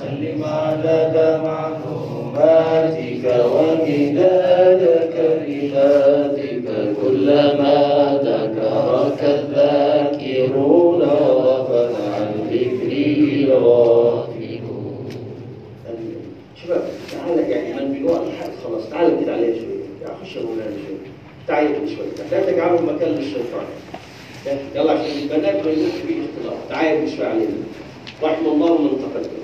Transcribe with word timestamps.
سلم 0.00 0.44
عدد 0.44 1.40
معلوماتك 1.44 3.24
ومداد 3.54 4.82
كلماتك 5.16 6.66
كلما 7.02 7.76
ذكرك 8.24 9.20
الذاكرون 9.24 11.00
وغفل 11.02 11.94
عن 12.14 12.28
ذكري 12.50 13.44
الغافلون 13.44 15.08
شباب 16.64 16.82
تعالى 17.12 17.42
يعني 17.50 17.74
من 17.74 17.92
بيقول 17.92 18.20
الحق 18.28 18.50
خلاص 18.64 18.90
تعالى 18.90 19.24
كده 19.24 19.32
عليه 19.32 19.54
شوية. 19.54 20.14
خش 20.22 20.36
يا 20.36 20.42
مولانا 20.42 20.70
شوية 20.86 21.10
تعالى 21.48 21.68
شوية. 21.96 22.28
لا 22.30 22.52
تجعلوا 22.52 22.80
مكان 22.80 23.08
للشيطان 23.08 23.66
يلا 24.74 24.92
عشان 24.92 25.18
البنات 25.22 25.54
ما 25.64 25.70
يكونش 25.70 25.92
فيه 26.06 26.16
اختلاط 26.22 26.56
تعالى 26.68 27.00
كده 27.00 27.16
شوية 27.16 27.26
علينا 27.26 27.52
رحم 28.22 28.46
الله 28.46 28.78
من 28.82 28.88
تقدم 28.88 29.38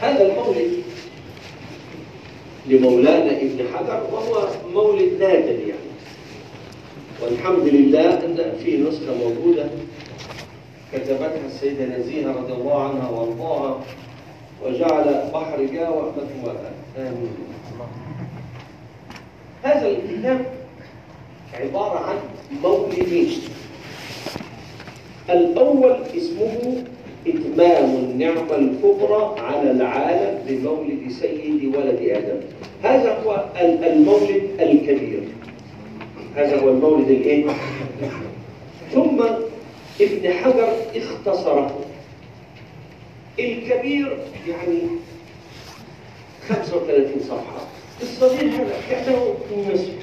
هذا 0.00 0.26
المولد 0.26 0.70
لمولانا 2.66 3.30
ابن 3.30 3.58
حجر 3.74 4.02
وهو 4.12 4.46
مولد 4.74 5.12
نادر 5.20 5.58
يعني 5.68 5.90
والحمد 7.22 7.64
لله 7.68 8.10
ان 8.14 8.52
في 8.64 8.76
نسخه 8.78 9.14
موجوده 9.24 9.64
السيده 11.70 11.98
نزيهة 11.98 12.32
رضي 12.32 12.52
الله 12.52 12.82
عنها 12.82 13.08
وارضاها 13.10 13.80
وجعل 14.66 15.30
بحر 15.34 15.64
جاوة 15.64 16.12
مثواها 16.16 16.70
آمين. 16.98 17.30
هذا 19.62 19.88
الكتاب 19.88 20.46
عبارة 21.54 21.98
عن 21.98 22.16
مولدين 22.62 23.28
الأول 25.30 25.96
اسمه 26.16 26.82
إتمام 27.26 27.84
النعمة 27.96 28.54
الكبرى 28.56 29.34
على 29.38 29.70
العالم 29.70 30.38
بمولد 30.48 31.10
سيد 31.20 31.64
ولد 31.76 31.98
آدم. 32.02 32.40
هذا 32.82 33.18
هو 33.24 33.44
ال- 33.60 33.84
المولد 33.84 34.42
الكبير. 34.60 35.22
هذا 36.36 36.60
هو 36.60 36.68
المولد 36.68 37.08
الإيه؟ 37.10 37.46
ثم 38.92 39.22
ابن 40.00 40.32
حجر 40.32 40.72
اختصره. 40.96 41.78
الكبير 43.38 44.18
يعني 44.48 44.80
35 46.48 47.20
صفحة. 47.20 47.60
الصغير 48.02 48.50
هذا 48.50 48.74
كأنه 48.90 49.34
النصف. 49.52 49.94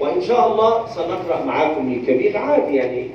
وإن 0.00 0.22
شاء 0.22 0.52
الله 0.52 0.86
سنقرأ 0.86 1.44
معاكم 1.44 1.92
الكبير 1.92 2.36
عادي 2.36 2.74
يعني. 2.76 3.06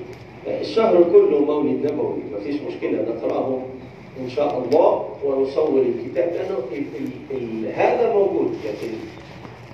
الشهر 0.48 1.04
كله 1.04 1.40
مولد 1.40 1.92
نبوي 1.92 2.24
ما 2.32 2.40
فيش 2.40 2.56
مشكلة 2.62 3.02
نقرأه 3.02 3.62
إن 4.20 4.30
شاء 4.30 4.58
الله 4.64 5.10
ونصور 5.24 5.82
الكتاب 5.82 6.34
لأنه 6.34 6.60
ال 6.72 6.84
ال 7.00 7.38
ال 7.38 7.74
هذا 7.76 8.14
موجود 8.14 8.58
لكن 8.66 8.94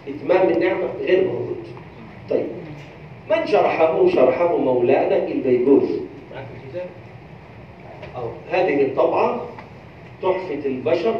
إتمام 0.08 0.50
النعمة 0.50 0.88
غير 1.02 1.28
موجود. 1.28 1.64
طيب. 2.30 2.48
من 3.32 3.48
شرحه؟ 3.48 4.08
شرحه 4.10 4.58
مولانا 4.58 5.28
البيجوز 5.28 5.90
أو 8.16 8.30
هذه 8.52 8.82
الطبعة 8.82 9.42
تحفة 10.22 10.66
البشر 10.66 11.16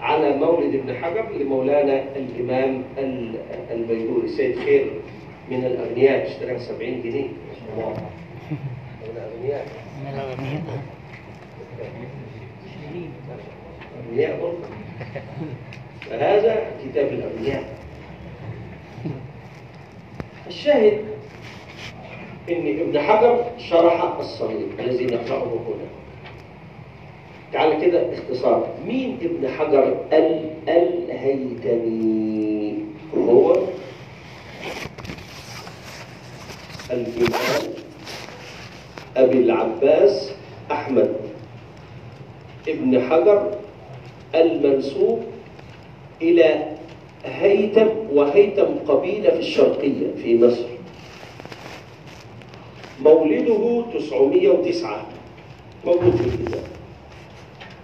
على 0.00 0.36
مولد 0.36 0.74
ابن 0.74 0.94
حجر 0.94 1.24
لمولانا 1.40 2.02
الإمام 2.16 2.82
ال- 2.98 3.34
البيجوري 3.70 4.28
سيد 4.28 4.58
خير 4.58 4.90
من 5.50 5.64
الأغنياء 5.64 6.26
اشتراها 6.26 6.58
70 6.58 7.02
جنيه. 7.02 7.26
الله 7.76 7.96
من 9.02 9.16
الأغنياء 9.16 9.66
من 10.00 10.08
الأغنياء 10.14 10.62
أغنياء 14.10 14.40
برضه. 14.40 14.68
فهذا 16.10 16.66
كتاب 16.84 17.06
الأغنياء. 17.06 17.64
الشاهد 20.46 21.04
إن 22.50 22.66
ابن 22.80 22.98
حجر 23.00 23.44
شرح 23.58 24.02
الصغير 24.18 24.66
الذي 24.78 25.06
نقرأه 25.06 25.42
هنا. 25.44 25.86
تعال 27.52 27.82
كده 27.82 28.12
اختصار. 28.12 28.68
مين 28.86 29.18
ابن 29.22 29.48
حجر 29.48 29.96
ال 30.12 30.50
الهيتمي؟ 30.68 32.74
هو 33.16 33.56
الإمام 36.90 37.74
أبي 39.16 39.38
العباس 39.38 40.32
أحمد 40.70 41.16
ابن 42.68 43.10
حجر 43.10 43.50
المنسوب 44.34 45.24
إلى 46.22 46.73
هيتم 47.24 47.88
وهيتم 48.12 48.74
قبيلة 48.88 49.30
في 49.30 49.38
الشرقية 49.38 50.14
في 50.22 50.38
مصر. 50.46 50.64
مولده 53.02 53.84
909 53.98 55.06
موجود 55.86 56.16
في 56.16 56.24
الكتاب 56.26 56.62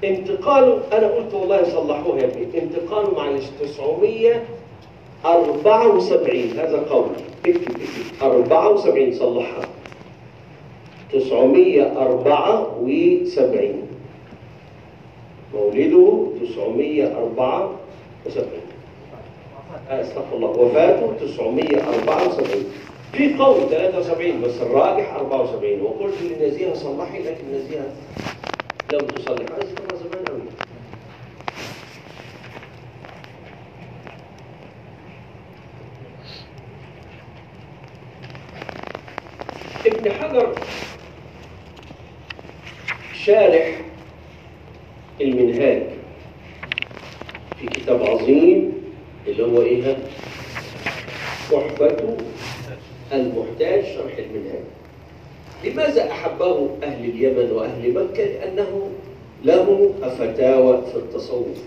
انتقاله 0.04 0.80
أنا 0.92 1.06
قلت 1.06 1.34
والله 1.34 1.64
صلحوها 1.64 2.18
يا 2.18 2.24
ابني. 2.24 2.46
انتقاله 2.62 3.14
معلش 3.14 3.44
974 3.60 6.50
هذا 6.58 6.86
قول. 6.90 7.06
اكتب 7.46 7.70
اكتب. 7.70 8.22
74 8.22 9.12
صلحها. 9.12 9.64
974 11.12 13.82
مولده 15.54 16.26
974 16.40 17.76
آه، 18.26 18.59
أستغفر 19.90 20.36
الله. 20.36 20.48
وفاته 20.48 21.12
974 21.20 22.64
في 23.12 23.34
قول 23.34 23.70
73 23.70 24.40
بس 24.42 24.60
الراجح 24.62 25.14
74 25.14 25.80
وقلت 25.80 26.14
لنزيهة 26.22 26.74
صلحي 26.74 27.18
لكن 27.22 27.44
نزيهة 27.54 27.92
لم 28.92 29.00
تصلح. 29.06 29.52
هذا 29.52 29.74
كان 29.74 29.98
زمان 29.98 30.24
قوي 30.28 30.40
ابن 39.86 40.12
حجر 40.12 40.54
شارح 43.14 43.80
المنهاج 45.20 45.82
في 47.60 47.66
كتاب 47.66 48.02
عظيم 48.02 48.79
اللي 49.26 49.42
هو 49.42 49.62
إيه؟ 49.62 49.96
تحفة 51.50 52.16
المحتاج 53.12 53.84
شرح 53.84 54.12
المنهاج 54.18 54.64
لماذا 55.64 56.10
أحبه 56.10 56.68
أهل 56.82 57.04
اليمن 57.04 57.50
وأهل 57.52 57.94
مكة؟ 57.94 58.24
لأنه 58.24 58.90
له 59.44 59.94
فتاوى 60.18 60.82
في 60.92 60.96
التصوف 60.98 61.58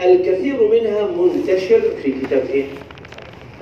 الكثير 0.00 0.68
منها 0.70 1.06
منتشر 1.06 1.80
في 2.02 2.12
كتاب 2.12 2.42
إيه؟ 2.50 2.64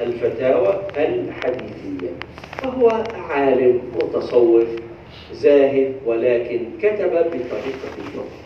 الفتاوى 0.01 0.81
الحديثية 0.97 2.11
فهو 2.63 3.05
عالم 3.31 3.81
متصوف 3.97 4.67
زاهد 5.33 5.93
ولكن 6.07 6.61
كتب 6.83 7.11
بطريقة 7.11 7.91
الفقه 7.99 8.37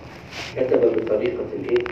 كتب 0.56 0.80
بطريقة 1.04 1.44
الإيه؟ 1.62 1.84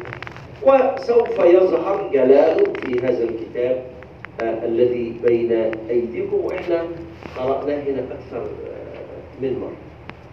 وسوف 0.62 1.38
يظهر 1.38 2.10
جلاله 2.12 2.72
في 2.72 2.98
هذا 3.00 3.24
الكتاب 3.24 3.84
آه 4.40 4.64
الذي 4.64 5.14
بين 5.24 5.52
أيديكم 5.90 6.36
وإحنا 6.44 6.84
قرأناه 7.38 7.82
هنا 7.82 8.00
أكثر 8.12 8.42
آه 8.42 9.42
من 9.42 9.58
مرة. 9.60 9.72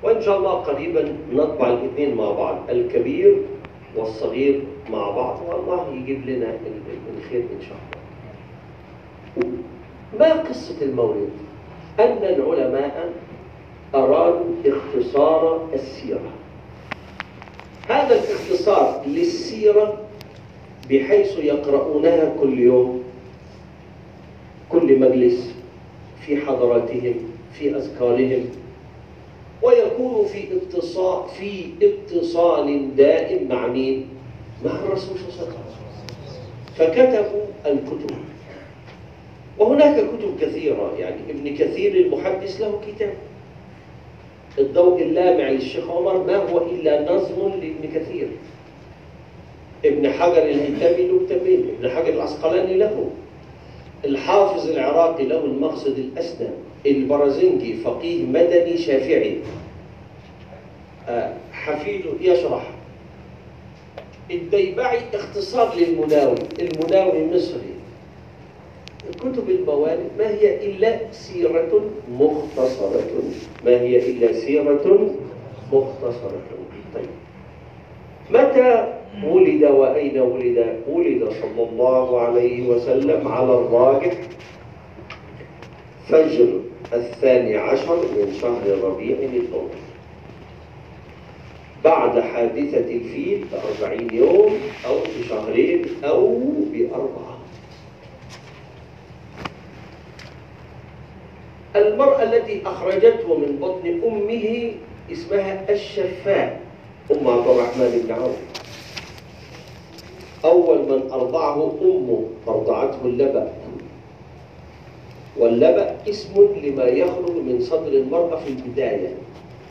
وإن 0.03 0.22
شاء 0.22 0.38
الله 0.38 0.52
قريبا 0.52 1.16
نطبع 1.34 1.68
الاثنين 1.69 2.16
مع 2.16 2.31
بعض 2.31 2.69
الكبير 2.69 3.38
والصغير 3.96 4.61
مع 4.90 5.09
بعض 5.09 5.41
والله 5.49 5.94
يجيب 5.94 6.29
لنا 6.29 6.46
ال- 6.46 6.82
ال- 6.91 7.17
الخير 7.17 7.41
إن 7.41 7.61
شاء 7.61 7.78
الله. 7.78 9.52
ما 10.20 10.41
قصة 10.41 10.82
المولد؟ 10.82 11.29
أن 11.99 12.17
العلماء 12.23 13.14
أرادوا 13.96 14.53
اختصار 14.66 15.67
السيرة. 15.73 16.32
هذا 17.90 18.16
الاختصار 18.16 19.02
للسيرة 19.08 19.97
بحيث 20.90 21.37
يقرؤونها 21.37 22.34
كل 22.41 22.59
يوم 22.59 23.03
كل 24.70 24.99
مجلس 24.99 25.55
في 26.26 26.37
حضراتهم 26.37 27.16
في 27.53 27.76
أذكارهم 27.76 28.46
ويكون 29.64 30.26
في 30.26 30.43
اتصال 30.58 31.29
في 31.29 31.66
اتصال 31.82 32.96
دائم 32.96 33.47
مع 33.49 33.67
مين؟ 33.67 34.05
مع 34.66 34.72
الرسول 34.72 35.17
صلى 35.17 35.47
الله 35.47 35.58
عليه 35.58 35.58
وسلم. 35.58 36.46
فكتبوا 36.76 37.41
الكتب. 37.66 38.16
وهناك 39.59 39.96
كتب 39.96 40.37
كثيرة 40.41 40.93
يعني 40.99 41.16
ابن 41.29 41.55
كثير 41.55 41.96
المحدث 41.96 42.61
له 42.61 42.79
كتاب. 42.87 43.14
الضوء 44.59 45.02
اللامع 45.02 45.49
للشيخ 45.49 45.90
عمر 45.90 46.23
ما 46.23 46.35
هو 46.35 46.58
إلا 46.58 47.14
نظم 47.14 47.47
لابن 47.49 47.90
كثير. 47.96 48.28
ابن 49.85 50.09
حجر 50.11 50.43
الهيثمي 50.43 51.07
له 51.07 51.25
كتابين 51.25 51.66
ابن 51.79 51.89
حجر 51.89 52.13
العسقلاني 52.13 52.77
له. 52.77 53.09
الحافظ 54.05 54.69
العراقي 54.69 55.25
له 55.25 55.45
المقصد 55.45 55.97
الأسنى 55.97 56.47
البرازنجي 56.85 57.73
فقيه 57.73 58.23
مدني 58.25 58.77
شافعي. 58.77 59.37
آه، 61.09 61.33
حفيده 61.51 62.09
يشرح. 62.22 62.72
الديبعي 64.31 64.99
اختصار 65.13 65.75
للمناوي 65.75 66.35
المناوي 66.59 67.35
مصري 67.35 67.75
كتب 69.19 69.49
الموالد 69.49 70.09
ما 70.17 70.29
هي 70.29 70.66
إلا 70.66 71.11
سيرة 71.11 71.81
مختصرة؟ 72.11 73.23
ما 73.66 73.72
هي 73.81 74.11
إلا 74.11 74.33
سيرة 74.33 75.09
مختصرة؟ 75.73 76.41
طيب. 76.95 77.05
متى 78.29 78.93
ولد 79.23 79.63
وأين 79.63 80.19
ولد؟ 80.19 80.79
ولد 80.89 81.29
صلى 81.41 81.69
الله 81.69 82.22
عليه 82.22 82.67
وسلم 82.67 83.27
على 83.27 83.53
الراجح 83.53 84.13
فجر 86.07 86.47
الثاني 86.93 87.57
عشر 87.57 87.95
من 87.95 88.37
شهر 88.41 88.79
ربيع 88.83 89.17
الأول 89.17 89.69
بعد 91.83 92.19
حادثة 92.19 92.77
الفيل 92.95 93.45
بأربعين 93.51 94.13
يوم 94.13 94.59
أو 94.85 94.95
بشهرين 95.19 95.85
أو 96.03 96.41
بأربعة. 96.73 97.37
المرأة 101.75 102.23
التي 102.23 102.61
أخرجته 102.66 103.37
من 103.37 103.57
بطن 103.61 104.01
أمه 104.07 104.72
اسمها 105.11 105.69
الشفاء. 105.69 106.65
أم 107.11 107.28
عبد 107.28 107.47
الرحمن 107.47 108.02
بن 108.05 108.11
عوف. 108.13 108.37
أول 110.46 110.78
من 110.78 111.11
أرضعه 111.11 111.72
أمه 111.81 112.23
أرضعته 112.47 113.05
اللبأ. 113.05 113.53
واللبأ 115.37 115.96
اسم 116.09 116.47
لما 116.63 116.84
يخرج 116.84 117.31
من 117.31 117.61
صدر 117.61 117.87
المرأة 117.87 118.35
في 118.35 118.49
البداية. 118.49 119.13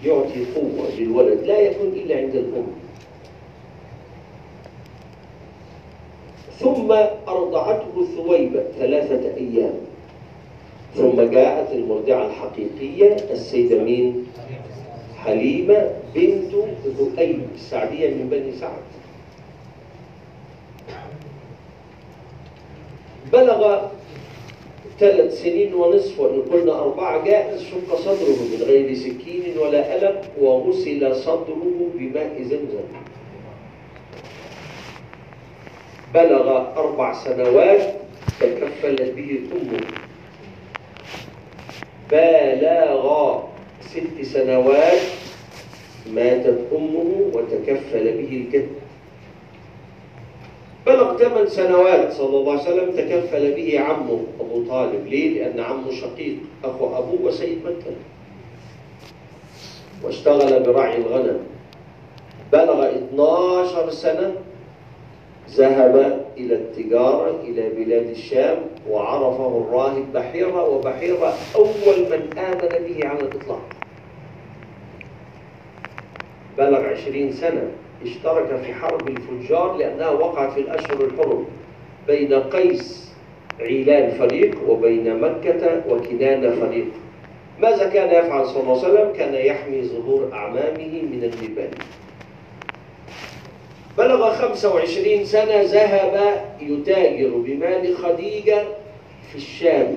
يعطي 0.05 0.45
قوة 0.55 0.91
للولد 0.99 1.41
لا 1.45 1.59
يكون 1.59 1.87
إلا 1.87 2.17
عند 2.17 2.35
الأم. 2.35 2.67
ثم 6.59 6.93
أرضعته 7.29 8.07
ثويبة 8.17 8.65
ثلاثة 8.79 9.37
أيام. 9.37 9.75
ثم 10.95 11.23
جاءت 11.23 11.73
المرضعة 11.73 12.27
الحقيقية 12.27 13.17
السيدة 13.31 13.83
مين؟ 13.83 14.27
حليمة 15.25 15.91
بنت 16.15 16.55
ذؤيب 16.87 17.43
السعدية 17.55 18.11
من 18.11 18.29
بني 18.29 18.53
سعد. 18.53 18.85
بلغ 23.33 23.89
ثلاث 25.01 25.43
سنين 25.43 25.75
ونصف 25.75 26.21
وإن 26.21 26.43
قلنا 26.43 26.73
أربعة 26.73 27.25
جائز 27.25 27.63
شق 27.63 27.95
صدره 27.97 28.39
من 28.53 28.63
غير 28.63 28.95
سكين 28.95 29.59
ولا 29.59 29.97
ألم 29.97 30.21
وغسل 30.41 31.17
صدره 31.17 31.91
بماء 31.95 32.43
زمزم. 32.43 32.89
بلغ 36.15 36.77
أربع 36.77 37.13
سنوات 37.25 37.95
تكفلت 38.41 39.11
به 39.17 39.41
أمه 39.53 39.81
بلغ 42.11 43.54
ست 43.91 44.23
سنوات 44.23 45.01
ماتت 46.13 46.59
أمه 46.73 47.31
وتكفل 47.33 48.05
به 48.05 48.45
الجد. 48.47 48.69
بلغ 50.87 51.19
ثمان 51.19 51.47
سنوات 51.47 52.13
صلى 52.13 52.37
الله 52.37 52.53
عليه 52.53 52.63
وسلم 52.63 52.91
تكفل 52.91 53.55
به 53.55 53.81
عمه 53.81 54.21
أبو 54.41 54.65
طالب. 54.69 55.07
ليه؟ 55.07 55.29
لأن 55.31 55.61
عمه 55.61 55.91
شقيق 55.91 56.37
أخو 56.65 56.99
أبوه 56.99 57.23
وسيد 57.23 57.59
مكة. 57.65 57.97
واشتغل 60.03 60.63
برعي 60.63 60.97
الغنم. 60.97 61.39
بلغ 62.53 62.89
12 62.89 63.91
سنة 63.91 64.35
ذهب 65.51 66.25
إلى 66.37 66.55
التجارة 66.55 67.41
إلى 67.45 67.69
بلاد 67.69 68.07
الشام 68.11 68.57
وعرفه 68.91 69.65
الراهب 69.67 70.13
بحيرة 70.15 70.69
وبحيرة 70.69 71.35
أول 71.55 71.99
من 72.11 72.39
آمن 72.39 72.87
به 72.87 73.09
على 73.09 73.21
الإطلاق. 73.21 73.63
بلغ 76.59 76.87
عشرين 76.87 77.33
سنة 77.33 77.71
اشترك 78.03 78.57
في 78.65 78.75
حرب 78.75 79.09
الفجار 79.09 79.77
لأنها 79.77 80.11
وقعت 80.11 80.53
في 80.53 80.61
الأشهر 80.61 81.05
الحرم 81.05 81.45
بين 82.07 82.35
قيس 82.35 83.15
عيلان 83.61 84.11
فريق 84.11 84.71
وبين 84.71 85.21
مكة 85.21 85.83
وكنانة 85.89 86.51
فريق. 86.51 86.87
ماذا 87.61 87.89
كان 87.89 88.25
يفعل 88.25 88.47
صلى 88.47 88.63
الله 88.63 88.85
عليه 88.85 88.95
وسلم؟ 88.95 89.13
كان 89.13 89.35
يحمي 89.35 89.83
ظهور 89.83 90.31
أعمامه 90.33 91.03
من 91.03 91.31
النبال 91.33 91.71
بلغ 93.99 94.35
25 94.35 95.25
سنة 95.25 95.63
ذهب 95.63 96.45
يتاجر 96.61 97.29
بمال 97.29 97.97
خديجة 97.97 98.65
في 99.31 99.35
الشام. 99.35 99.97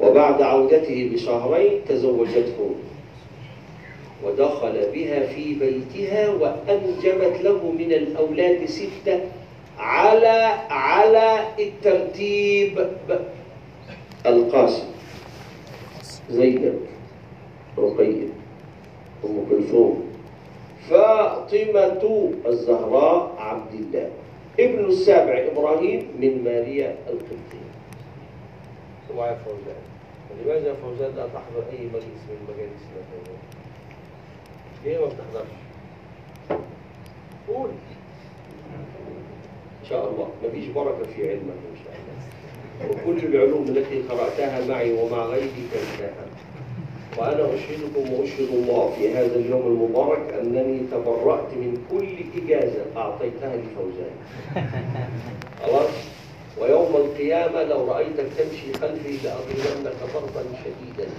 وبعد 0.00 0.42
عودته 0.42 1.10
بشهرين 1.12 1.80
تزوجته. 1.88 2.74
ودخل 4.24 4.90
بها 4.94 5.26
في 5.26 5.54
بيتها 5.54 6.28
وأنجبت 6.28 7.40
له 7.42 7.72
من 7.78 7.92
الأولاد 7.92 8.66
ستة 8.66 9.20
على 9.78 10.54
على 10.70 11.38
الترتيب. 11.58 12.86
القاسم 14.26 14.84
زينب 16.30 16.80
رقية 17.78 18.28
أم 19.24 19.46
كلثوم 19.50 20.05
فاطمة 20.90 22.32
الزهراء 22.46 23.34
عبد 23.38 23.74
الله. 23.74 24.10
ابن 24.60 24.84
السابع 24.84 25.46
إبراهيم 25.52 26.08
من 26.20 26.44
ماريا 26.44 26.96
القبطية. 27.08 27.70
وعي 29.16 29.36
فوزان. 29.44 29.82
لماذا 30.44 30.74
فوزان 30.74 31.12
لا 31.16 31.26
تحضر 31.26 31.64
أي 31.72 31.86
مجلس 31.86 32.22
من 32.28 32.38
مجالس 32.48 32.82
فوزان 32.92 33.38
ليه 34.84 34.98
ما 34.98 35.06
بتحضرش؟ 35.06 35.52
قول. 37.48 37.70
إن 39.82 39.88
شاء 39.88 40.10
الله. 40.10 40.28
مفيش 40.44 40.66
بركة 40.66 41.02
في 41.16 41.30
علمك 41.30 41.60
إن 41.72 41.76
شاء 41.84 41.94
الله. 41.96 42.16
وكل 42.90 43.26
العلوم 43.26 43.64
التي 43.68 44.02
قرأتها 44.02 44.66
معي 44.68 44.92
ومع 44.92 45.24
غيري 45.24 45.48
كنتها 45.72 46.26
وأنا 47.18 47.54
أشهدكم 47.54 48.12
وأشهد 48.12 48.48
الله 48.52 48.92
في 48.98 49.14
هذا 49.14 49.36
اليوم 49.36 49.66
المبارك 49.66 50.34
أنني 50.40 50.78
تبرأت 50.92 51.54
من 51.54 51.86
كل 51.90 52.40
إجازة 52.42 52.84
أعطيتها 52.96 53.56
لفوزان. 53.56 54.16
خلاص؟ 55.62 55.90
ويوم 56.60 56.96
القيامة 56.96 57.62
لو 57.62 57.92
رأيتك 57.92 58.26
تمشي 58.38 58.72
خلفي 58.80 59.16
لأضربنك 59.24 59.96
ضربا 60.14 60.44
شديدا. 60.64 61.10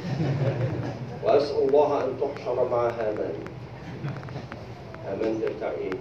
وأسأل 1.24 1.70
الله 1.70 2.04
أن 2.04 2.10
تحشر 2.22 2.70
مع 2.70 2.88
هامان. 2.90 3.34
هامان 5.06 5.40
ده 5.42 5.48
بتاع 5.58 5.72
إيه؟ 5.72 5.92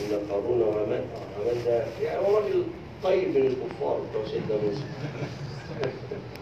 إن 0.00 0.30
قارون 0.30 0.62
وهامان. 0.62 1.04
هامان 1.38 1.64
ده 1.66 1.84
يعني 2.02 2.26
هو 2.26 2.36
راجل 2.36 2.62
طيب 3.02 3.28
من 3.28 3.46
الكفار 3.46 4.00
بتوع 4.10 4.24
سيدنا 4.24 4.56
موسى. 4.64 4.84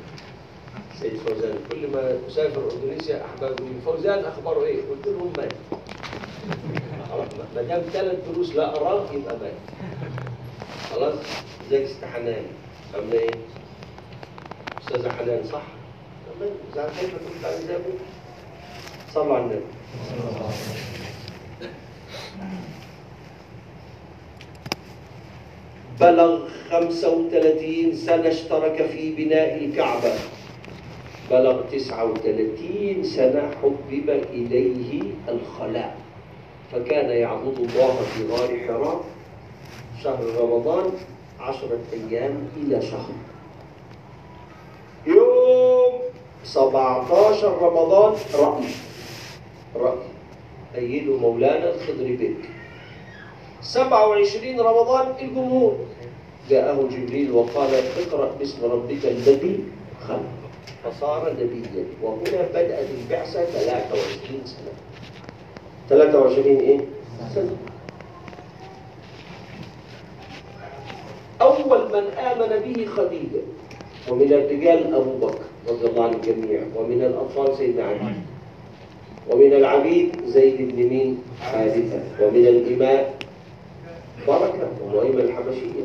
سيد 1.01 1.17
فوزان. 1.17 1.59
كل 1.73 1.87
ما 1.87 2.19
أسافر 2.29 2.71
إندونيسيا 2.73 3.25
احبابي 3.25 3.65
فوزان 3.85 4.25
اخباره 4.25 4.65
إيه؟ 4.65 4.77
قلت 4.77 5.07
لهم 5.07 5.33
مات. 5.39 5.53
ما 7.57 7.63
دام 7.63 7.83
ثلاث 7.93 8.29
دروس 8.29 8.55
لا 8.55 8.77
اراه 8.77 9.13
يبقى 9.13 9.37
مات. 9.39 9.53
خلاص 10.91 11.15
زي 11.71 11.87
حنان. 12.15 12.45
عامله 12.95 13.19
إيه؟ 13.19 13.31
استاذه 14.81 15.13
حنان 15.13 15.45
صح؟ 15.53 15.63
تمام 16.27 16.53
اذا 16.73 16.93
خايفه 16.97 17.19
كنت 17.19 17.45
عايز 17.45 17.71
أبوك 17.71 18.01
صلوا 19.15 19.35
على 19.37 19.45
النبي. 19.45 19.65
بلغ 26.01 26.49
35 26.71 27.97
سنة 27.97 28.29
اشترك 28.29 28.87
في 28.87 29.15
بناء 29.15 29.65
الكعبة. 29.65 30.13
بلغ 31.31 31.63
39 31.71 33.03
سنة 33.03 33.51
حبب 33.63 34.11
إليه 34.11 35.03
الخلاء. 35.29 35.97
فكان 36.73 37.11
يعبد 37.11 37.59
الله 37.59 37.95
في 37.95 38.27
غار 38.27 38.59
حراء 38.67 39.01
شهر 40.03 40.25
رمضان 40.41 40.91
عشرة 41.41 41.81
أيام 41.93 42.49
إلى 42.57 42.83
شهر. 42.83 43.15
يوم 45.07 45.93
17 46.45 47.59
رمضان 47.63 48.15
رأي. 48.35 48.65
رأي. 49.77 49.99
أيده 50.75 51.17
مولانا 51.17 51.75
الخضر 51.75 52.17
بك. 52.21 52.49
27 53.63 54.61
رمضان 54.61 55.13
الجمهور. 55.21 55.77
جاءه 56.51 56.89
جبريل 56.91 57.31
وقال 57.31 57.71
اقرأ 57.75 58.31
باسم 58.39 58.65
ربك 58.65 59.05
الذي 59.05 59.65
خلق. 60.09 60.40
فصار 60.85 61.33
نبيا. 61.33 61.85
وهنا 62.03 62.43
بدأت 62.55 62.87
البعثة 62.91 63.45
23 63.45 64.41
سنة. 64.45 64.73
23 65.89 66.57
إيه؟ 66.61 66.81
سنة. 67.35 67.57
أول 71.41 71.93
من 71.93 72.05
آمن 72.19 72.73
به 72.75 72.87
خديجة. 72.87 73.43
ومن 74.11 74.33
الرجال 74.33 74.95
أبو 74.95 75.27
بكر 75.27 75.45
رضي 75.69 75.87
الله 75.87 76.05
عن 76.05 76.15
الجميع 76.15 76.61
ومن 76.77 77.03
الأطفال 77.03 77.57
سيدنا 77.57 77.85
علي. 77.85 78.15
ومن 79.31 79.53
العبيد 79.53 80.25
زيد 80.27 80.57
بن 80.57 80.77
مين؟ 80.77 81.23
حارثة. 81.41 82.03
ومن 82.21 82.47
الإماء 82.47 83.15
بركة. 84.29 84.69
ومؤيمة 84.85 85.23
الحبشية. 85.23 85.85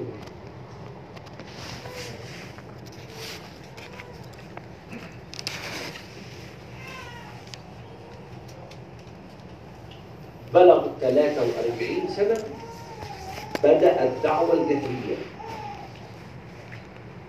بلغ 10.55 10.88
43 11.01 12.07
سنة 12.07 12.38
بدأ 13.63 14.03
الدعوة 14.03 14.53
الجاهلية. 14.53 15.15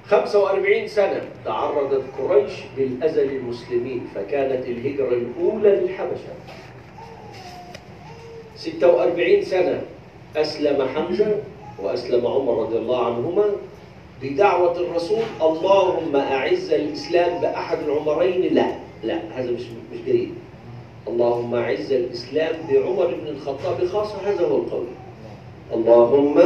45 0.06 0.88
سنة 0.88 1.22
تعرضت 1.44 2.04
قريش 2.18 2.52
للأذى 2.78 3.24
للمسلمين 3.24 4.08
فكانت 4.14 4.66
الهجرة 4.66 5.08
الأولى 5.14 5.70
للحبشة. 5.70 6.34
46 8.56 9.42
سنة 9.42 9.82
أسلم 10.36 10.88
حمزة 10.88 11.38
وأسلم 11.82 12.26
عمر 12.26 12.62
رضي 12.62 12.78
الله 12.78 13.06
عنهما 13.06 13.44
بدعوة 14.22 14.76
الرسول 14.76 15.22
اللهم 15.42 16.16
أعز 16.16 16.72
الإسلام 16.72 17.40
بأحد 17.40 17.78
العمرين. 17.78 18.54
لا 18.54 18.76
لا 19.04 19.20
هذا 19.34 19.50
مش 19.50 19.62
مش 19.92 19.98
جيد. 20.04 20.45
اللهم 21.08 21.54
أعز 21.54 21.92
الإسلام 21.92 22.54
بعمر 22.70 23.14
بن 23.14 23.26
الخطاب 23.26 23.86
خاصة 23.86 24.18
هذا 24.24 24.46
هو 24.46 24.56
القول. 24.56 24.86
اللهم 25.72 26.38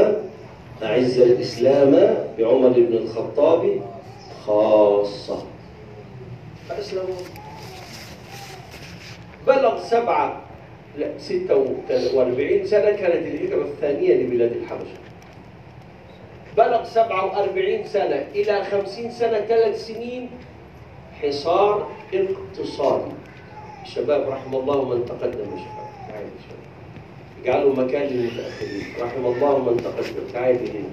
أعز 0.83 1.19
الإسلام 1.19 1.91
بعمر 2.39 2.69
بن 2.69 2.93
الخطاب 2.93 3.81
خاصة. 4.47 5.43
فأسلموا. 6.69 7.21
بلغ 9.47 9.81
سبعة 9.81 10.41
لا 10.99 11.19
ستة 11.19 11.67
وأربعين 12.15 12.67
سنة 12.67 12.91
كانت 12.91 13.27
الهجرة 13.27 13.63
الثانية 13.63 14.15
لبلاد 14.15 14.53
الحبشة. 14.53 15.01
بلغ 16.57 16.85
سبعة 16.85 17.27
وأربعين 17.27 17.85
سنة 17.85 18.27
إلى 18.35 18.65
خمسين 18.65 19.11
سنة 19.11 19.41
ثلاث 19.41 19.87
سنين 19.87 20.31
حصار 21.23 21.89
اقتصادي. 22.15 23.20
الشباب 23.83 24.29
رحم 24.29 24.55
الله 24.55 24.85
من 24.85 25.07
تقدم 25.07 25.51
يا 25.51 25.59
شباب. 25.65 25.89
تعالوا 26.09 26.31
يا 26.31 26.41
شباب. 26.45 26.61
اجعلوا 27.43 27.75
مكان 27.75 28.07
للمتأخرين 28.07 28.87
رحم 29.01 29.27
الله 29.27 29.59
من 29.59 29.77
تقدم. 29.77 30.25
تعالوا 30.33 30.61
هنا 30.61 30.91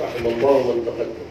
رحم 0.00 0.26
الله 0.26 0.56
من 0.58 0.84
تقدم. 0.86 1.26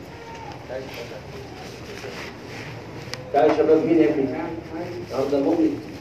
تعالوا 3.34 3.52
يا 3.52 3.58
شباب. 3.58 3.86
مين 3.86 4.00
يا 4.00 4.10
ابني 4.10 4.24
النهارده 4.24 5.40
مولد 5.40 5.95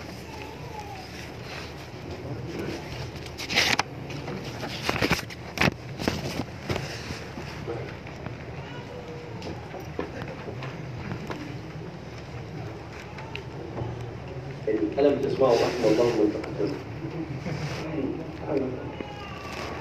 تسمعه 15.34 15.52
رحمة 15.52 15.86
الله 15.90 16.04
من 16.04 16.32
تقدم 16.32 16.72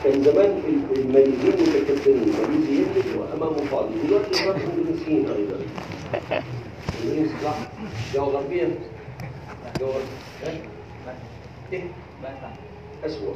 كان 0.03 0.23
زمان 0.23 0.61
الماليين 0.97 1.53
متكبرين 1.61 2.23
الماليزي 2.23 2.73
يملك 2.75 3.05
وامامه 3.17 3.65
فاضي 3.71 3.93
دلوقتي 4.07 4.43
الراجل 4.43 4.61
اندونيسيين 4.61 5.29
أيضا. 5.29 5.59
اندونيسي 7.03 7.33
صح؟ 7.43 7.55
جو 8.15 8.23
غربيه 8.23 8.67
اسوء 13.05 13.35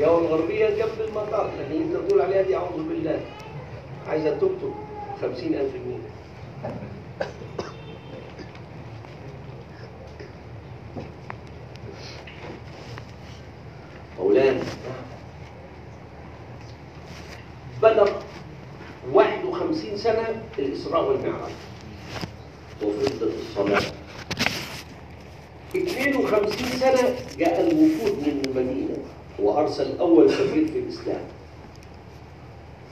جو 0.00 0.18
الغربيه 0.18 0.68
جنب 0.68 1.00
المطار 1.08 1.50
لكن 1.60 1.82
أنت 1.82 1.96
تقول 2.08 2.20
عليها 2.20 2.42
دي 2.42 2.56
أعوذ 2.56 2.88
بالله. 2.88 3.20
عايزة 4.08 4.30
تكتب 4.30 4.74
50000 5.22 5.72
جنيه. 5.74 5.98
مولانا 14.18 14.60
بلغ 17.82 18.10
51 19.12 19.96
سنة 19.96 20.42
الإسراء 20.58 21.04
والمعراج. 21.04 21.52
وفضة 22.82 23.30
الصلاة. 23.40 23.82
52 25.76 26.66
سنة 26.66 27.16
جاء 27.38 27.60
الوفود 27.60 28.12
من 28.18 28.42
المدينة 28.46 28.96
وأرسل 29.38 29.98
أول 29.98 30.30
سفير 30.30 30.66
في 30.68 30.78
الإسلام. 30.78 31.24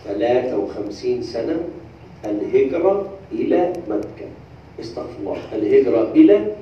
53 0.04 1.22
سنة 1.22 1.60
الهجرة 2.24 3.10
إلى 3.32 3.72
مكة. 3.88 4.28
استغفر 4.80 5.18
الله. 5.20 5.38
الهجرة 5.52 6.12
إلى 6.12 6.56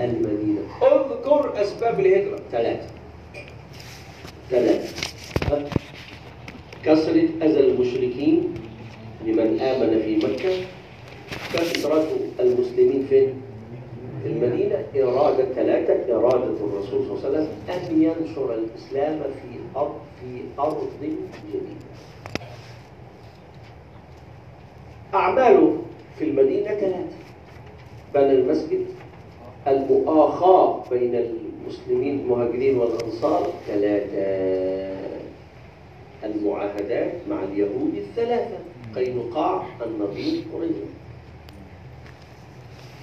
المدينة. 0.00 0.60
اذكر 0.82 1.62
أسباب 1.62 2.00
الهجرة. 2.00 2.38
ثلاثة. 2.52 2.88
ثلاثة 4.50 5.06
كثرة 6.84 7.28
أذى 7.42 7.60
المشركين 7.60 8.54
لمن 9.26 9.60
آمن 9.60 10.02
في 10.02 10.16
مكة. 10.16 10.66
كثرة 11.54 12.06
المسلمين 12.40 13.06
فين؟ 13.10 13.34
في 14.22 14.28
المدينة. 14.28 14.84
إرادة 14.96 15.44
ثلاثة. 15.54 16.14
إرادة 16.16 16.44
الرسول 16.44 17.06
صلى 17.06 17.12
الله 17.12 17.26
عليه 17.26 17.28
وسلم 17.28 17.48
أن 17.68 18.02
ينشر 18.02 18.54
الإسلام 18.54 19.18
في 19.18 19.78
أرض 19.78 19.94
في 20.20 20.60
أرض 20.60 20.88
جديدة. 21.02 21.60
أعماله 25.14 25.76
في 26.18 26.24
المدينة 26.24 26.68
ثلاثة. 26.68 27.16
بنى 28.14 28.30
المسجد 28.32 28.86
المؤاخاة 29.66 30.84
بين 30.90 31.14
المسلمين 31.66 32.20
المهاجرين 32.20 32.78
والأنصار 32.78 33.52
ثلاثة 33.66 34.26
المعاهدات 36.24 37.12
مع 37.30 37.44
اليهود 37.44 37.94
الثلاثة 37.96 38.58
قينقاع 38.94 39.66
النضير 39.86 40.44
قريظة 40.54 40.86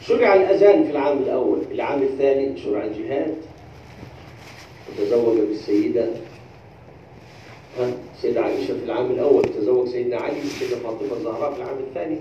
شرع 0.01 0.34
الأذان 0.34 0.84
في 0.84 0.91
العام 0.91 1.17
الأول 1.17 1.60
العام 1.72 2.01
الثاني 2.03 2.58
شرع 2.58 2.84
الجهاد. 2.84 3.36
وتزوج 4.89 5.38
بالسيدة 5.38 6.08
ها 7.79 7.91
سيدة 8.22 8.41
عائشة 8.41 8.74
في 8.79 8.86
العام 8.86 9.12
الأول 9.12 9.43
تزوج 9.43 9.88
سيدنا 9.88 10.17
علي 10.17 10.38
والسيدة 10.38 10.75
فاطمة 10.75 11.13
الزهراء 11.17 11.53
في 11.53 11.58
العام 11.62 11.77
الثاني. 11.89 12.17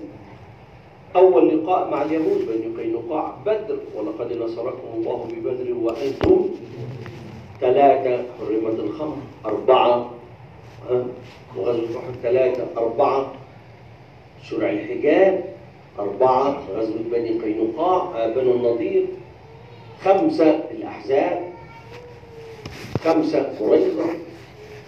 أول 1.15 1.63
لقاء 1.63 1.89
مع 1.89 2.01
اليهود 2.01 2.47
بني 2.47 2.83
قينقاع 2.83 3.33
بدر. 3.45 3.77
ولقد 3.95 4.33
نصركم 4.33 4.87
الله 4.95 5.27
ببدر 5.31 5.73
وأنتم 5.73 6.49
ثلاثة. 7.61 8.23
حرمت 8.39 8.79
الخمر 8.79 9.17
أربعة. 9.45 10.11
وغزوة 11.57 11.99
أحد 11.99 12.13
ثلاثة 12.23 12.67
أربعة. 12.77 13.33
شرع 14.43 14.69
الحجاب 14.69 15.43
أربعة. 15.99 16.63
غزوة 16.75 17.01
بني 17.11 17.29
قينقاع 17.29 18.27
بنو 18.27 18.51
النضير. 18.51 19.05
خمسة 20.03 20.63
الأحزاب. 20.71 21.43
خمسة 23.03 23.59
قريظة. 23.59 24.05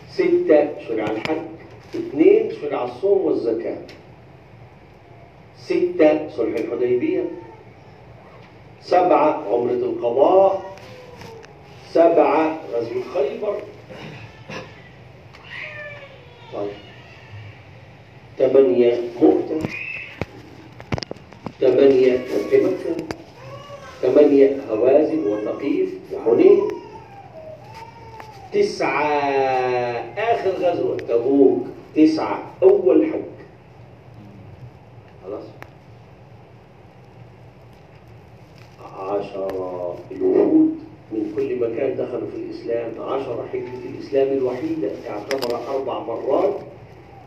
ستة 0.09 0.79
شرع 0.87 1.03
الحج. 1.03 1.41
اثنين 1.95 2.51
شرع 2.61 2.83
الصوم 2.83 3.21
والزكاة. 3.21 3.77
ستة 5.57 6.29
صلح 6.29 6.55
الحديبية 6.59 7.25
سبعة 8.81 9.43
عمرة 9.53 9.71
القضاء 9.73 10.65
سبعة 11.91 12.59
غزوة 12.73 13.03
خيبر 13.13 13.57
طيب. 16.53 16.71
ثمانية 18.37 19.01
مؤتة 19.21 19.61
ثمانية 21.59 22.17
فتح 22.17 22.53
مكة 22.53 22.95
ثمانية 24.01 24.57
هوازن 24.69 25.27
وثقيف 25.27 25.89
وحنين 26.13 26.61
تسعة 28.53 29.05
آخر 30.17 30.49
غزوة 30.49 30.97
تبوك 31.07 31.67
تسعة 31.95 32.43
أول 32.63 33.05
حج 33.13 33.21
خلاص 35.23 35.43
عشرة 38.99 39.95
الوفود 40.11 40.75
من 41.11 41.33
كل 41.35 41.55
مكان 41.59 41.97
دخلوا 42.15 42.29
في 42.31 42.37
الإسلام 42.37 42.91
عشرة 43.01 43.45
حجة 43.53 43.89
الإسلام 43.95 44.27
الوحيدة 44.27 44.91
اعتبر 45.09 45.59
أربع 45.75 45.99
مرات 45.99 46.55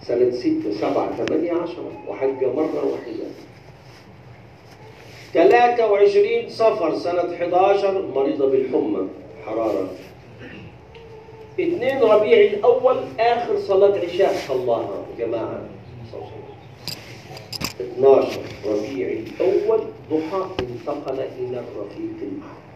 سنة 0.02 0.30
ستة 0.30 0.72
سبعة 0.72 1.16
ثمانية 1.16 1.52
عشرة 1.52 1.92
وحج 2.08 2.44
مرة 2.44 2.84
واحدة. 2.84 3.28
23 5.34 6.48
صفر 6.48 6.98
سنة 6.98 7.34
11 7.34 8.02
مريضة 8.14 8.50
بالحمى. 8.50 9.08
حرارة. 9.46 9.88
2 11.60 12.02
ربيع 12.02 12.40
الأول 12.40 12.96
آخر 13.20 13.58
صلاة 13.58 13.98
عشاء. 13.98 14.34
صلاها 14.48 15.04
جماعة. 15.18 15.60
12 17.80 18.40
ربيع 18.66 19.08
الأول 19.08 19.80
ضحى 20.10 20.46
انتقل 20.60 21.20
إلى 21.38 21.58
الرفيق 21.58 22.18
الأعلى. 22.22 22.67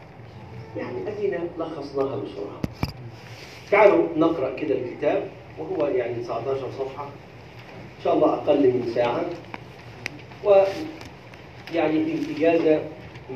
يعني 0.76 0.96
أدينا 1.08 1.38
لخصناها 1.58 2.16
بسرعة. 2.16 2.60
تعالوا 3.70 4.04
نقرأ 4.16 4.54
كده 4.54 4.74
الكتاب 4.74 5.22
وهو 5.58 5.86
يعني 5.86 6.14
19 6.14 6.70
صفحة. 6.78 7.04
إن 7.98 8.04
شاء 8.04 8.14
الله 8.14 8.34
أقل 8.34 8.66
من 8.66 8.92
ساعة. 8.94 9.24
و 10.44 10.64
يعني 11.74 11.96
الإجازة 11.96 12.80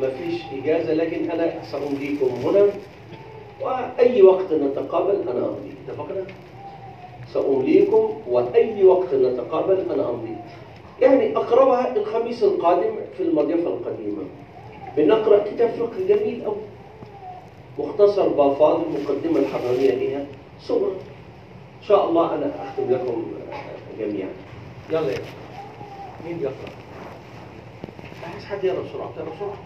ما 0.01 0.11
فيش 0.11 0.41
إجازة 0.63 0.95
لكن 0.95 1.31
أنا 1.31 1.63
سأمضيكم 1.73 2.27
هنا. 2.27 2.67
وأي 3.61 4.23
وقت 4.23 4.53
نتقابل 4.53 5.29
أنا 5.29 5.47
أمضي. 5.47 5.75
اتفقنا؟ 5.89 6.25
سأمليكم 7.35 8.23
وأي 8.29 8.85
وقت 8.85 9.15
نتقابل 9.15 9.91
أنا 9.91 10.11
أمضي. 10.11 10.37
يعني 11.03 11.37
أقربها 11.37 11.97
الخميس 11.97 12.43
القادم 12.43 12.95
في 13.17 13.23
المضيفة 13.23 13.67
القديمة. 13.69 14.23
بنقرأ 14.97 15.45
كتاب 15.51 15.71
فقه 15.71 16.07
جميل 16.09 16.45
أوي. 16.45 16.57
مختصر 17.79 18.29
بافاض 18.29 18.81
المقدمة 18.81 19.39
الحضارية 19.39 19.95
لها 19.95 20.27
صورة 20.61 20.93
إن 21.83 21.89
شاء 21.89 22.09
الله 22.09 22.35
أنا 22.35 22.69
أختم 22.69 22.91
لكم 22.91 23.27
جميعا. 23.99 24.29
يلا 24.91 25.13
يا 25.13 25.19
مين 26.27 26.41
يقرأ؟ 26.41 26.73
عايز 28.33 28.45
حد 28.45 28.65
يقرأ 28.65 28.83
بسرعة. 28.83 29.13
تقرا 29.17 29.35
بسرعة. 29.37 29.59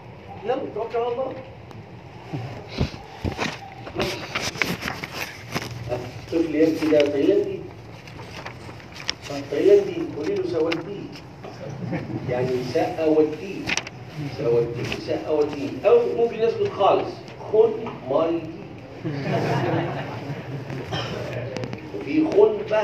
يلا 0.45 0.61
توكل 0.75 0.97
على 0.97 1.07
الله. 1.07 1.33
طفل 6.31 6.55
يبكي 6.55 6.85
ده 6.85 6.99
تايلاندي 7.01 7.59
تايلاندي 9.51 9.97
قولي 10.17 10.35
له 10.35 10.43
سوديه 10.47 11.11
يعني 12.29 12.63
سأوديه 12.73 13.61
سأوديه 14.37 14.83
سأوديه 15.07 15.69
أو 15.85 15.99
ممكن 16.17 16.35
يسكت 16.35 16.71
خالص. 16.77 17.11
خن 17.51 17.73
مالي 18.09 18.41
وفي 21.95 22.13
خنبة 22.31 22.83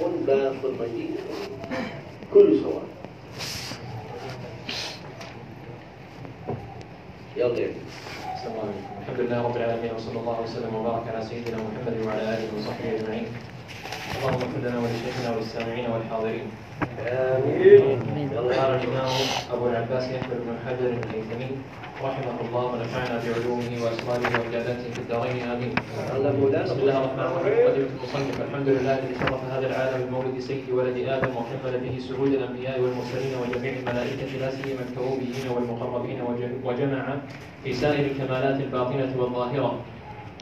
خنبة 0.00 0.50
المدينة 0.64 1.20
كله 2.34 2.62
سواء. 2.62 2.82
يلا 7.36 7.58
يا 7.58 7.70
السلام 8.34 8.56
عليكم. 8.62 8.84
الحمد 9.02 9.20
لله 9.20 9.38
رب 9.42 9.56
العالمين 9.56 9.92
وصلى 9.94 10.18
الله 10.20 10.40
وسلم 10.40 10.74
وبارك 10.74 11.04
على 11.14 11.24
سيدنا 11.24 11.56
محمد 11.56 11.96
وعلى 12.06 12.22
آله 12.22 12.48
وصحبه 12.58 12.88
أجمعين. 12.96 13.26
اللهم 14.18 14.34
اغفر 14.34 14.60
لنا 14.62 14.78
ولشيخنا 14.78 15.28
وللسامعين 15.36 15.90
والحاضرين. 15.90 16.46
آمين. 17.06 18.30
قال 18.34 18.70
الامام 18.74 19.10
أبو 19.52 19.64
العباس 19.68 20.04
احمد 20.04 20.38
بن 20.46 20.56
حجر 20.66 20.90
الهيثمي. 20.98 21.50
رحمه 22.04 22.38
الله 22.48 22.64
ونفعنا 22.72 23.16
بعلومه 23.24 23.72
واسراره 23.84 24.26
وعباداته 24.34 24.86
في 24.94 24.98
الدارين. 24.98 25.42
آمين. 25.54 25.72
بسم 26.64 26.78
الله 26.80 26.96
الرحمن 26.98 27.26
الرحيم. 27.30 27.58
مقدمة 27.66 27.90
المصنف. 27.98 28.36
الحمد 28.46 28.68
لله 28.68 28.94
الذي 28.98 29.14
شرف 29.20 29.40
هذا 29.52 29.66
العالم 29.66 30.00
بمولد 30.06 30.38
سيد 30.40 30.70
ولد 30.70 30.96
آدم 31.08 31.32
وكمل 31.36 31.74
به 31.84 31.94
سعود 32.08 32.32
الأنبياء 32.38 32.80
والمرسلين 32.80 33.32
وجميع 33.42 33.72
الملائكة 33.82 34.30
لا 34.40 34.50
سيما 34.50 34.82
الكروبيين 34.88 35.46
والمقربين 35.54 36.18
وج- 36.22 36.58
وجمع 36.64 37.04
في 37.64 37.72
سائر 37.74 38.04
الكمالات 38.10 38.60
الباطنة 38.60 39.10
والظاهرة. 39.18 39.70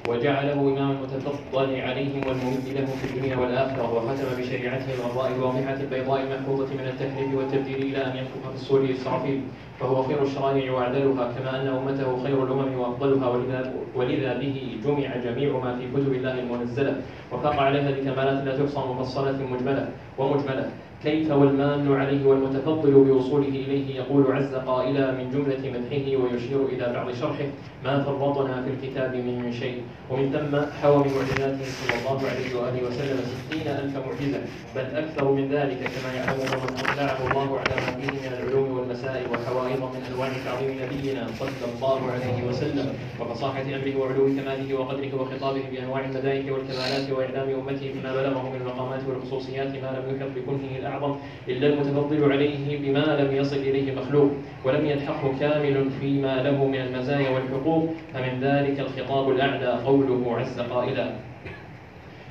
وجعله 0.09 0.53
إماما 0.53 0.91
المتفضل 0.93 1.81
عليهم 1.81 2.21
والممد 2.27 2.67
لهم 2.77 2.87
في 2.87 3.05
الدنيا 3.11 3.37
والآخرة 3.37 3.95
وختم 3.95 4.43
بشريعته 4.43 4.95
الغراء 4.95 5.33
الواضحة 5.35 5.75
البيضاء 5.81 6.23
المحفوظة 6.23 6.67
من 6.75 6.87
التحريف 6.93 7.35
والتبديل 7.35 7.83
إلى 7.83 8.07
أن 8.07 8.17
ينفخ 8.17 8.49
في 8.51 8.55
الصور 8.55 8.91
إسرافيل 8.91 9.41
فهو 9.81 10.03
خير 10.03 10.23
الشرائع 10.23 10.73
وأعدلها 10.73 11.33
كما 11.33 11.63
أن 11.63 11.67
أمته 11.67 12.23
خير 12.25 12.45
الأمم 12.45 12.79
وأفضلها 12.79 13.29
ولذا, 13.29 13.75
ولذا 13.95 14.39
به 14.39 14.77
جمع 14.85 15.17
جميع 15.17 15.59
ما 15.59 15.77
في 15.77 15.85
كتب 15.95 16.13
الله 16.13 16.39
المنزلة 16.41 16.97
وفاق 17.33 17.57
عليها 17.61 17.91
بكمالات 17.91 18.45
لا 18.45 18.53
تحصى 18.59 18.81
مفصلة 18.81 19.39
مجملة 19.53 19.89
ومجملة. 20.19 20.71
كيف 21.03 21.31
والمان 21.31 21.93
عليه 21.93 22.27
والمتفضل 22.27 22.91
بوصوله 22.91 23.49
إليه 23.49 23.97
يقول 23.97 24.33
عز 24.33 24.55
قائلا 24.55 25.11
من 25.13 25.31
جملة 25.31 25.79
مدحه 25.79 26.23
ويشير 26.23 26.67
إلى 26.67 26.93
بعض 26.95 27.11
شرحه 27.15 27.45
ما 27.85 28.03
فرطنا 28.03 28.63
في 28.63 28.71
الكتاب 28.71 29.15
من 29.15 29.53
شيء. 29.53 29.83
ومن 30.11 30.31
ثم 30.33 30.83
حوى 30.83 30.97
من 30.97 31.11
معجزاته 31.17 31.65
صلى 31.65 31.95
الله 32.01 32.21
عليه 32.31 32.57
وآله 32.57 32.89
وسلم 32.89 33.19
ستين 33.19 33.67
ألف 33.69 33.97
معجزة 33.97 34.41
بل 34.77 34.97
أكثر 34.97 35.33
من 35.33 35.49
ذلك 35.49 35.79
كما 35.79 36.15
يعلم 36.15 36.39
من 36.41 36.79
أطلعه 36.79 37.31
الله 37.31 37.59
على 37.59 37.75
ما 37.87 38.01
فيه 38.01 38.11
من 38.29 38.33
العلوم 38.39 38.79
والمسائل 38.79 39.27
وحوائط 39.33 39.79
من 39.83 40.03
أنواع 40.13 40.29
تعظيم 40.45 40.71
نبينا 40.83 41.27
صلى 41.39 41.67
الله 41.75 42.01
عليه 42.13 42.49
وسلم 42.49 42.93
وفصاحة 43.21 43.63
أمره 43.63 43.97
وعلو 43.97 44.27
كماله 44.27 44.75
وقدره 44.75 45.15
وخطابه 45.21 45.63
بأنواع 45.73 46.05
الملائكة 46.05 46.53
والكمالات 46.53 47.11
وإعلام 47.11 47.49
أمته 47.61 47.93
بما 47.95 48.13
بلغه 48.15 48.51
من 48.51 48.61
المقامات 48.61 49.01
والخصوصيات 49.09 49.69
ما 49.69 49.91
لم 49.99 50.17
يحط 50.17 50.31
بكنه 50.37 50.86
الأعظم 50.87 51.17
إلا 51.49 51.67
المتفضل 51.67 52.33
عليه 52.33 52.79
بما 52.79 53.21
لم 53.21 53.37
يصل 53.37 53.57
إليه 53.57 53.95
مخلوق 53.95 54.31
ولم 54.65 54.87
يلحقه 54.87 55.33
كامل 55.41 55.91
فيما 56.01 56.43
له 56.43 56.65
من 56.65 56.81
المزايا 56.81 57.31
والحقوق 57.31 57.89
فمن 58.15 58.41
ذلك 58.41 58.81
الخطاب 58.81 59.31
الأعلى 59.31 59.81
قوله 59.87 60.37
عز 60.37 60.61
قائلا 60.61 61.11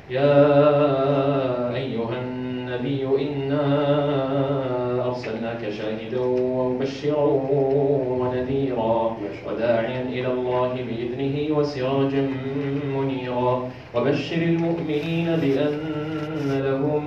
يا 0.10 0.36
أيها 1.76 2.22
النبي 2.22 3.06
إنا 3.06 3.66
أرسلناك 5.06 5.70
شاهدا 5.70 6.20
ومبشرا 6.20 7.26
ونذيرا 8.20 9.18
وداعيا 9.48 10.02
إلى 10.02 10.28
الله 10.28 10.74
بإذنه 10.74 11.58
وسراجا 11.58 12.30
منيرا. 12.96 13.70
وبشر 13.96 14.42
المؤمنين 14.42 15.36
بأن 15.36 16.62
لهم 16.64 17.05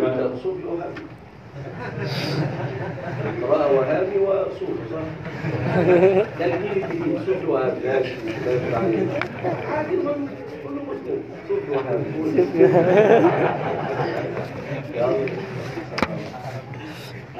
أنت 0.00 0.36
صوفي 0.42 0.64
وهابي 0.64 1.02
قراءة 3.42 3.72
وهابي 3.72 4.18
وصوفي 4.18 4.84
صح؟ 4.92 5.06
الجيل 6.40 6.84
الجديد 6.84 7.18
صوفي 7.26 7.46
وهابي 7.46 7.80
لا 7.80 7.98
يفرق 8.00 8.78
عليك. 8.78 9.08
عادي 9.72 9.96
كله 9.96 10.82
مسلم 10.88 11.22
صوفي 11.48 11.70
وهابي 11.70 12.04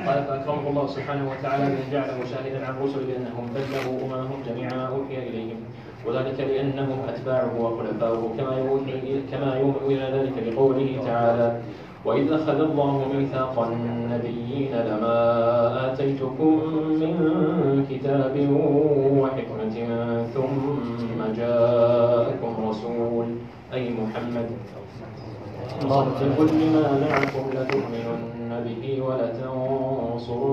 قال 0.07 0.25
فأكرمه 0.25 0.69
الله 0.71 0.87
سبحانه 0.87 1.31
وتعالى 1.31 1.65
بأن 1.65 1.91
جعله 1.93 2.19
شاهدا 2.31 2.67
عن 2.67 2.75
الرسل 2.77 3.05
بأنهم 3.07 3.47
بلغوا 3.55 4.01
أممهم 4.05 4.43
جميع 4.49 4.69
ما 4.77 4.87
أوحي 4.87 5.19
إليهم 5.29 5.57
وذلك 6.07 6.41
لأنهم 6.41 6.99
أتباعه 7.09 7.61
وخلفاؤه 7.61 8.35
كما 8.39 8.59
يوحي 8.59 9.21
كما 9.33 9.59
يوحي 9.61 9.87
إلى 9.87 10.19
ذلك 10.19 10.33
بقوله 10.55 11.01
تعالى 11.07 11.61
وإذ 12.05 12.33
أخذ 12.33 12.61
الله 12.61 13.05
ميثاق 13.15 13.55
النبيين 13.63 14.73
لما 14.75 15.19
آتيتكم 15.93 16.53
من 17.01 17.15
كتاب 17.91 18.35
وحكمة 19.19 19.77
ثم 20.35 21.19
جاءكم 21.37 22.53
رسول. 22.69 23.27
أي 23.73 23.91
محمد. 23.91 24.49
في 26.19 26.27
كل 26.39 26.59
ما 26.75 26.87
معكم 27.01 27.45
لتؤمنن 27.55 28.51
به 28.67 28.85
ولتنصرنه. 29.07 30.51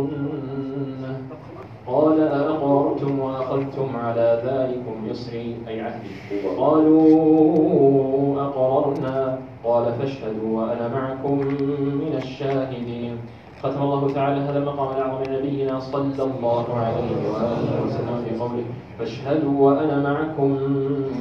قال 1.88 2.18
أأقررتم 2.22 3.20
وأخذتم 3.20 3.96
على 3.96 4.28
ذلكم 4.46 4.96
إصري 5.12 5.58
أي 5.68 5.82
عهدي. 5.82 6.10
قالوا 6.58 8.42
أقررنا. 8.42 9.40
قال 9.64 9.94
فاشهدوا 9.94 10.62
وأنا 10.62 10.88
معكم 10.88 11.38
من 12.04 12.14
الشاهدين. 12.24 13.18
ختم 13.64 13.82
الله 13.82 14.14
تعالى 14.14 14.40
هذا 14.42 14.60
المقام 14.60 14.98
الأعظم 14.98 15.34
نبينا 15.34 15.80
صلى 15.80 16.24
الله 16.24 16.66
عليه 16.76 17.12
وآله 17.32 17.86
وسلم 17.86 18.26
في 18.26 18.40
قوله 18.40 18.64
فاشهدوا 19.00 19.56
وأنا 19.60 20.00
معكم 20.00 20.50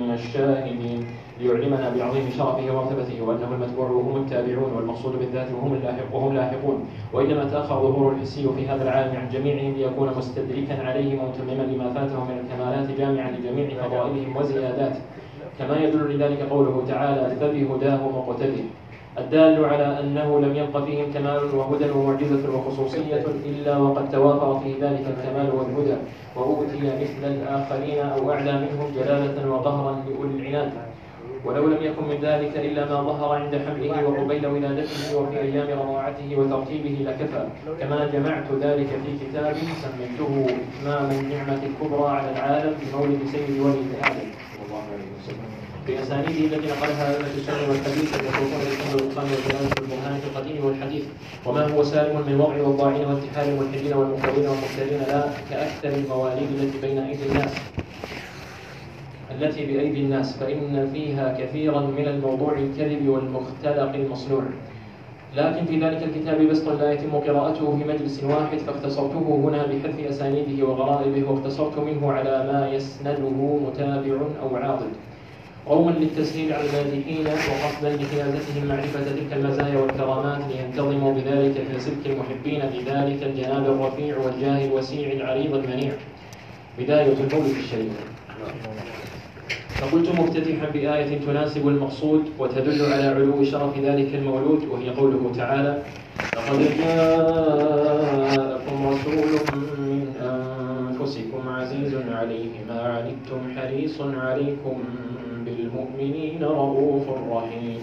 من 0.01 0.11
الشاهدين. 0.14 1.07
ليعلمنا 1.40 1.94
بعظيم 1.96 2.31
شرفه 2.38 2.70
ومرتبته 2.70 3.22
وأنه 3.22 3.55
المتبوع 3.55 3.90
وهم 3.90 4.16
التابعون 4.16 4.72
والمقصود 4.77 5.18
بالذات 5.18 5.48
وهم 5.53 5.74
اللاحق 5.74 6.14
وهم 6.14 6.35
لاحقون. 6.35 6.85
وإنما 7.12 7.44
تأخر 7.44 7.74
ظهور 7.74 8.12
الحسي 8.12 8.48
في 8.57 8.68
هذا 8.68 8.83
العالم 8.83 9.16
عن 9.16 9.29
جميعهم 9.29 9.72
ليكون 9.72 10.09
مستدركا 10.18 10.87
عليهم 10.87 11.18
ومتمما 11.18 11.62
لما 11.62 11.90
فاته 11.90 12.24
من 12.24 12.38
الكمالات 12.38 12.90
جامعا 12.98 13.31
لجميع 13.31 13.83
فضائلهم 13.83 14.37
وزياداته 14.37 15.01
كما 15.59 15.77
يدل 15.85 16.14
لذلك 16.14 16.40
قوله 16.51 16.85
تعالى 16.88 17.37
فبهداه 17.40 18.09
مقتدي 18.09 18.64
الدال 19.18 19.64
على 19.64 20.01
أنه 20.01 20.40
لم 20.40 20.57
يبق 20.57 20.85
فيهم 20.85 21.12
كمال 21.12 21.55
وهدى 21.55 21.90
ومعجزة 21.90 22.57
وخصوصية 22.57 23.25
إلا 23.47 23.77
وقد 23.77 24.11
توافر 24.11 24.61
في 24.61 24.73
ذلك 24.73 25.05
الكمال 25.12 25.51
والهدى 25.55 25.97
وأوتي 26.37 26.79
مثل 26.79 27.23
الآخرين 27.25 27.99
أو 27.99 28.33
أعلى 28.33 28.53
منهم 28.53 28.87
جلالة 28.94 29.51
وقهرا 29.51 30.05
لأولي 30.07 30.49
العناد. 30.49 30.73
ولو 31.44 31.66
لم 31.66 31.83
يكن 31.83 32.05
من 32.05 32.18
ذلك 32.23 32.57
إلا 32.57 32.85
ما 32.85 33.03
ظهر 33.03 33.35
عند 33.35 33.61
حمله 33.66 34.09
وقبيل 34.09 34.47
ولادته 34.47 35.16
وفي 35.16 35.40
أيام 35.40 35.79
رضاعته 35.79 36.37
وترتيبه 36.38 36.97
لكفى. 37.11 37.44
كما 37.81 38.07
جمعت 38.12 38.47
ذلك 38.61 38.87
في 38.87 39.11
كتاب 39.27 39.57
سميته 39.83 40.47
إتمام 40.47 41.11
النعمة 41.11 41.62
الكبرى 41.68 42.09
على 42.11 42.31
العالم 42.31 42.75
بمولد 42.83 43.18
سيد 43.33 43.61
ولد 43.61 43.87
آدم. 44.03 44.47
صلى 44.59 44.66
الله 44.66 44.85
عليه 44.92 45.11
وسلم. 45.18 45.49
بأسانيده 45.87 46.57
التي 46.57 46.66
نقلها 46.66 47.05
أئمة 47.14 47.35
السنة 47.37 47.62
والحديث 47.68 48.09
يخلقون 48.14 48.61
الإسلام 48.66 48.90
والإتقان 48.94 49.27
والبيان 49.31 49.64
والبرهان 49.79 50.21
في 50.21 50.27
القديم 50.27 50.64
والحديث. 50.64 51.05
وما 51.47 51.62
هو 51.73 51.83
سالم 51.83 52.16
من 52.27 52.40
وضع 52.40 52.62
والضاعين 52.62 53.05
وانتحال 53.07 53.49
الملحدين 53.49 53.92
والمنكرين 53.92 54.47
والمختارين 54.49 55.01
لا 55.09 55.21
كأكثر 55.51 55.88
المواليد 55.88 56.49
التي 56.59 56.79
بين 56.83 56.99
أيدي 56.99 57.27
الناس. 57.27 57.55
التي 59.31 59.66
بأيدي 59.66 60.01
الناس 60.01 60.37
فإن 60.37 60.90
فيها 60.92 61.27
كثيرا 61.40 61.81
من 61.81 62.09
الموضوع 62.09 62.53
الكذب 62.53 63.09
والمختلق 63.09 63.94
المصنوع. 63.94 64.44
لكن 65.37 65.64
في 65.67 65.81
ذلك 65.81 66.03
الكتاب 66.03 66.43
بسط 66.43 66.69
لا 66.69 66.93
يتم 66.93 67.11
قراءته 67.11 67.77
في 67.79 67.85
مجلس 67.85 68.25
واحد 68.25 68.59
فاختصرته 68.59 69.41
هنا 69.45 69.67
بحذف 69.67 70.01
أسانيده 70.11 70.64
وغرائبه 70.67 71.31
واقتصرت 71.31 71.79
منه 71.79 72.12
على 72.12 72.53
ما 72.53 72.71
يسنده 72.73 73.31
متابع 73.67 74.17
أو 74.43 74.57
عاضد 74.57 74.91
روما 75.69 75.91
للتسهيل 75.91 76.53
على 76.53 76.64
المادحين 76.71 77.27
وقصدا 77.27 77.97
لحيازتهم 77.97 78.67
معرفة 78.69 79.01
تلك 79.05 79.33
المزايا 79.33 79.79
والكرامات 79.79 80.41
لينتظموا 80.51 81.14
بذلك 81.14 81.55
في 81.73 81.81
سلك 81.81 82.07
المحبين 82.07 82.61
بذلك 82.61 83.23
الجناب 83.23 83.64
الرفيع 83.64 84.19
والجاه 84.19 84.64
الوسيع 84.64 85.12
العريض 85.12 85.55
المنيع. 85.55 85.93
بداية 86.79 87.12
المولد 87.12 87.57
الشريف 87.59 87.93
فقلت 89.79 90.09
مفتتحا 90.09 90.71
بآية 90.71 91.19
تناسب 91.27 91.69
المقصود 91.69 92.23
وتدل 92.38 92.93
على 92.93 93.05
علو 93.05 93.45
شرف 93.45 93.79
ذلك 93.79 94.14
المولود 94.14 94.64
وهي 94.64 94.91
قوله 94.91 95.33
تعالى 95.37 95.83
لقد 96.37 96.59
جاءكم 96.79 98.07
رسول 98.87 99.31
من 99.79 100.14
أنفسكم 100.21 101.49
عزيز 101.49 101.95
عليه 102.11 102.64
ما 102.69 102.81
عنتم 102.83 103.41
حريص 103.57 104.01
عليكم 104.01 104.85
بالمؤمنين 105.45 106.43
رؤوف 106.43 107.09
رحيم. 107.31 107.81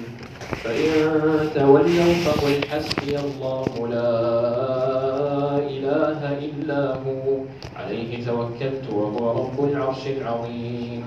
فإن 0.64 1.50
تولوا 1.56 2.14
فقل 2.26 2.66
حسبي 2.72 3.20
الله 3.20 3.88
لا 3.90 5.58
إله 5.58 6.20
إلا 6.46 6.82
هو 6.96 7.38
عليه 7.76 8.26
توكلت 8.26 8.84
وهو 8.92 9.32
رب 9.32 9.58
العرش 9.72 10.08
العظيم. 10.08 11.04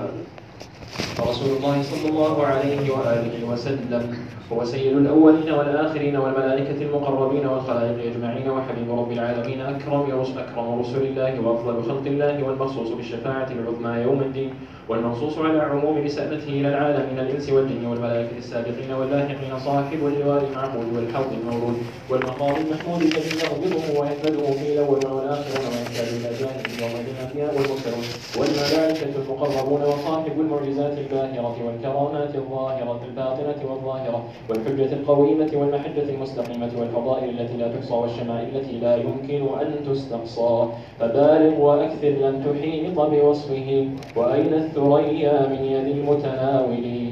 فرسول 1.16 1.56
الله 1.56 1.82
صلى 1.82 2.08
الله 2.08 2.46
عليه 2.46 2.90
وآله 2.90 3.44
وسلم 3.52 4.16
هو 4.52 4.64
سيد 4.64 4.96
الأولين 4.96 5.52
والآخرين 5.52 6.16
والملائكة 6.16 6.82
المقربين 6.82 7.46
والخلائق 7.46 8.12
أجمعين 8.12 8.50
وحبيب 8.50 8.90
رب 8.90 9.12
العالمين 9.12 9.60
أكرم 9.60 10.20
أكرم 10.38 10.78
رسل 10.80 11.02
الله 11.02 11.40
وأفضل 11.40 11.82
خلق 11.82 12.06
الله 12.06 12.42
والمخصوص 12.44 12.88
بالشفاعة 12.88 13.48
العظمى 13.52 14.02
يوم 14.02 14.20
الدين 14.20 14.50
والمنصوص 14.88 15.38
على 15.38 15.60
عموم 15.62 16.04
رسالته 16.04 16.48
إلى 16.48 16.68
العالم 16.68 17.12
من 17.12 17.18
الإنس 17.18 17.50
والجن 17.50 17.86
والملائكة 17.86 18.38
السابقين 18.38 18.92
واللاحقين 18.92 19.58
صاحب 19.64 19.98
اللواء 20.06 20.44
المعقول 20.50 20.86
والحوض 20.96 21.32
المورود 21.40 21.76
والمقام 22.10 22.54
المحمود 22.56 23.02
الذي 23.02 23.36
يغضبه 23.44 24.00
ويحمده 24.00 24.50
في 24.52 24.72
الأول 24.72 25.00
والآخرون 25.06 25.66
ويحتاج 25.72 26.08
إلى 26.08 26.30
جانبه 26.40 26.84
ومن 26.84 27.04
الأنبياء 27.38 27.54
والمرسلون 27.54 28.04
والملائكة 28.38 29.22
المقربون 29.22 29.82
وصاحب 29.82 30.40
المعجزات 30.40 30.98
الباهرة 30.98 31.56
والكرامات 31.66 32.34
الظاهرة 32.34 33.00
الباطنة 33.08 33.70
والظاهرة 33.70 34.24
والحجة 34.50 34.92
القويمة 34.92 35.50
والمحجة 35.54 36.08
المستقيمة 36.14 36.70
والفضائل 36.78 37.40
التي 37.40 37.56
لا 37.56 37.68
تحصى 37.68 37.94
والشمائل 37.94 38.56
التي 38.56 38.78
لا 38.78 38.96
يمكن 38.96 39.58
أن 39.60 39.74
تستقصى 39.86 40.68
فبالغ 41.00 41.60
وأكثر 41.60 42.08
لن 42.08 42.44
تحيط 42.44 43.00
بوصفه 43.00 43.88
وأين 44.16 44.54
الثريا 44.54 45.48
من 45.48 45.64
يد 45.64 45.86
المتناولين 45.86 47.07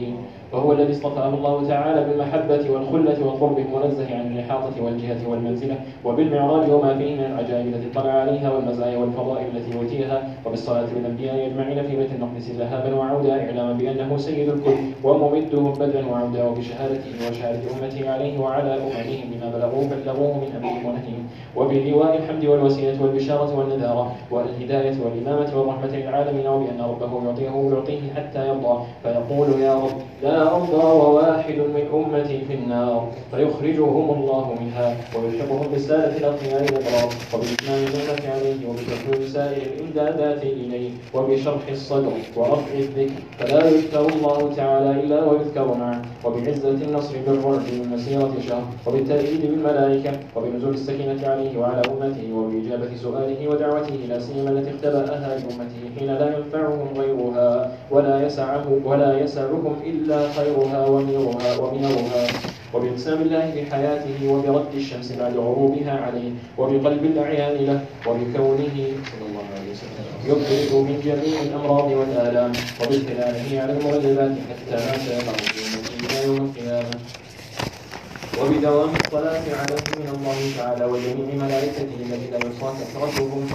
وهو 0.56 0.72
الذي 0.72 0.92
اصطفاه 0.92 1.28
الله 1.28 1.68
تعالى 1.68 2.04
بالمحبة 2.04 2.70
والخلة 2.70 3.26
والقرب 3.26 3.58
المنزه 3.58 4.16
عن 4.16 4.26
الإحاطة 4.32 4.82
والجهة 4.82 5.28
والمنزلة 5.28 5.76
وبالمعراج 6.04 6.70
وما 6.70 6.98
فيه 6.98 7.14
من 7.14 7.24
العجائب 7.24 7.66
التي 7.66 7.98
اطلع 7.98 8.10
عليها 8.12 8.52
والمزايا 8.52 8.98
والفضائل 8.98 9.46
التي 9.56 9.78
أوتيها 9.78 10.28
وبالصلاة 10.46 10.86
والأنبياء 10.96 11.46
أجمعين 11.46 11.82
في 11.82 11.96
بيت 11.96 12.10
المقدس 12.12 12.50
ذهابا 12.50 12.94
وعودا 12.94 13.46
إعلاما 13.46 13.72
بأنه 13.72 14.16
سيد 14.16 14.48
الكل 14.48 14.74
وممدهم 15.04 15.72
بدلا 15.72 16.06
وعودا 16.06 16.44
وبشهادته 16.44 17.10
وشهادة 17.30 17.60
أمته 17.82 18.10
عليه 18.10 18.38
وعلى 18.38 18.74
أممهم 18.74 19.24
بما 19.32 19.50
بلغوه 19.56 19.88
بلغوه 20.04 20.34
من 20.36 20.48
أمرهم 20.56 20.86
ونهيهم 20.86 21.26
وبلواء 21.56 22.16
الحمد 22.16 22.44
والوسيلة 22.44 23.02
والبشارة 23.02 23.58
والنذارة 23.58 24.12
والهداية 24.30 24.94
والإمامة 25.04 25.58
والرحمة 25.58 25.96
للعالمين 25.96 26.46
وبأن 26.46 26.80
ربه 26.80 27.24
يعطيه 27.26 27.50
ويعطيه 27.50 28.00
حتى 28.16 28.48
يرضى 28.48 28.82
فيقول 29.02 29.60
يا 29.60 29.74
رب 29.74 29.90
لا 30.22 30.45
أرضى 30.52 30.84
وواحد 30.86 31.54
من 31.58 31.84
أمتي 31.94 32.44
في 32.48 32.54
النار 32.54 33.08
فيخرجهم 33.30 34.10
الله 34.10 34.54
منها 34.60 34.96
ويلحقهم 35.16 35.66
بالسادة 35.72 36.16
الأخيار 36.16 36.60
الأبرار 36.60 37.08
وبإتمام 37.34 37.78
النعمة 37.86 38.34
عليه 38.34 38.68
وبتكوين 38.68 39.28
سائر 39.28 39.62
الإمدادات 39.62 40.42
إليه 40.42 40.90
وبشرح 41.14 41.68
الصدر 41.70 42.12
ورفع 42.36 42.74
الذكر 42.78 43.12
فلا 43.38 43.68
يذكر 43.68 44.06
الله 44.08 44.54
تعالى 44.56 44.90
إلا 45.00 45.24
ويذكر 45.24 45.74
معه 45.74 46.02
وبعزة 46.24 46.68
النصر 46.68 47.14
بالرعب 47.26 47.60
من 47.72 47.90
مسيرة 47.94 48.34
شهر 48.48 48.62
وبالتأييد 48.86 49.40
بالملائكة 49.40 50.10
وبنزول 50.36 50.74
السكينة 50.74 51.28
عليه 51.28 51.58
وعلى 51.58 51.82
أمته 51.92 52.32
وبإجابة 52.34 52.96
سؤاله 53.02 53.48
ودعوته 53.48 53.94
لا 54.08 54.18
سيما 54.18 54.50
التي 54.50 54.70
اختبأها 54.70 55.38
لأمته 55.38 55.82
حين 55.98 56.08
لا 56.08 56.36
ينفعهم 56.36 56.88
غيرها 56.96 57.72
ولا 57.90 58.26
يسعه 58.26 58.64
ولا 58.84 59.18
يسعهم 59.20 59.76
إلا 59.86 60.25
خيرها 60.36 60.86
ومنرها 60.86 61.56
ومنرها 61.58 62.26
وبإقسام 62.74 63.22
الله 63.22 63.44
بحياته 63.56 64.18
وبرد 64.28 64.74
الشمس 64.74 65.12
بعد 65.12 65.36
غروبها 65.36 65.92
عليه 65.92 66.30
وبقلب 66.58 67.04
الأعيان 67.04 67.66
له 67.66 67.80
وبكونه 68.06 68.76
صلى 69.10 69.24
الله 69.28 69.46
عليه 69.56 69.70
وسلم. 69.72 70.04
يبرئ 70.26 70.70
من 70.88 71.00
جميع 71.04 71.36
الأمراض 71.42 71.88
والآلام 71.92 72.52
وباطلاعه 72.80 73.48
على 73.62 73.72
المغلبات 73.72 74.34
حتى 74.48 74.76
ما 74.76 74.98
سيقع 75.06 75.32
في 75.32 76.26
يوم 76.26 76.36
القيامة. 76.36 76.96
وبدوام 78.40 78.90
الصلاة 79.04 79.46
عليه 79.60 79.86
من 80.00 80.08
الله 80.16 80.38
تعالى 80.58 80.84
وجميع 80.84 81.44
ملائكته 81.44 81.88
التي 82.04 82.30
لا 82.30 82.38
يحصى 82.38 82.68
كثرتهم 82.80 83.46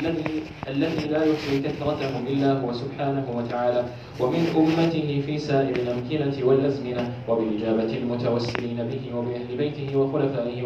الذي 0.00 0.42
الذي 0.68 1.08
لا 1.08 1.24
يحصي 1.24 1.62
كثرتهم 1.64 2.26
إلا 2.26 2.52
هو 2.60 2.72
سبحانه 2.72 3.24
وتعالى. 3.36 3.84
ومن 4.20 4.44
أمته 4.56 5.22
في 5.26 5.38
سائر 5.38 5.76
الأمكنة 5.76 6.36
والأزمنة 6.46 7.12
وبإجابة 7.28 7.90
المتوسلين 7.96 8.76
به 8.76 9.02
وبأهل 9.16 9.56
بيته 9.56 9.96
وخلفائه 9.96 10.62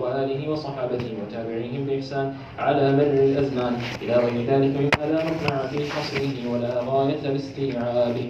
وآله 0.00 0.40
وصحابته 0.50 1.10
وتابعيهم 1.22 1.84
بإحسان 1.86 2.34
على 2.58 2.92
مر 2.92 3.12
الأزمان. 3.32 3.74
إلى 4.02 4.14
غير 4.16 4.36
ذلك 4.44 4.72
مما 4.76 5.04
لا 5.12 5.24
مقنع 5.24 5.66
في 5.66 5.90
حصره 5.92 6.36
ولا 6.52 6.84
غاية 6.84 7.24
باستيعابه. 7.32 8.28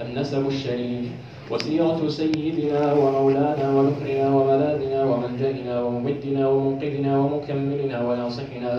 النسب 0.00 0.46
الشريف. 0.48 1.06
وسيرة 1.50 2.00
سيدنا 2.08 2.92
ومولانا 3.00 3.66
ونحرنا 3.76 4.26
وملاذنا 4.36 5.00
وملجأنا 5.10 5.74
وممدنا 5.82 6.42
ومنقذنا 6.48 7.12
ومكملنا 7.18 7.96
وناصحنا 8.08 8.72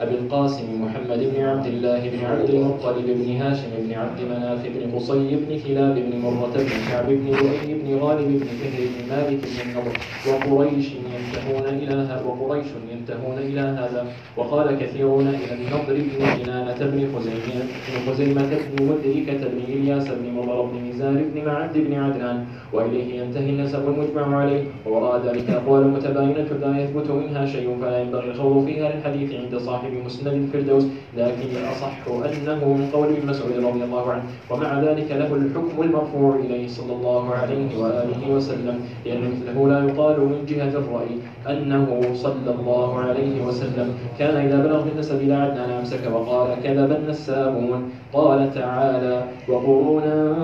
أبي 0.00 0.14
القاسم 0.14 0.66
محمد 0.84 1.20
بن 1.32 1.38
عبد 1.44 1.66
الله 1.66 2.00
بن 2.12 2.20
عبد 2.24 2.50
المطلب 2.50 3.06
بن 3.20 3.28
هاشم 3.40 3.70
بن 3.84 3.92
عبد 4.02 4.20
مناف 4.30 4.62
بن 4.74 4.82
قصي 4.96 5.36
بن 5.42 5.50
كلاب 5.66 5.94
بن 5.94 6.12
مرة 6.24 6.54
بن 6.56 6.78
كعب 6.88 7.06
بن 7.08 7.26
لؤي 7.26 7.70
بن 7.80 7.88
غالب 8.02 8.28
بن 8.28 8.46
فهر 8.60 8.82
بن 8.92 8.98
مالك 9.10 9.40
بن 9.52 9.58
النضر 9.64 9.94
وقريش 10.28 10.86
ينتهون 11.18 11.64
إلى 11.82 11.94
هذا 11.94 12.24
وقريش 12.26 12.66
ينتهون 12.92 13.38
إلى 13.38 13.60
هذا. 13.60 14.06
وقال 14.36 14.78
كثيرون 14.78 15.28
إلى 15.28 15.54
النضر 15.54 15.94
بن 15.94 16.44
كنانة 16.44 16.78
بن 16.80 17.00
خزيمة 17.14 17.58
بن 17.88 18.12
خزيمة 18.12 18.42
بن 18.42 18.84
مدركة 18.84 19.48
بن 19.48 19.60
إلياس 19.68 20.08
بن 20.08 20.26
مضر 20.36 20.62
بن 20.62 20.88
نزار 20.90 21.22
بن 21.34 21.44
معد 21.46 21.74
بن 21.74 21.94
عدنان. 21.94 22.44
وإليه 22.72 23.20
ينتهي 23.20 23.50
النسب 23.50 23.88
المجمع 23.88 24.36
عليه. 24.36 24.64
ووراء 24.86 25.26
ذلك 25.26 25.50
أقوال 25.50 25.88
متباينة 25.88 26.48
لا 26.62 26.82
يثبت 26.82 27.10
منها 27.10 27.46
شيء 27.46 27.76
فلا 27.80 27.98
ينبغي 28.02 28.30
الخوض 28.30 28.64
فيها 28.66 28.92
للحديث 28.92 29.32
عند 29.40 29.56
صاحب 29.56 29.92
مسند 30.06 30.26
الفردوس. 30.28 30.84
لكن 31.16 31.48
الأصح 31.62 31.94
أنه 32.08 32.64
من 32.64 32.90
قول 32.92 33.08
ابن 33.08 33.26
مسعود 33.28 33.52
رضي 33.52 33.84
الله 33.84 34.12
عنه 34.12 34.22
ومع 34.50 34.80
ذلك 34.82 35.10
له 35.10 35.34
الحكم 35.34 35.82
المرفوع 35.82 36.36
إليه 36.36 36.68
صلى 36.68 36.92
الله 36.92 37.34
عليه 37.34 37.78
وآله 37.78 38.30
وسلم. 38.30 38.80
لأن 39.06 39.20
مثله 39.30 39.68
لا 39.68 39.78
يقال 39.88 40.20
من 40.20 40.46
جهة 40.48 40.72
الرأي 40.82 41.07
أنه 41.48 42.00
صلى 42.14 42.50
الله 42.58 42.98
عليه 42.98 43.44
وسلم 43.44 43.94
كان 44.18 44.36
إذا 44.36 44.58
بلغ 44.66 44.82
بالنسب 44.84 45.20
إلى 45.20 45.34
عدنان 45.34 45.70
أمسك 45.70 46.00
وقال 46.12 46.62
كذب 46.62 46.92
النسابون. 46.92 47.90
قال 48.12 48.54
تعالى 48.54 49.24
وقرونا 49.48 50.36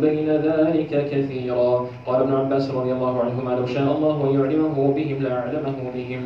بين 0.00 0.28
ذلك 0.28 1.08
كثيرا. 1.10 1.86
قال 2.06 2.22
ابن 2.22 2.32
عباس 2.34 2.70
رضي 2.70 2.92
الله 2.92 3.20
عنهما 3.20 3.50
لو 3.50 3.66
شاء 3.66 3.96
الله 3.96 4.30
أن 4.30 4.40
يعلمه 4.40 4.92
بهم 4.96 5.22
لأعلمه 5.22 5.78
بهم. 5.94 6.22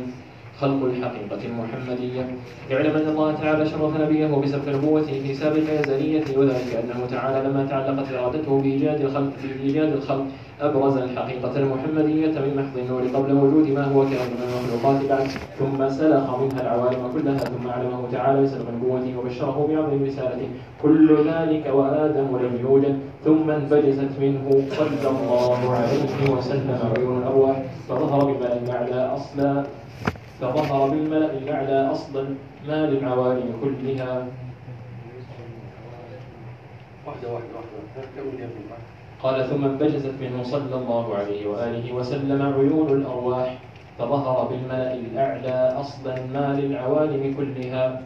خلق 0.59 0.85
الحقيقة 0.85 1.45
المحمدية 1.45 2.35
اعلم 2.71 2.95
أن 2.95 3.07
الله 3.09 3.33
تعالى 3.33 3.65
شرف 3.65 4.01
نبيه 4.01 4.27
بسبق 4.27 4.75
نبوته 4.75 5.21
في 5.23 5.33
سابق 5.33 5.79
أزليته 5.79 6.39
وذلك 6.39 6.83
أنه 6.83 7.05
تعالى 7.11 7.49
لما 7.49 7.65
تعلقت 7.65 8.11
إرادته 8.13 8.61
بإيجاد 8.61 9.01
الخلق 9.01 9.31
بإيجاد 9.43 9.93
الخلق 9.93 10.25
أبرز 10.61 10.97
الحقيقة 10.97 11.57
المحمدية 11.57 12.39
من 12.39 12.53
محض 12.57 12.77
النور 12.77 13.01
قبل 13.01 13.33
وجود 13.33 13.69
ما 13.69 13.83
هو 13.83 14.01
كائن 14.01 14.31
من 14.31 14.43
المخلوقات 14.47 15.09
بعد. 15.09 15.27
ثم 15.59 15.89
سلخ 15.89 16.39
منها 16.39 16.61
العوالم 16.61 17.11
كلها 17.13 17.37
ثم 17.37 17.67
أعلمه 17.67 18.01
تعالى 18.11 18.41
بسبق 18.41 18.69
نبوته 18.69 19.17
وبشره 19.17 19.67
بعظم 19.69 20.03
رسالته. 20.03 20.49
كل 20.81 21.17
ذلك 21.29 21.65
وآدم 21.73 22.37
لم 22.37 22.57
يوجد 22.61 22.99
ثم 23.25 23.49
انبجست 23.49 24.11
منه. 24.19 24.63
صلى 24.77 25.09
الله 25.09 25.75
عليه 25.75 26.31
وسلم 26.31 26.79
عيون 26.97 27.17
الأرواح 27.17 27.63
فظهر 27.89 28.25
بالملأ 28.25 28.57
الأعلى 28.57 29.15
أصلا 29.15 29.63
فظهر 30.41 30.89
بالملأ 30.89 31.37
الأعلى 31.37 31.91
أصلا 31.91 32.35
ما 32.67 32.85
للعوالم 32.85 33.53
كلها. 33.61 34.27
واحدة 37.05 37.33
واحدة 37.33 37.53
واحدة. 37.55 38.77
قال 39.23 39.49
ثم 39.49 39.65
انبجست 39.65 40.13
منه 40.21 40.43
صلى 40.43 40.75
الله 40.75 41.15
عليه 41.15 41.47
وآله 41.47 41.93
وسلم 41.93 42.41
عيون 42.41 42.89
الأرواح 42.89 43.57
فظهر 43.99 44.47
بالملأ 44.47 44.93
الأعلى 44.93 45.73
أصلا 45.77 46.15
ما 46.33 46.57
للعوالم 46.59 47.33
كلها. 47.37 48.01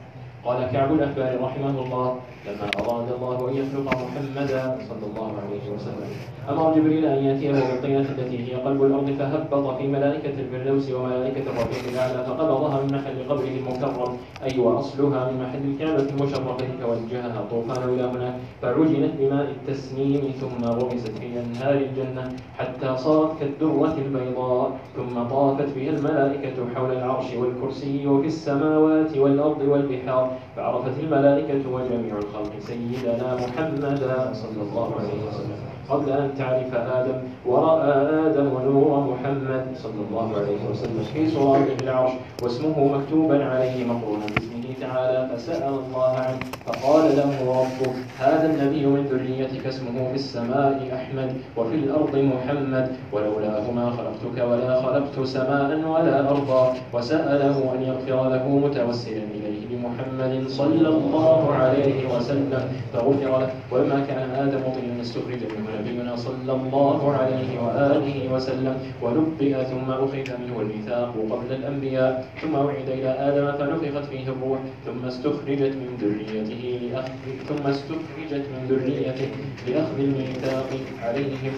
قال 0.46 0.72
كعب 0.72 0.94
الأحبار 0.94 1.42
رحمه 1.42 1.76
الله 1.86 2.16
لما 2.46 2.68
أراد 2.80 3.12
الله 3.12 3.50
أن 3.50 3.56
يخلق 3.56 3.88
محمدا 4.04 4.78
صلى 4.90 5.06
الله 5.10 5.32
عليه 5.42 5.66
وسلم. 5.74 6.10
أمر 6.50 6.74
جبريل 6.76 7.06
أن 7.06 7.24
يأتيه 7.24 7.52
بالطينة 7.52 8.00
التي 8.00 8.38
هي 8.46 8.56
قلب 8.56 8.84
الأرض 8.84 9.10
فهبط 9.20 9.78
في 9.78 9.88
ملائكة 9.88 10.34
الفردوس 10.40 10.92
وملائكة 10.92 11.42
الرفيق 11.42 11.92
الأعلى 11.92 12.26
فقبضها 12.26 12.82
من 12.82 12.94
محل 12.94 13.30
قبره 13.30 13.54
المكرم. 13.58 14.18
أي 14.44 14.60
وأصلها 14.60 15.32
من 15.32 15.42
محل 15.44 15.64
الكعبة 15.72 16.10
المشرفة 16.10 16.58
فوجهها 16.82 17.40
الطوفان 17.40 17.90
إلى 17.90 18.04
هناك 18.04 18.34
فعجنت 18.62 19.14
بماء 19.20 19.48
التسنيم 19.52 20.34
ثم 20.42 20.66
رمست 20.66 21.18
في 21.18 21.28
أنهار 21.40 21.74
الجنة 21.74 22.34
حتى 22.58 22.98
صارت 22.98 23.40
كالدرة 23.40 23.96
البيضاء. 23.98 24.72
ثم 24.96 25.24
طافت 25.24 25.70
بها 25.76 25.90
الملائكة 25.90 26.58
حول 26.76 26.92
العرش 26.92 27.34
والكرسي 27.34 28.08
وفي 28.08 28.28
السماوات 28.28 29.18
والأرض 29.18 29.62
والبحار. 29.62 30.35
فعرفت 30.56 31.00
الملائكة 31.04 31.64
وجميع 31.74 32.14
الخلق 32.18 32.54
سيدنا 32.60 33.36
محمدا 33.36 34.34
صلى 34.34 34.62
الله 34.62 34.88
عليه 35.00 35.22
وسلم. 35.28 35.60
قبل 35.90 36.10
أن 36.10 36.30
تعرف 36.38 36.74
آدم 36.74 37.18
ورأى 37.46 37.94
آدم 38.28 38.50
نور 38.66 38.90
محمد 39.12 39.66
صلى 39.76 40.02
الله 40.10 40.28
عليه 40.38 40.62
وسلم 40.72 41.04
في 41.14 41.30
صورة 41.30 41.68
العرش 41.82 42.12
واسمه 42.44 42.98
مكتوبا 42.98 43.46
عليه 43.46 43.86
مقرونا 43.86 44.26
باسمه. 44.26 44.55
تعالى 44.82 45.30
فسأل 45.36 45.74
الله 45.74 46.10
عنه. 46.10 46.40
فقال 46.66 47.18
له 47.18 47.32
ربه 47.62 47.94
هذا 48.20 48.46
النبي 48.46 48.86
من 48.86 49.06
ذريتك 49.06 49.68
اسمه 49.68 50.10
في 50.10 50.16
السماء 50.16 50.90
أحمد 50.94 51.34
وفي 51.58 51.76
الأرض 51.76 52.16
محمد 52.16 52.92
ولولاه 53.12 53.72
ما 53.72 53.90
خلقتك 53.90 54.38
ولا 54.50 54.82
خلقت 54.82 55.20
سماء 55.24 55.88
ولا 55.88 56.30
أرضا. 56.30 56.74
وسأله 56.94 57.74
أن 57.74 57.82
يغفر 57.84 58.30
له 58.30 58.50
متوسلا 58.50 59.24
إليه 59.36 59.62
بمحمد 59.70 60.48
صلى 60.48 60.88
الله 60.88 61.54
عليه 61.54 62.16
وسلم. 62.16 62.64
فغفر 62.94 63.40
له. 63.40 63.50
ولما 63.72 64.06
كان 64.08 64.30
آدم 64.30 64.60
طينا 64.76 65.02
استخرج 65.02 65.42
منه 65.56 65.70
نبينا 65.82 66.16
صلى 66.16 66.52
الله 66.52 67.16
عليه 67.20 67.52
وآله 67.64 68.34
وسلم. 68.34 68.76
ونبئ 69.04 69.64
ثم 69.64 69.92
أخذ 69.92 70.26
منه 70.42 70.56
الميثاق 70.62 71.14
قبل 71.32 71.50
الأنبياء. 71.56 72.26
ثم 72.42 72.56
أعيد 72.56 72.90
إلى 72.90 73.10
آدم 73.10 73.52
فنفخت 73.52 74.06
فيه 74.10 74.28
الروح. 74.28 74.60
ثم 74.86 75.06
استخرجت 75.06 75.74
من 75.82 75.98
ذريته 76.02 76.64
لأخذ 76.82 77.14
ثم 77.48 77.68
استخرجت 77.68 78.46
من 78.54 78.62
ذريته 78.70 79.32
لأخذ 79.68 80.00
الميثاق 80.00 80.70
عليهم. 81.02 81.54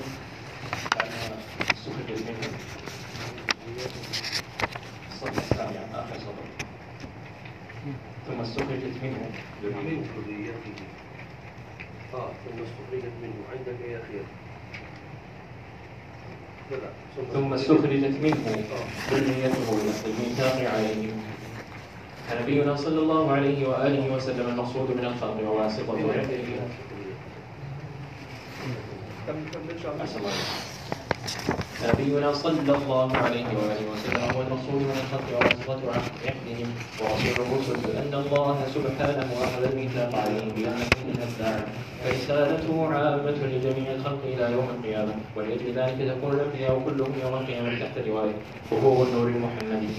استخرجت 1.73 2.21
منه 2.27 2.43
السطر 5.11 5.37
السابع 5.37 5.81
آخر 5.93 6.17
ثم 8.27 8.41
استخرجت 8.41 8.95
منه 9.03 9.21
من 9.63 10.07
ذريته. 10.17 10.77
آه 12.13 12.31
ثم 12.43 12.57
استخرجت 12.63 13.13
منه. 13.23 13.39
عندك 13.51 13.79
يا 13.91 13.99
لا 16.71 16.89
ثم 17.33 17.53
استخرجت 17.53 18.15
منه 18.23 18.43
ذريته 19.11 19.67
لأخذ 19.85 20.07
الميثاق 20.07 20.57
عليهم. 20.73 21.36
فنبينا 22.27 22.75
صلى 22.75 22.99
الله 22.99 23.31
عليه 23.31 23.67
وآله 23.67 24.15
وسلم 24.15 24.49
المقصود 24.49 24.89
من 24.91 25.05
الخلق 25.05 25.37
وواسطة 25.49 25.93
أحسن 30.01 30.19
الله. 30.19 31.56
نبينا 31.85 32.33
صلى 32.33 32.71
الله 32.75 33.09
عليه 33.17 33.45
وآله 33.57 33.83
وسلم 33.93 34.21
هو 34.35 34.41
المقصود 34.41 34.81
من 34.81 34.97
الخلق 35.03 35.27
وواسطة 35.33 35.81
عهدهم 36.25 36.69
ورسول 37.01 37.45
الرسل 37.45 37.97
أن 38.01 38.13
الله 38.25 38.55
سبحانه 38.75 39.27
أخذ 39.45 39.63
الميثاق 39.71 40.15
عليهم 40.15 40.49
بأنه 40.57 40.89
من 41.07 41.19
الداعي. 41.27 41.63
فرسالته 42.03 42.87
عامة 42.93 43.37
لجميع 43.53 43.91
الخلق 43.91 44.21
إلى 44.33 44.51
يوم 44.51 44.67
القيامة. 44.77 45.13
ولأجل 45.35 45.67
ذلك 45.75 45.97
تكون 46.11 46.31
الأنبياء 46.33 46.81
كلهم 46.85 47.11
يوم 47.23 47.33
القيامة 47.33 47.79
تحت 47.79 48.07
رواية 48.07 48.35
وهو 48.71 49.03
النور 49.03 49.27
المحمدي 49.27 49.93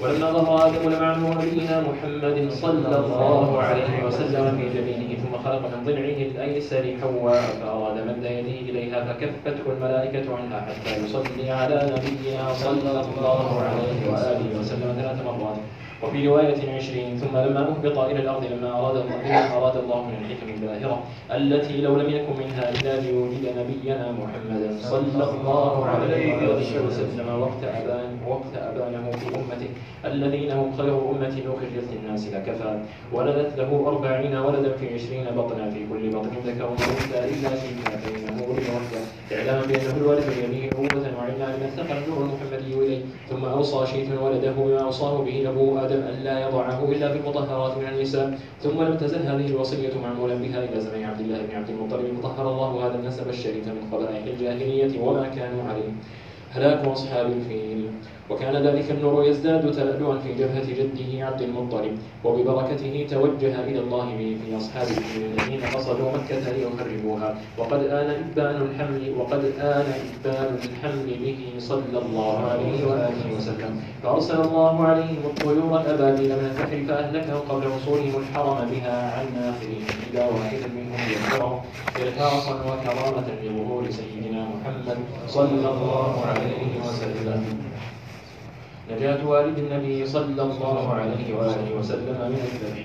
ولما 0.00 0.32
ظهر 0.32 0.66
آدم 0.66 0.90
لمع 0.90 1.16
نور 1.16 1.34
نبينا 1.34 1.80
محمد 1.80 2.50
صلى 2.52 2.96
الله 2.98 3.62
عليه 3.62 4.04
وسلم 4.06 4.58
في 4.58 4.78
جبينه 4.78 5.10
ثم 5.22 5.34
خلق 5.44 5.62
من 5.74 5.84
ضلعه 5.86 6.20
الأيسر 6.30 6.84
حواء 7.02 7.42
فأراد 7.60 7.96
مد 8.08 8.24
يده 8.24 8.56
إليها 8.70 9.04
فكفته 9.04 9.72
الملائكة 9.72 10.36
عنها 10.36 10.60
حتى 10.60 10.87
يصلي 10.96 11.50
على 11.50 11.78
نبينا 11.94 12.54
صلى 12.54 12.90
الله 13.00 13.48
عليه 13.62 13.98
وآله 14.12 14.60
وسلم 14.60 14.90
ثلاث 15.00 15.18
مرات. 15.26 15.58
وفي 16.02 16.28
رواية 16.28 16.74
عشرين 16.76 17.16
ثم 17.18 17.36
لما 17.38 17.60
أهبط 17.68 17.98
إلى 17.98 18.20
الأرض 18.20 18.44
لما 18.44 18.70
أراد 18.78 18.96
الله 18.96 19.56
أراد 19.56 19.76
الله 19.76 20.02
من 20.06 20.14
الحكم 20.24 20.48
الباهرة 20.62 21.02
التي 21.34 21.80
لو 21.80 21.96
لم 21.96 22.10
يكن 22.10 22.32
منها 22.44 22.70
إلا 22.70 23.00
ليوجد 23.00 23.44
نبينا 23.58 24.12
محمدا 24.12 24.76
صلى 24.80 25.24
الله 25.30 25.84
عليه 25.86 26.36
وسلم 26.86 27.40
وقت 27.40 27.62
أبان 27.64 28.18
وقت 28.28 28.52
أبانه 28.56 29.10
في 29.10 29.26
أمته 29.26 29.68
الذين 30.04 30.50
هم 30.50 30.72
خير 30.76 30.94
أمة 31.10 31.38
أخرجت 31.46 31.88
للناس 31.92 32.28
لكفى 32.34 32.78
ولدت 33.12 33.58
له 33.58 33.84
أربعين 33.86 34.36
ولدا 34.36 34.72
في 34.72 34.94
عشرين 34.94 35.24
بطنا 35.36 35.70
في 35.70 35.80
كل 35.92 36.10
بطن 36.10 36.30
ذكر 36.46 36.64
وأنثى 36.64 37.18
إلا 37.18 37.48
في 37.48 37.68
ولد 38.48 38.62
وحده 38.62 39.00
إعلاما 39.38 39.66
بأنه 39.66 39.96
الولد 39.96 40.24
بيده 40.50 40.76
قوة 40.76 41.06
وعلما 41.18 41.44
لما 41.56 41.68
انتقل 41.72 41.96
النور 42.04 42.18
المحمدي 42.20 42.74
إليه 42.74 43.00
ثم 43.30 43.44
أوصى 43.44 43.86
شيث 43.92 44.08
ولده 44.22 44.50
بما 44.52 44.80
أوصاه 44.80 45.22
به 45.22 45.48
أبوه 45.48 45.84
آدم 45.88 46.02
أن 46.04 46.20
لا 46.24 46.48
يضعه 46.48 46.84
إلا 46.92 47.12
في 47.12 47.18
المطهرات 47.18 47.78
من 47.78 47.88
النساء. 47.88 48.38
ثم 48.60 48.82
لم 48.82 48.96
تزل 48.96 49.22
هذه 49.24 49.46
الوصية 49.46 49.96
معمولا 50.02 50.34
بها 50.34 50.64
إلى 50.64 50.80
زمن 50.80 51.04
عبد 51.04 51.20
الله 51.20 51.38
بن 51.48 51.56
عبد 51.56 51.70
المطلب 51.70 52.20
طهر 52.22 52.44
الله 52.52 52.86
هذا 52.86 52.94
النسب 52.98 53.28
الشريف 53.28 53.68
من 53.68 53.88
قبائح 53.92 54.22
الجاهلية 54.24 55.00
وما 55.00 55.28
كانوا 55.28 55.62
عليه. 55.64 55.92
هلاك 56.54 56.84
أصحاب 56.84 57.26
الفيل. 57.26 57.90
وكان 58.30 58.56
ذلك 58.66 58.90
النور 58.90 59.24
يزداد 59.24 59.72
تلألؤا 59.72 60.18
في 60.18 60.34
جبهة 60.34 60.68
جده 60.68 61.26
عبد 61.26 61.42
المطلب 61.42 61.98
وببركته 62.24 63.06
توجه 63.10 63.54
إلى 63.64 63.80
الله 63.80 64.04
به 64.04 64.36
في 64.44 64.56
أصحاب 64.56 64.86
الفيل 64.88 65.22
الذين 65.32 65.60
قصدوا 65.74 66.12
مكة 66.12 66.44
ليخربوها 66.52 67.34
وقد 67.58 67.82
آن 67.84 68.08
إبان 68.10 68.56
الحمل 68.62 69.14
وقد 69.18 69.44
آن 69.60 69.86
إبان 70.20 70.58
الحمل 70.64 71.08
به 71.24 71.38
صلى 71.58 71.98
الله 72.06 72.38
عليه 72.38 72.86
وآله 72.86 73.36
وسلم. 73.36 73.80
فأرسل 74.02 74.40
الله 74.40 74.84
عليهم 74.86 75.22
الطيور 75.24 75.80
الأبابيل 75.80 76.28
من 76.28 76.46
البحر 76.52 76.84
فأهلكهم 76.88 77.40
قبل 77.48 77.64
وصولهم 77.66 78.14
الحرم 78.22 78.58
بها 78.70 78.96
عن 79.18 79.26
آخرهم 79.50 79.84
إلى 80.12 80.20
واحد 80.20 80.60
منهم 80.76 81.00
يذكرهم 81.12 81.58
إرهاصا 81.96 82.54
وكرامة 82.68 83.26
لظهور 83.42 83.84
سيدنا 83.90 84.48
محمد 84.54 84.98
صلى 85.28 85.68
الله 85.72 86.24
عليه 86.26 86.37
وسلم 86.86 87.44
نجاة 88.92 89.26
والد 89.26 89.58
النبي 89.58 90.06
صلى 90.06 90.42
الله 90.42 90.94
عليه 90.94 91.34
وآله 91.34 91.68
وسلم 91.78 92.18
من 92.32 92.40
الذبح 92.48 92.84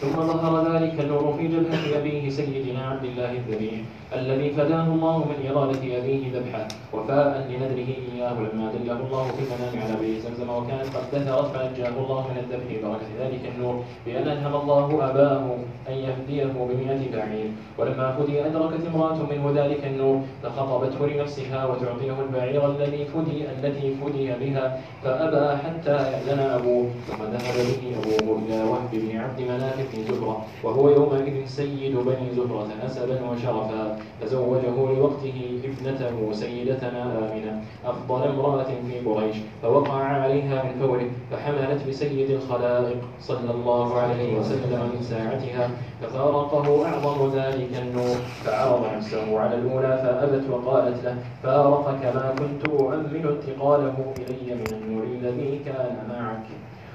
ثم 0.00 0.10
ظهر 0.12 0.54
ذلك 0.74 1.00
النور 1.00 1.34
في 1.38 1.48
جبهة 1.48 1.98
أبيه 1.98 2.30
سيدنا 2.30 2.88
عبد 2.90 3.04
الله 3.04 3.30
الذبيح 3.32 3.74
الذي 4.16 4.50
فداه 4.50 4.84
الله 4.86 5.18
من 5.18 5.50
إرادة 5.50 5.98
أبيه 5.98 6.22
ذبحه 6.34 6.68
وفاء 6.92 7.46
لنذره 7.50 7.90
إياه 8.14 8.32
لما 8.32 8.72
دله 8.72 8.98
الله 9.06 9.24
في 9.24 9.40
المنام 9.42 9.74
على 9.82 9.94
بئر 10.00 10.18
زمزم 10.20 10.50
وكانت 10.50 10.96
قد 10.96 11.04
دثرت 11.12 11.46
فنجاه 11.56 11.88
الله 11.98 12.20
من 12.30 12.36
الذبح 12.42 12.66
ببركة 12.70 13.08
ذلك 13.20 13.40
النور 13.54 13.84
بأن 14.06 14.22
ألهم 14.28 14.54
الله 14.60 15.10
أباه 15.10 15.44
أن 15.88 15.92
يهديه 15.92 16.44
بمئة 16.44 17.02
بعير. 17.16 17.50
ولما 17.78 18.18
هدي 18.18 18.46
أدركت 18.46 18.86
امرأة 18.94 19.18
منه 19.30 19.52
ذلك 19.64 19.84
النور 19.84 20.20
فخطبته 20.42 21.06
لنفسها 21.06 21.66
وتعطيه 21.66 22.16
البعير 22.22 22.70
الذي 22.70 23.04
فدي 23.04 23.44
التي 23.50 23.94
فدي 23.94 24.26
بها 24.40 24.80
فأبى 25.04 25.46
حتى 25.62 25.96
يأذن 26.12 26.38
أبوه 26.38 26.90
ثم 27.08 27.22
ذهب 27.32 27.56
به 27.66 27.82
أبوه 27.98 28.38
إلى 28.46 28.62
وهب 28.62 28.90
بن 28.92 29.16
عبد 29.16 29.40
مناف 29.40 29.83
بن 29.92 29.98
زهرة 30.08 30.36
وهو 30.64 30.88
يومئذ 30.88 31.46
سيد 31.46 31.96
بني 31.96 32.26
زهرة 32.36 32.68
نسبا 32.84 33.30
وشرفا. 33.30 33.98
فزوجه 34.20 34.76
لوقته 34.96 35.60
ابنته 35.64 36.32
سيدتنا 36.32 37.02
آمنة. 37.02 37.62
أفضل 37.84 38.28
امرأة 38.28 38.70
في 38.88 39.08
قريش 39.08 39.36
فوقع 39.62 39.94
عليها 39.94 40.62
من 40.64 40.72
فوره 40.80 41.10
فحملت 41.30 41.88
بسيد 41.88 42.30
الخلائق 42.30 43.00
صلى 43.20 43.50
الله 43.50 43.94
عليه 44.00 44.38
وسلم 44.38 44.80
من 44.94 45.02
ساعتها. 45.02 45.70
ففارقه 46.02 46.86
أعظم 46.86 47.30
ذلك 47.36 47.70
النور 47.82 48.16
فعرض 48.44 48.82
نفسه 48.96 49.40
على 49.40 49.54
الأولى 49.54 49.92
فأبت 50.02 50.44
وقالت 50.50 51.04
له 51.04 51.16
فارقك 51.42 52.02
ما 52.14 52.34
كنت 52.38 52.68
أؤمن 52.68 53.24
انتقاله 53.34 53.96
إلي 54.18 54.54
من 54.54 54.70
النور 54.72 55.04
الذي 55.04 55.60
كان 55.64 55.96
معك. 56.08 56.46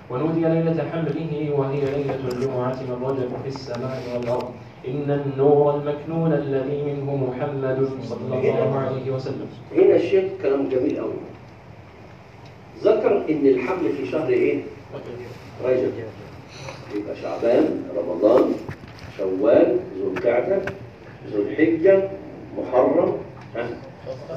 ونودي 0.10 0.42
ليلة 0.42 0.84
حمله 0.92 1.52
وهي 1.58 1.80
ليلة 1.80 2.20
الجمعة 2.32 2.80
من 2.90 2.98
رجب 3.04 3.30
في 3.44 3.48
السماء 3.48 4.02
والأرض. 4.14 4.50
إن 4.88 5.12
النور 5.12 5.76
المكنون 5.76 6.34
الذي 6.34 6.84
منه 6.84 7.16
محمد 7.16 7.90
صلى 8.04 8.26
الله 8.26 8.80
عليه 8.80 9.12
وسلم. 9.12 9.48
هنا 9.76 9.96
الشيخ 9.96 10.24
كلام 10.42 10.70
جميل 10.70 11.00
قوي 11.00 11.14
ذكر 12.84 13.18
إن 13.30 13.48
الحمل 13.48 13.94
في 13.98 14.06
شهر 14.12 14.30
إيه؟ 14.30 14.62
رجب. 15.66 15.92
يبقى 16.96 17.16
شعبان 17.16 17.84
رمضان 17.98 18.52
شوال 19.18 19.78
ذو 20.00 20.12
القعده 20.18 20.62
ذو 21.32 21.42
الحجه 21.42 22.10
محرم 22.58 23.14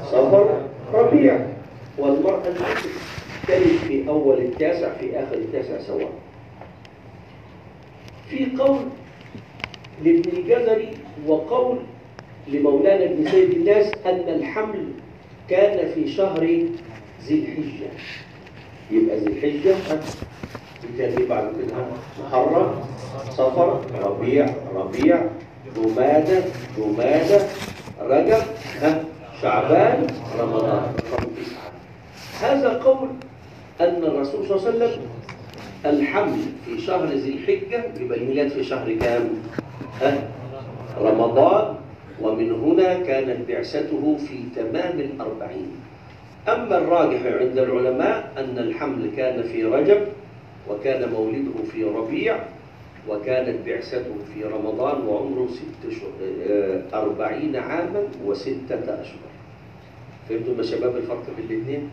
صفر 0.04 0.60
ربيع. 0.94 1.46
والمرأة 1.98 2.48
التي 2.48 2.88
تلد 3.48 3.78
في 3.88 4.08
أول 4.08 4.38
التاسع 4.38 4.92
في 5.00 5.18
آخر 5.18 5.34
التاسع 5.34 5.80
سواء. 5.86 6.12
في 8.30 8.56
قول 8.58 8.78
لابن 10.04 10.30
الجزري 10.38 10.88
وقول 11.26 11.78
لمولانا 12.48 13.04
ابن 13.04 13.30
سيد 13.30 13.50
الناس 13.50 13.92
أن 14.06 14.28
الحمل 14.28 14.88
كان 15.48 15.92
في 15.94 16.12
شهر 16.12 16.66
ذي 17.26 17.34
الحجة. 17.34 17.90
يبقى 18.90 19.16
ذي 19.16 19.26
الحجة 19.26 19.74
بالتالي 20.82 21.26
بعد 21.26 21.44
كده. 21.44 21.86
محرم 22.24 22.74
صفر 23.30 23.80
ربيع 24.04 24.54
ربيع 24.74 25.26
جمادة 25.76 26.44
جمادة 26.78 27.46
رجب 28.00 28.42
شعبان 29.42 30.06
رمضان. 30.38 30.92
هذا 32.40 32.78
قول 32.78 33.08
أن 33.80 34.04
الرسول 34.04 34.46
صلى 34.46 34.56
الله 34.56 34.66
عليه 34.68 34.76
وسلم 34.78 35.00
الحمل 35.86 36.38
في 36.66 36.80
شهر 36.80 37.06
ذي 37.06 37.30
الحجة 37.32 37.84
يبقى 38.00 38.18
الميلاد 38.18 38.48
في 38.48 38.64
شهر 38.64 38.94
كام؟ 38.94 39.28
ها؟ 40.00 40.28
رمضان 41.00 41.74
ومن 42.22 42.50
هنا 42.52 42.94
كانت 43.00 43.48
بعثته 43.48 44.16
في 44.28 44.38
تمام 44.60 45.00
الأربعين 45.00 45.70
أما 46.48 46.78
الراجح 46.78 47.20
عند 47.26 47.58
العلماء 47.58 48.32
أن 48.36 48.58
الحمل 48.58 49.10
كان 49.16 49.42
في 49.42 49.64
رجب 49.64 50.00
وكان 50.70 51.12
مولده 51.12 51.62
في 51.72 51.84
ربيع 51.84 52.38
وكانت 53.08 53.66
بعثته 53.66 54.14
في 54.34 54.44
رمضان 54.44 55.06
وعمره 55.06 55.48
ست 55.50 56.02
آه، 56.48 56.82
أربعين 56.94 57.56
عاما 57.56 58.02
وستة 58.24 59.00
أشهر 59.00 59.32
فهمتم 60.28 60.58
يا 60.58 60.62
شباب 60.62 60.96
الفرق 60.96 61.22
بين 61.36 61.46
الاثنين؟ 61.56 61.90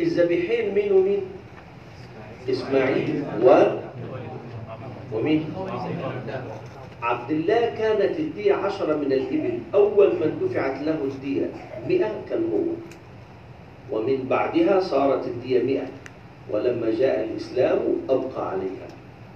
الذبيحين 0.00 0.74
مين؟ 0.74 0.92
ومين؟ 0.92 1.20
إسماعيل 2.50 3.24
و 3.42 3.62
ومين؟ 5.12 5.44
عبد 7.02 7.30
الله 7.30 7.60
كانت 7.60 8.18
الدية 8.20 8.54
عشرة 8.54 8.96
من 8.96 9.12
الإبل. 9.12 9.58
أول 9.74 10.08
من 10.08 10.38
دفعت 10.42 10.82
له 10.82 10.98
الدية 11.04 11.50
مئة 11.88 12.12
كان 12.30 12.42
هو. 12.52 12.74
ومن 13.96 14.28
بعدها 14.28 14.80
صارت 14.80 15.26
الدية 15.26 15.62
مئة. 15.62 15.86
ولما 16.50 16.90
جاء 16.90 17.24
الإسلام 17.24 17.78
أبقى 18.08 18.50
عليها. 18.50 18.88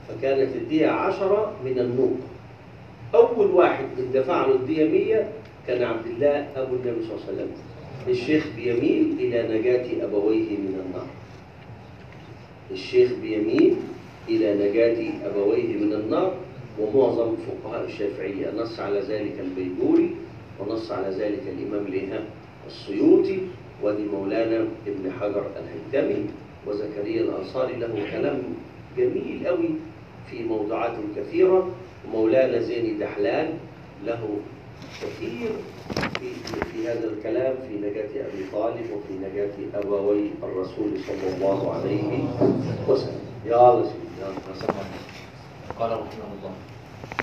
فكانت 0.08 0.56
الدية 0.56 0.88
عشرة 0.88 1.52
من 1.64 1.78
النوق 1.78 2.16
أول 3.14 3.46
واحد 3.46 3.84
من 3.98 4.10
دفع 4.14 4.46
له 4.46 4.54
الدية 4.54 4.88
مية 4.88 5.28
كان 5.66 5.82
عبد 5.82 6.06
الله 6.06 6.48
أبو 6.56 6.74
النبي 6.74 7.02
صلى 7.02 7.14
الله 7.14 7.24
عليه 7.28 7.34
وسلم. 7.34 7.50
الشيخ 8.08 8.46
بيميل 8.56 9.16
إلى 9.20 9.58
نجاة 9.58 10.04
أبويه 10.04 10.50
من 10.50 10.82
النار. 10.86 11.06
الشيخ 12.70 13.12
بيميل 13.22 13.76
إلى 14.28 14.70
نجاة 14.70 15.28
أبويه 15.28 15.76
من 15.76 15.92
النار 15.92 16.34
ومعظم 16.80 17.36
فقهاء 17.36 17.84
الشافعية. 17.84 18.50
نص 18.56 18.80
على 18.80 19.00
ذلك 19.00 19.34
البيجوري 19.40 20.10
ونص 20.60 20.92
على 20.92 21.10
ذلك 21.16 21.42
الإمام 21.58 21.86
لها 21.88 22.24
السيوطي 22.66 23.38
ودي 23.82 24.02
مولانا 24.02 24.68
ابن 24.86 25.12
حجر 25.20 25.46
الهيثمي 25.56 26.24
وزكريا 26.66 27.20
الأنصاري. 27.22 27.76
له 27.76 28.06
كلام 28.10 28.42
جميل 28.96 29.46
قوي 29.46 29.68
في 30.30 30.44
موضوعات 30.44 30.96
كثيرة. 31.16 31.70
ومولانا 32.08 32.58
زين 32.58 32.98
دحلان 32.98 33.58
له 34.06 34.36
كثير 35.02 35.50
في, 36.20 36.28
في 36.72 36.88
هذا 36.88 37.04
الكلام 37.10 37.54
في 37.68 37.74
نجاة 37.78 38.10
أبي 38.28 38.42
طالب 38.52 38.86
وفي 38.92 39.12
نجاة 39.22 39.56
أبوي 39.74 40.30
الرسول 40.42 40.90
صلى 41.06 41.26
الله 41.36 41.74
عليه 41.74 42.24
وسلم. 42.88 43.20
يا 43.46 43.56
يا 44.20 44.26
الله. 44.68 45.00
قال 45.78 45.90
رحمه 45.92 46.28
الله 46.38 46.52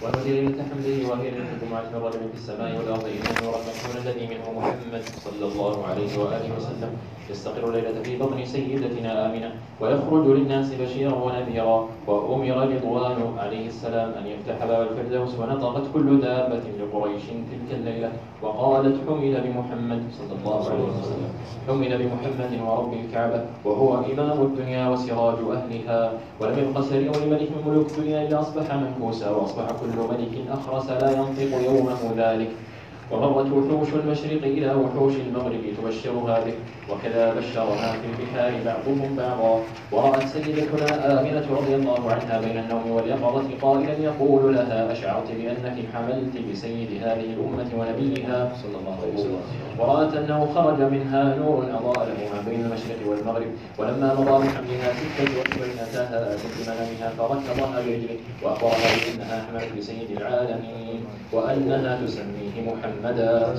ونودي 0.03 0.31
ليلة 0.41 0.63
حمله 0.69 1.09
وهي 1.11 1.29
الجمعة 1.29 1.83
من 1.93 1.99
رجب 2.05 2.19
في 2.31 2.37
السماء 2.37 2.77
والأرض 2.77 3.03
إن 3.05 3.25
النور 3.37 3.53
المكنون 3.61 3.95
الذي 4.05 4.25
منه 4.27 4.59
محمد 4.59 5.03
صلى 5.25 5.45
الله 5.51 5.85
عليه 5.87 6.11
وآله 6.19 6.49
وسلم. 6.57 6.91
يستقر 7.29 7.67
الليلة 7.69 8.01
في 8.03 8.17
بطن 8.17 8.45
سيدتنا 8.45 9.25
آمنة 9.25 9.51
ويخرج 9.81 10.25
للناس 10.27 10.73
بشيرا 10.73 11.13
ونذيرا 11.15 11.87
وأمر 12.07 12.75
رضوان 12.75 13.17
عليه 13.37 13.67
السلام 13.67 14.09
أن 14.19 14.25
يفتح 14.27 14.65
باب 14.65 14.87
الفردوس 14.87 15.39
ونطقت 15.39 15.83
كل 15.93 16.21
دابة 16.21 16.61
لقريش 16.79 17.23
تلك 17.51 17.69
الليلة 17.79 18.11
وقالت 18.41 18.95
حمل 19.07 19.41
بمحمد 19.45 20.01
صلى 20.19 20.33
الله 20.39 20.69
عليه 20.69 20.83
وسلم. 20.83 21.31
حمل 21.67 21.91
بمحمد 21.97 22.51
ورب 22.67 22.93
الكعبة 22.93 23.45
وهو 23.65 23.93
إمام 24.13 24.41
الدنيا 24.41 24.89
وسراج 24.89 25.37
أهلها 25.51 26.13
ولم 26.39 26.59
يبق 26.59 26.81
سريع 26.81 27.11
لملك 27.11 27.49
ملوك 27.67 27.87
الدنيا 27.91 28.27
إلا 28.27 28.39
أصبح 28.41 28.73
منكوسا 28.75 29.29
وأصبح 29.29 29.65
كل 29.81 29.84
ملك 29.85 30.47
أخرس 30.47 30.89
لا 30.89 31.11
ينطق 31.11 31.57
يومه 31.57 32.13
ذلك. 32.17 32.74
ومرت 33.11 33.51
وحوش 33.51 33.87
المشرق 33.93 34.43
إلى 34.43 34.73
وحوش 34.75 35.13
المغرب 35.27 35.61
تبشرها 35.77 36.39
به 36.45 36.53
وكذا 36.89 37.33
بشرها 37.33 37.91
في 37.91 38.05
البحار 38.11 38.53
بعضهم 38.65 39.15
بعضا. 39.15 39.61
ورأت 39.91 40.27
سيدتنا 40.27 41.19
آمنة 41.19 41.45
رضي 41.57 41.75
الله 41.75 42.11
عنها 42.11 42.41
بين 42.41 42.57
النوم 42.59 42.91
واليقظة 42.91 43.47
قائلا 43.61 43.93
يقول 43.99 44.55
لها 44.55 44.91
أشعرت 44.91 45.27
بأنك 45.31 45.77
حملت 45.93 46.33
بسيد 46.51 46.89
هذه 47.03 47.29
الأمة 47.33 47.69
ونبيها؟ 47.77 48.51
صلى 48.63 48.77
الله 48.79 48.97
عليه 49.01 49.13
وسلم. 49.13 49.41
ورأت 49.79 50.13
أنه 50.13 50.39
خرج 50.55 50.81
منها 50.81 51.35
نور 51.35 51.63
أضاء 51.63 52.07
له 52.07 52.19
ما 52.33 52.41
بين 52.49 52.59
المشرق 52.65 52.99
والمغرب. 53.07 53.51
ولما 53.77 54.13
مضى 54.13 54.47
بحملها 54.47 54.89
ستة 54.93 55.41
أشهر 55.41 55.67
أتاها 55.83 56.33
آتت 56.33 56.45
بمنامها 56.57 57.09
فركضها 57.17 57.81
برجله 57.81 58.17
وأخبرها 58.43 58.89
بأنها 58.95 59.45
حملت 59.47 59.77
بسيد 59.77 60.11
العالمين 60.17 61.05
وأنها 61.31 62.05
تسميه 62.05 62.55
محمدا 63.03 63.55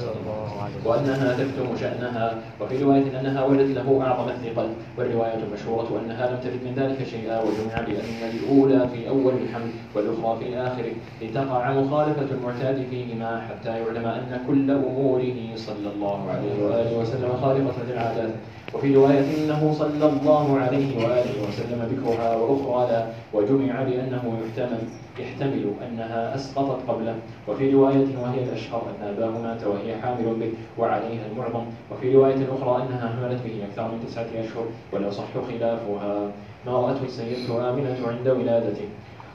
وأنها 0.85 1.33
تكتم 1.33 1.77
شأنها 1.81 2.35
وفي 2.61 2.83
رواية 2.83 3.21
أنها 3.21 3.45
ولدت 3.45 3.77
له 3.77 4.03
أعظم 4.03 4.29
الثقل 4.29 4.69
والرواية 4.99 5.35
المشهورة 5.35 6.01
أنها 6.05 6.31
لم 6.31 6.39
تجد 6.41 6.65
من 6.65 6.75
ذلك 6.77 7.07
شيئا 7.07 7.41
وجمع 7.43 7.75
بأن 7.87 8.31
الأولى 8.31 8.89
في 8.89 9.09
أول 9.09 9.33
الحمل 9.43 9.71
والأخرى 9.95 10.39
في 10.39 10.59
آخره. 10.59 10.93
لتقع 11.23 11.73
مخالفة 11.73 12.27
المعتاد 12.35 12.87
فيهما 12.91 13.41
حتى 13.41 13.69
يعلم 13.69 14.07
أن 14.07 14.41
كل 14.47 14.71
أموره 14.71 15.57
صلى 15.57 15.89
الله 15.95 16.31
عليه 16.31 16.65
وآله 16.65 16.99
وسلم 16.99 17.29
خالقة 17.43 17.75
للعادات. 17.89 18.31
وفي 18.75 18.95
رواية 18.95 19.21
أنه 19.21 19.73
صلى 19.73 20.07
الله 20.09 20.59
عليه 20.59 20.97
وآله 20.97 21.35
وسلم 21.49 21.81
ذكرها 21.93 22.37
وأخرى 22.37 22.93
لا 22.93 23.07
وجمع 23.33 23.83
بأنه 23.83 24.39
يحتمل 24.45 24.79
يحتمل 25.19 25.73
أنها 25.89 26.35
أسقطت 26.35 26.89
قبله. 26.89 27.15
وفي 27.49 27.71
رواية 27.71 28.07
وهي 28.23 28.43
الأشهر 28.43 28.83
أن 28.91 29.09
أباه 29.09 29.31
مات 29.31 29.65
وهي 29.65 29.97
حامل 30.03 30.35
به 30.41 30.53
وعليها 30.79 31.27
المعظم. 31.33 31.65
وفي 31.93 32.15
رواية 32.15 32.37
أخرى 32.59 32.83
أنها 32.83 33.17
حملت 33.17 33.41
به 33.45 33.65
أكثر 33.65 33.83
من 33.89 34.05
تسعة 34.07 34.27
أشهر 34.35 34.67
والأصح 34.93 35.31
خلافها. 35.49 36.31
ما 36.67 36.73
رأته 36.73 37.05
السيدة 37.05 37.71
آمنة 37.71 37.97
عند 38.09 38.29
ولادته. 38.29 38.89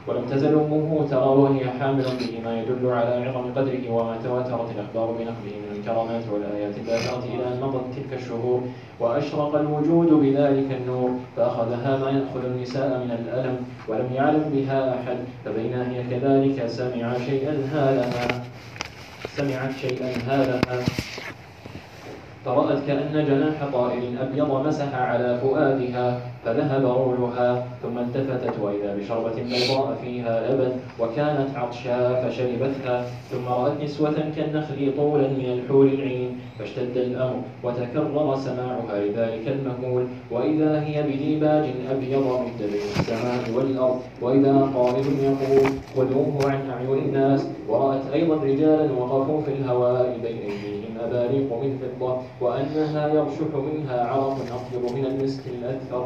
ولم 0.08 0.26
تزل 0.26 0.54
أمه 0.54 1.08
ترى 1.10 1.28
وهي 1.28 1.70
حامل 1.80 2.04
به 2.04 2.42
ما 2.46 2.60
يدل 2.62 2.90
على 2.90 3.26
عظم 3.30 3.54
قدره 3.56 3.90
وما 3.90 4.18
تواترت 4.24 4.70
الأخبار 4.76 5.12
بنقله 5.12 5.56
من 5.62 5.78
الكرامات 5.78 6.24
والآيات 6.34 6.78
الباهرة 6.78 7.24
إلى 7.36 7.44
أن 7.54 7.62
مضت 7.62 7.84
تلك 7.96 8.20
الشهور 8.20 8.62
وأشرق 9.00 9.56
الوجود 9.56 10.08
بذلك 10.08 10.72
النور 10.82 11.10
فأخذها 11.38 11.98
ما 11.98 12.10
يأخذ 12.10 12.46
النساء 12.46 12.88
من 13.06 13.12
الألم 13.12 13.58
ولم 13.88 14.10
يعلم 14.14 14.44
بها 14.54 14.96
أحد 14.96 15.18
فبينا 15.46 15.92
هي 15.92 16.04
كذلك 16.04 16.68
سمع 16.68 17.14
شيئا 17.30 17.54
هالها. 17.74 18.28
سمعت 19.36 19.72
شيئا 19.82 20.12
هالها. 20.28 21.11
فرأت 22.46 22.80
كأن 22.88 23.26
جناح 23.26 23.72
طائر 23.74 24.02
أبيض 24.22 24.68
مسح 24.68 24.96
على 24.96 25.40
فؤادها 25.42 26.22
فذهب 26.46 26.86
رولها 26.86 27.66
ثم 27.84 27.98
التفتت 28.00 28.60
وإذا 28.62 28.96
بشربة 28.96 29.36
بيضاء 29.36 29.98
فيها 30.04 30.52
لبن 30.52 30.72
وكانت 31.00 31.56
عطشا 31.56 32.22
فشربتها 32.24 33.06
ثم 33.32 33.46
رأت 33.48 33.84
نسوة 33.84 34.14
كالنخل 34.36 34.94
طولا 34.98 35.28
من 35.28 35.46
الحور 35.46 35.86
العين 35.86 36.40
فاشتد 36.60 36.98
الأمر 36.98 37.42
وتكرر 37.64 38.36
سماعها 38.36 39.00
لذلك 39.06 39.48
المهول 39.48 40.06
وإذا 40.32 40.82
هي 40.82 41.04
بديباج 41.04 41.66
أبيض 41.92 42.24
مد 42.28 42.58
بين 42.72 42.82
السماء 43.00 43.58
والأرض 43.58 44.00
وإذا 44.22 44.70
قائل 44.76 45.06
يقول 45.24 45.72
خذوه 45.96 46.52
عن 46.52 46.70
أعين 46.70 47.04
الناس 47.04 47.48
ورأت 47.70 48.02
أيضا 48.14 48.36
رجالا 48.36 48.92
وقفوا 48.94 49.42
في 49.42 49.52
الهواء 49.52 50.18
بين 50.24 50.38
أيديهم 50.38 50.81
أباريق 51.06 51.54
من 51.64 51.80
فضة 51.82 52.18
وأنها 52.42 53.08
يرشح 53.08 53.52
منها 53.56 54.04
عرق 54.04 54.38
أطيب 54.58 54.98
من 54.98 55.06
المسك 55.06 55.44
الأكثر. 55.48 56.06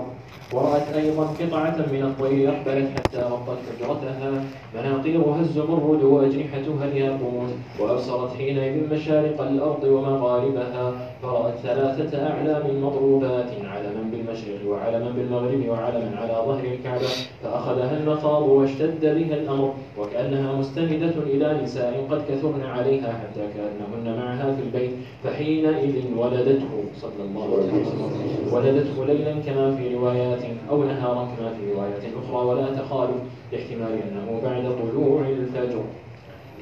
ورأت 0.54 0.88
أيضا 0.96 1.24
قطعة 1.24 1.78
من 1.92 2.04
الطير 2.04 2.50
أقبلت 2.50 2.90
حتى 2.96 3.22
غطت 3.22 3.58
حجرتها 3.68 4.32
مناقيرها 4.76 5.40
الزمرد 5.40 6.04
وأجنحتها 6.04 6.86
الياقوت. 6.86 7.52
وأبصرت 7.80 8.38
حينئذ 8.38 8.94
مشارق 8.94 9.42
الأرض 9.42 9.84
ومغاربها. 9.84 10.94
فرأت 11.22 11.54
ثلاثة 11.64 12.28
أعلام 12.28 12.84
مضروبات 12.84 13.50
علما 13.64 14.04
بالمشرق 14.12 14.60
وعلما 14.68 15.10
بالمغرب 15.10 15.70
وعلما 15.70 16.12
على 16.18 16.34
ظهر 16.48 16.64
الكعبة 16.74 17.08
فأخذها 17.44 17.98
المخاض 17.98 18.42
واشتد 18.44 19.02
بها 19.02 19.36
الأمر 19.36 19.74
وكأنها 20.00 20.56
مستندة 20.56 21.14
إلى 21.24 21.60
نساء 21.64 22.08
قد 22.12 22.22
كثرن 22.30 22.64
عليها 22.64 23.14
حتى 23.14 23.42
كأنهن 23.56 24.18
معها 24.18 24.56
في 24.56 24.62
البيت 24.62 24.92
فحينئذ 25.24 25.96
ولدته 26.18 26.84
صلى 27.02 27.22
الله 27.26 27.44
عليه 27.44 27.82
وسلم 27.82 28.54
ولدته 28.54 29.06
ليلا 29.06 29.34
كما 29.46 29.76
في 29.76 29.96
روايات 29.96 30.42
أو 30.70 30.84
نهارا 30.84 31.28
كما 31.38 31.50
في 31.50 31.74
روايات 31.74 32.04
أخرى 32.24 32.46
ولا 32.46 32.66
تخالف 32.66 33.16
لاحتمال 33.52 34.00
أنه 34.08 34.42
بعد 34.44 34.64
طلوع 34.64 35.22
الفجر. 35.30 35.84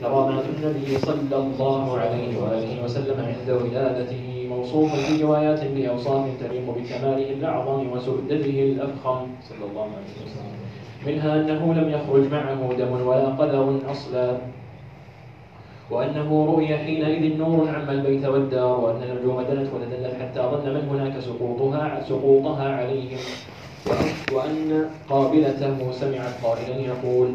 كرامات 0.03 0.43
النبي 0.57 0.97
صلى 0.97 1.35
الله 1.35 1.99
عليه 1.99 2.31
وآله 2.41 2.83
وسلم 2.83 3.17
عند 3.19 3.49
ولادته 3.49 4.47
موصوف 4.49 4.95
في 4.95 5.23
روايات 5.23 5.63
بأوصاف 5.63 6.25
تليق 6.43 6.65
بكماله 6.77 7.29
الأعظم 7.39 7.91
وسؤدده 7.91 8.57
الأفخم. 8.63 9.19
صلى 9.49 9.65
الله 9.71 9.87
عليه 9.95 10.13
وسلم. 10.23 10.53
منها 11.07 11.31
أنه 11.35 11.73
لم 11.73 11.87
يخرج 11.89 12.23
معه 12.31 12.73
دم 12.77 13.07
ولا 13.07 13.27
قدر 13.39 13.79
أصلا. 13.91 14.37
وأنه 15.91 16.45
رؤي 16.45 16.77
حينئذ 16.77 17.37
نور 17.37 17.69
عم 17.69 17.89
البيت 17.89 18.25
والدار 18.25 18.79
وأن 18.79 19.03
النجوم 19.03 19.41
دنت 19.41 19.67
وتدلت 19.73 20.13
حتى 20.21 20.41
ظن 20.41 20.67
من 20.73 20.83
هناك 20.91 21.19
سقوطها 21.19 22.03
سقوطها 22.09 22.67
عليهم. 22.75 23.19
وأن 24.33 24.85
قابلته 25.09 25.91
سمعت 25.91 26.33
قائلا 26.43 26.75
يقول 26.91 27.29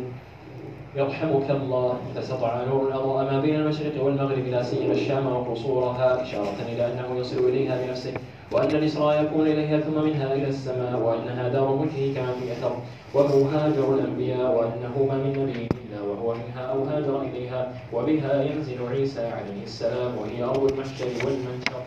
يرحمك 0.96 1.50
الله 1.50 1.98
فسطع 2.16 2.64
نور 2.64 2.94
أضاء 2.94 3.32
ما 3.32 3.40
بين 3.40 3.54
المشرق 3.54 4.02
والمغرب 4.04 4.46
لا 4.46 4.62
سيما 4.62 4.92
الشام 4.92 5.26
وقصورها 5.26 6.22
إشارة 6.22 6.56
إلى 6.72 6.86
أنه 6.92 7.18
يصل 7.20 7.48
إليها 7.48 7.86
بنفسه 7.86 8.12
وأن 8.52 8.70
الإسراء 8.70 9.22
يكون 9.24 9.46
إليها 9.46 9.80
ثم 9.80 10.04
منها 10.04 10.34
إلى 10.34 10.48
السماء 10.48 11.00
وأنها 11.00 11.48
دار 11.48 11.74
ملكه 11.76 12.14
كما 12.14 12.32
في 12.32 12.52
أثر 12.52 12.72
وهو 13.14 13.42
هاجر 13.42 13.94
الأنبياء 13.94 14.56
وأنه 14.56 15.06
ما 15.08 15.14
من 15.18 15.30
نبي 15.32 15.68
إلا 15.84 16.02
وهو 16.02 16.34
منها 16.34 16.62
أو 16.62 16.84
هاجر 16.84 17.22
إليها 17.22 17.72
وبها 17.92 18.42
ينزل 18.42 18.78
عيسى 18.90 19.26
عليه 19.26 19.62
السلام 19.64 20.18
وهي 20.18 20.44
أرض 20.44 20.72
المحشر 20.72 21.06
والمنشر 21.24 21.82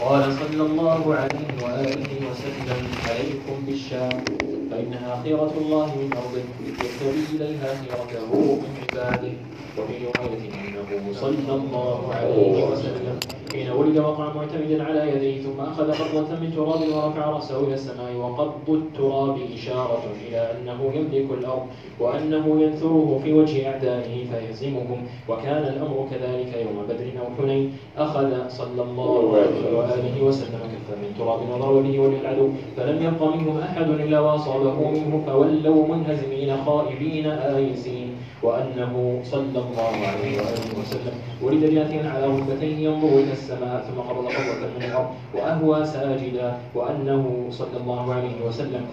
قال 0.00 0.32
صلى 0.32 0.62
الله 0.62 1.14
عليه 1.14 1.48
وآله 1.62 2.30
وسلم 2.30 2.86
عليكم 3.08 3.66
بالشام. 3.66 4.24
فإنها 4.70 5.22
خيرة 5.22 5.52
الله 5.60 5.86
من 5.86 6.10
أرضه. 6.12 6.44
يهتدي 6.66 7.36
إليها 7.36 7.68
خيرته 7.80 8.30
من 8.62 8.72
عباده. 8.82 9.32
وفي 9.78 9.94
رواية 10.04 10.42
أنه 10.68 11.12
صلى 11.12 11.54
الله 11.54 12.14
عليه 12.14 12.72
وسلم 12.72 13.18
حين 13.52 13.70
ولد 13.70 13.98
وقع 13.98 14.34
معتمدا 14.34 14.84
على 14.84 15.12
يديه 15.12 15.42
ثم 15.42 15.60
أخذ 15.60 15.92
قبضة 15.92 16.40
من 16.40 16.52
تراب 16.56 16.80
ورفع 16.94 17.30
رأسه 17.30 17.60
إلى 17.66 17.74
السماء. 17.74 18.12
وقبض 18.16 18.68
التراب 18.68 19.36
إشارة 19.54 20.02
إلى 20.28 20.52
أنه 20.52 20.92
يملك 20.94 21.30
الأرض 21.38 21.66
وأنه 22.00 22.60
ينثره 22.62 23.20
في 23.24 23.32
وجه 23.32 23.72
أعدائه 23.72 24.26
فيهزمهم. 24.30 25.06
وكان 25.28 25.62
الأمر 25.62 26.08
كذلك 26.10 26.50
يوم 26.66 26.76
بدر 26.88 27.20
أو 27.20 27.26
حنين. 27.38 27.72
أخذ 27.98 28.48
صلى 28.48 28.82
الله 28.82 29.36
عليه 29.36 29.78
وآله 29.78 30.16
وسلم 30.22 30.62
كفا 30.72 30.94
من 31.02 31.14
تراب 31.18 31.40
وضرب 31.50 31.82
به 31.84 32.00
وجه 32.00 32.20
العدو 32.20 32.48
فلم 32.76 33.02
يبق 33.06 33.22
منهم 33.22 33.58
أحد 33.58 33.88
إلا 33.90 34.20
وأصابه 34.20 34.57
منه 34.64 35.22
فولوا 35.26 35.96
منهزمين 35.96 36.56
خائبين 36.64 37.26
آيسين 37.26 38.16
وأنه 38.42 39.20
صلى 39.24 39.58
الله 39.58 39.90
عليه 40.06 40.38
وآله 40.38 40.80
وسلم. 40.80 41.14
ولد 41.42 41.64
جاثيا 41.74 42.10
على 42.10 42.26
ركبتيه 42.26 42.76
ينظر 42.88 43.08
إلى 43.08 43.32
السماء 43.32 43.84
ثم 43.90 44.00
قبض 44.00 44.26
قبضة 44.26 44.66
من 44.76 44.82
الأرض 44.84 45.10
وأهوى 45.34 45.86
ساجدا 45.86 46.58
وأنه 46.74 47.46
صلى 47.50 47.76
الله 47.80 48.14
عليه 48.14 48.36
وسلم 48.46 48.86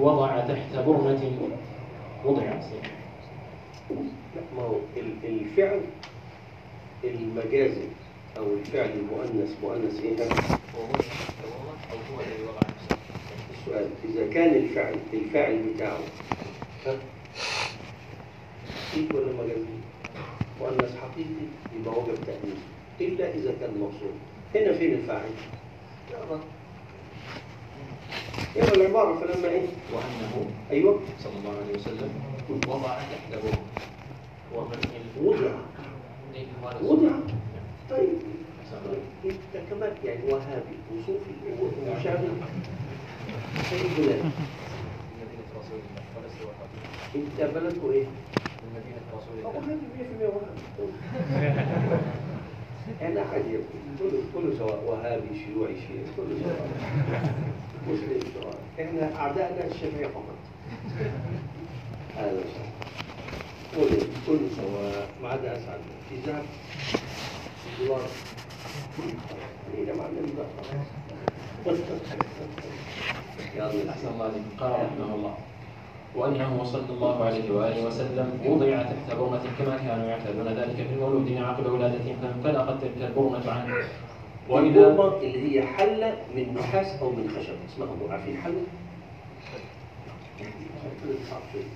وضع 0.00 0.40
تحت 0.40 0.72
برمة 0.86 1.20
وضع 2.24 2.42
لا 4.36 4.42
ما 4.56 4.62
هو 4.62 4.74
ال- 4.96 5.24
الفعل 5.24 5.80
المجازي 7.04 7.88
أو 8.38 8.44
الفعل 8.60 8.90
المؤنث 8.90 9.50
مؤنث 9.62 10.00
إيه؟ 10.04 10.16
ده؟ 10.16 10.24
السؤال 13.58 13.86
إذا 14.08 14.32
كان 14.32 14.54
الفعل 14.54 14.94
الفاعل 15.14 15.62
بتاعه؟ 15.74 15.98
حقيقي 18.90 19.16
ولا 19.16 19.32
مجازي؟ 19.32 19.78
مؤنث 20.60 20.96
حقيقي 20.98 21.46
يبقى 21.80 21.98
وجب 22.00 22.14
تأنيث 22.26 22.58
إلا 23.00 23.34
إذا 23.34 23.54
كان 23.60 23.70
مقصود 23.80 24.14
هنا 24.54 24.78
فين 24.78 24.92
الفاعل؟ 24.94 25.30
يقرا 28.56 28.74
العبارة 28.76 29.14
فلما 29.20 29.48
إيه؟ 29.48 29.66
وأنه 29.92 30.50
أيوه 30.70 31.00
صلى 31.18 31.32
الله 31.38 31.54
عليه 31.64 31.74
وسلم 31.74 32.10
وضع 32.68 32.98
تحت 32.98 33.42
برمة 33.42 33.58
ومن 34.54 34.78
وضع 35.22 35.50
وضع 36.82 37.10
طيب 37.90 38.08
إنت 39.24 39.64
كمان 39.70 39.92
يعني 40.04 40.32
وهابي 40.32 40.76
وصوفي 40.92 41.30
ومشابه 41.62 42.28
اي 43.72 43.82
بلاد 43.98 44.22
مدينة 45.18 45.48
رسول 45.58 45.78
الله 45.84 46.02
وهابي 46.16 46.80
انت 47.16 47.38
بلدكم 47.54 47.90
إيه؟ 47.90 48.04
من 48.04 48.68
مدينة 48.76 49.02
رسول 49.16 49.34
الله 49.38 49.50
هابي 49.50 49.76
100% 50.22 50.34
وهابي 50.34 50.92
أنا 53.02 53.20
عادي 53.20 53.58
كله 53.98 54.22
كله 54.34 54.58
سواء 54.58 54.84
وهابي 54.86 55.28
شيوعي 55.44 55.74
شيعي 55.74 56.04
كله 56.16 56.34
سواء 56.44 56.68
مسلم 57.88 58.20
سواء 58.34 58.56
إحنا 58.80 59.16
اعدائنا 59.16 59.64
الشافعيه 59.66 60.06
فقط 60.06 60.38
هذا 62.16 62.40
صح 62.54 62.68
كله 63.76 63.98
كله 64.26 64.48
سواء 64.56 65.08
ما 65.22 65.28
عدا 65.28 65.52
اسعد 65.52 65.80
في 66.10 66.16
ذهب 66.26 66.44
دولار 67.80 68.08
خلينا 69.72 69.94
معلم 69.94 70.34
بقى 70.36 70.46
يلا 70.72 71.07
أحسن 73.88 74.08
الله 74.14 74.24
عليكم 74.24 74.50
قال 74.60 74.70
رحمه 74.72 75.14
الله 75.14 75.34
وأنه 76.16 76.64
صلى 76.64 76.90
الله 76.90 77.24
عليه 77.24 77.50
وآله 77.50 77.86
وسلم 77.86 78.38
وضع 78.46 78.82
تحت 78.82 79.16
برمة 79.18 79.40
كما 79.58 79.76
كانوا 79.76 80.06
يعتادون 80.06 80.48
ذلك 80.48 80.76
في 80.76 80.94
المولود 80.94 81.32
عقب 81.36 81.66
ولادته 81.72 82.16
فانفلقت 82.22 82.80
تلك 82.82 83.08
البرمة 83.10 83.50
عنه 83.50 83.74
وإذا 84.48 84.88
اللي 85.22 85.60
هي 85.60 85.66
حلة 85.66 86.16
من 86.36 86.54
نحاس 86.54 87.02
أو 87.02 87.10
من 87.10 87.28
خشب 87.36 87.54
اسمها 87.68 87.88
أبو 87.92 88.12
عارفين 88.12 88.36
حلة؟ 88.36 88.62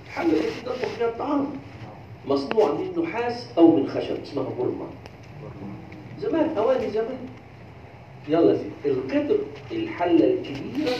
حلة 0.09 0.39
تطبخ 0.65 0.75
فيها 0.97 1.07
الطعام؟ 1.07 1.47
مصنوع 2.27 2.71
من 2.71 3.03
نحاس 3.03 3.47
أو 3.57 3.75
من 3.75 3.89
خشب 3.89 4.21
اسمها 4.21 4.49
برمة 4.59 4.85
زمان 6.19 6.57
أواني 6.57 6.89
زمان. 6.89 7.17
يلا 8.27 8.57
سيدي 8.57 8.97
القدر 8.97 9.37
الحلة 9.71 10.25
الكبيرة 10.33 10.95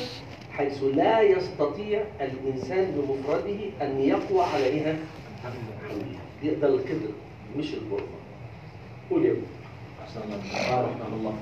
حيث 0.52 0.84
لا 0.84 1.22
يستطيع 1.22 2.04
الإنسان 2.22 2.92
بمفرده 2.92 3.60
أن 3.82 4.02
يقوى 4.02 4.42
عليها 4.44 4.96
حملها 5.44 6.58
ده 6.62 6.68
القدر 6.68 7.12
مش 7.58 7.74
البرمة 7.74 8.18
قول 9.12 9.26
يا 9.26 9.36
أحسن 10.04 10.20
الله 10.24 10.76
قال 10.76 10.86
رحمه 10.86 11.16
الله. 11.20 11.34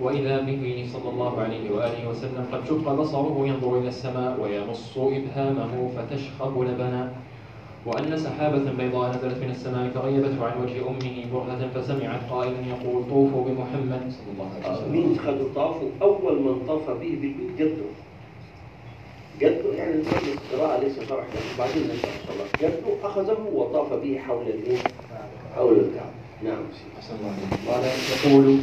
وإذا 0.00 0.40
به 0.40 0.88
صلى 0.92 1.10
الله 1.10 1.40
عليه 1.40 1.70
وآله 1.70 2.08
وسلم 2.08 2.46
قد 2.52 2.64
شق 2.68 2.92
بصره 2.92 3.46
ينظر 3.46 3.78
إلى 3.78 3.88
السماء 3.88 4.40
ويمص 4.40 4.98
إبهامه 4.98 5.90
فتشخب 5.96 6.60
لبنا 6.62 7.12
وأن 7.86 8.18
سحابة 8.18 8.72
بيضاء 8.78 9.10
نزلت 9.10 9.38
من 9.42 9.50
السماء 9.50 9.90
فغيبته 9.94 10.44
عن 10.46 10.62
وجه 10.62 10.88
أمه 10.88 11.24
برهة 11.32 11.68
فسمعت 11.74 12.20
قائلا 12.30 12.56
يقول 12.66 13.04
طوفوا 13.10 13.44
بمحمد. 13.44 14.12
صلى 14.12 14.32
الله 14.34 14.50
عليه 14.54 14.78
وسلم 14.78 14.92
مين 14.92 15.18
خدوا 15.18 15.48
طافوا 15.54 15.88
أول 16.02 16.42
من 16.42 16.66
طاف 16.68 16.90
به 16.90 17.18
بالبيت 17.20 17.58
جده. 17.58 17.88
جده 19.40 19.74
يعني 19.74 20.00
نصلي 20.00 20.32
القراءة 20.32 20.80
ليس 20.80 21.08
شرح 21.08 21.24
لكن 21.24 21.58
بعدين 21.58 21.82
نشرح 21.82 22.12
إن 22.14 22.26
شاء 22.26 22.34
الله. 22.34 22.46
جده 22.62 23.06
أخذه 23.08 23.38
وطاف 23.54 23.92
به 23.92 24.18
حول 24.18 24.46
الإيه؟ 24.46 24.78
حول 25.56 25.72
الكعبة. 25.72 26.18
نعم. 26.42 26.62
سيدي 26.72 26.90
أحسن 26.98 27.14
الله 27.14 27.32
عليك. 27.32 27.68
قال 27.68 27.84
يقول 28.24 28.58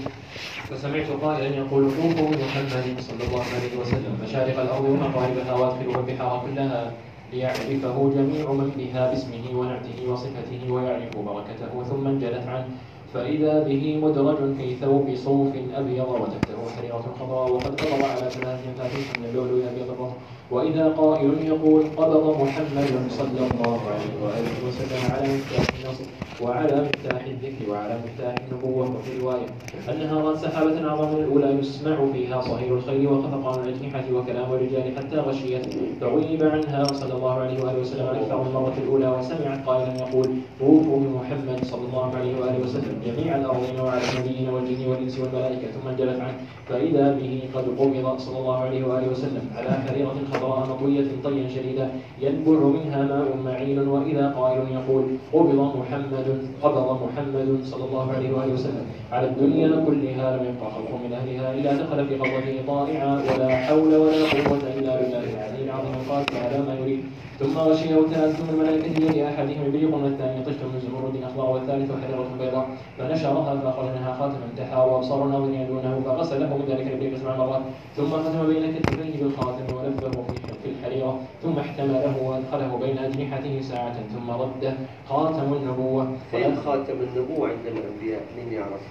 فسمعت 0.70 1.22
قائلا 1.22 1.56
يقول 1.56 1.84
طوفوا 1.92 2.28
بمحمد 2.28 3.00
صلى 3.00 3.28
الله 3.28 3.44
عليه 3.56 3.80
وسلم. 3.82 4.20
مشارق 4.24 4.60
الأرض 4.60 4.86
ومغاربها 4.86 5.54
وادخلوا 5.54 5.96
البحار 5.96 6.46
كلها 6.46 6.94
ليعرفه 7.34 8.10
جميع 8.16 8.52
من 8.52 8.72
بها 8.78 9.12
باسمه 9.12 9.60
ونعته 9.60 9.98
وصفته 10.12 10.62
ويعرف 10.74 11.18
بركته 11.18 11.84
ثم 11.90 12.08
انجلت 12.08 12.48
عنه. 12.48 12.68
فإذا 13.14 13.64
به 13.64 14.00
مدرج 14.04 14.56
في 14.58 14.76
ثوب 14.76 15.16
صوف 15.16 15.48
أبيض 15.76 16.10
وتحته 16.10 16.58
حريرة 16.76 17.06
خضراء 17.20 17.52
وقد 17.52 17.82
قبض 17.82 18.04
على 18.04 18.30
ثلاث 18.32 18.60
فاتح 18.78 19.20
من 19.20 19.26
اللؤلؤ 19.26 19.64
الرطب 19.64 20.12
وإذا 20.52 20.88
قائل 20.88 21.34
يقول 21.48 21.84
قبض 21.98 22.42
محمد 22.42 22.92
صلى 23.10 23.42
الله 23.52 23.80
عليه 23.92 24.14
وآله 24.24 24.56
وسلم 24.68 25.02
على 25.12 25.28
مفتاح 25.34 25.66
النصر 25.80 26.06
وعلى 26.42 26.82
مفتاح 26.82 27.26
الذكر 27.26 27.72
وعلى 27.72 27.98
مفتاح 28.06 28.36
النبوة 28.52 28.96
وفي 28.96 29.20
رواية 29.22 29.46
أنها 29.90 30.22
رأت 30.22 30.38
سحابة 30.38 30.88
أعظم 30.90 31.18
من 31.18 31.24
الأولى 31.24 31.60
يسمع 31.60 32.06
فيها 32.14 32.42
صهير 32.42 32.76
الخيل 32.76 33.08
وخفقان 33.08 33.64
الأجنحة 33.68 34.04
وكلام 34.14 34.54
الرجال 34.54 34.98
حتى 34.98 35.16
غشيت 35.16 35.66
فغيب 36.02 36.44
عنها 36.44 36.84
صلى 36.84 37.14
الله 37.14 37.34
عليه 37.40 37.64
وآله 37.64 37.80
وسلم 37.80 38.06
أكثر 38.06 38.42
من 38.42 38.48
المرة 38.48 38.74
الأولى 38.84 39.08
وسمعت 39.08 39.66
قائلا 39.68 39.94
يقول 40.00 40.28
طوفوا 40.60 41.00
بمحمد 41.00 41.60
صلى 41.66 41.82
الله 41.88 42.16
عليه 42.16 42.40
وآله 42.42 42.60
وسلم 42.64 42.96
جميع 43.06 43.36
الأرضين 43.36 43.80
وعلى 43.80 44.02
النبيين 44.14 44.50
والجن 44.50 44.88
والإنس 44.88 45.20
والملائكة 45.20 45.68
ثم 45.72 45.88
انجلت 45.90 46.20
عنه 46.20 46.34
فإذا 46.70 47.14
به 47.14 47.42
قد 47.56 47.64
قبض 47.80 48.18
صلى 48.20 48.38
الله 48.40 48.58
عليه 48.58 48.84
وآله 48.88 49.12
وسلم 49.12 49.42
على 49.56 49.70
حريرة 49.70 50.16
خضراء 50.34 50.68
مطوية 50.70 51.06
طيا 51.24 51.48
شديدا 51.50 51.92
ينبع 52.22 52.60
منها 52.68 53.04
ماء 53.04 53.38
معين 53.46 53.88
وإذا 53.88 54.30
قائل 54.38 54.62
يقول 54.72 55.06
قبض 55.34 55.78
محمد 55.78 56.25
قبض 56.64 56.88
محمد 57.04 57.50
صلى 57.64 57.84
الله 57.86 58.06
عليه 58.14 58.30
وآله 58.34 58.54
وسلم 58.54 58.86
على 59.12 59.28
الدنيا 59.28 59.68
كلها 59.88 60.38
لم 60.38 60.44
يبقى 60.50 60.68
خلق 60.76 60.92
من 61.04 61.12
أهلها 61.14 61.54
إلا 61.54 61.72
دخل 61.74 62.08
في 62.08 62.16
قبضه 62.16 62.48
طائعا 62.68 63.14
ولا 63.28 63.50
حول 63.56 63.92
ولا 63.96 64.22
قوة 64.46 64.64
إلا 64.78 64.92
بالله 65.02 65.24
العلي 65.34 65.62
العظيم. 65.66 65.96
قال 66.10 66.26
تعالى 66.26 66.58
ما 66.68 66.74
يريد. 66.82 67.04
ثم 67.40 67.58
غشيه 67.58 67.96
تأثم 68.12 68.50
الملائكة 68.50 69.00
بيد 69.00 69.18
أحدهم 69.24 69.66
إبريق 69.68 69.96
والثاني 69.96 70.44
طشت 70.46 70.62
من 70.64 70.80
زمرد 70.88 71.24
أخضر 71.24 71.50
والثالث 71.50 71.92
حجرة 71.92 72.28
بيضاء. 72.40 72.68
فنشرها 72.98 73.62
فأخرج 73.62 73.86
منها 73.86 74.14
خاتما 74.20 74.48
تحار 74.58 74.90
وأبصار 74.90 75.24
الناظرين 75.26 75.62
يدونه 75.62 76.02
فغسله 76.06 76.58
من 76.58 76.66
ذلك 76.70 76.88
الإبريق 76.88 77.18
سبع 77.18 77.36
مرات. 77.38 77.62
ثم 77.98 78.10
ختم 78.10 78.48
بين 78.48 78.74
كتفيه 78.74 79.24
بالخاتم 79.24 79.76
ولفه 79.76 80.12
في- 80.12 80.54
في 80.64 80.70
الحريرة 80.70 81.20
ثم 81.44 81.60
احتمله 81.60 82.16
وأدخله 82.24 82.78
بين 82.78 82.98
أجنحته 82.98 83.62
ساعة 83.62 83.96
ثم 84.16 84.32
رده 84.32 84.74
خاتم 85.10 85.54
النبوة. 85.54 86.08
فين 86.32 86.56
خاتم 86.66 86.94
النبوة 86.94 87.50
عند 87.50 87.66
الأنبياء؟ 87.68 88.22
مين 88.38 88.54
يعرف؟ 88.54 88.82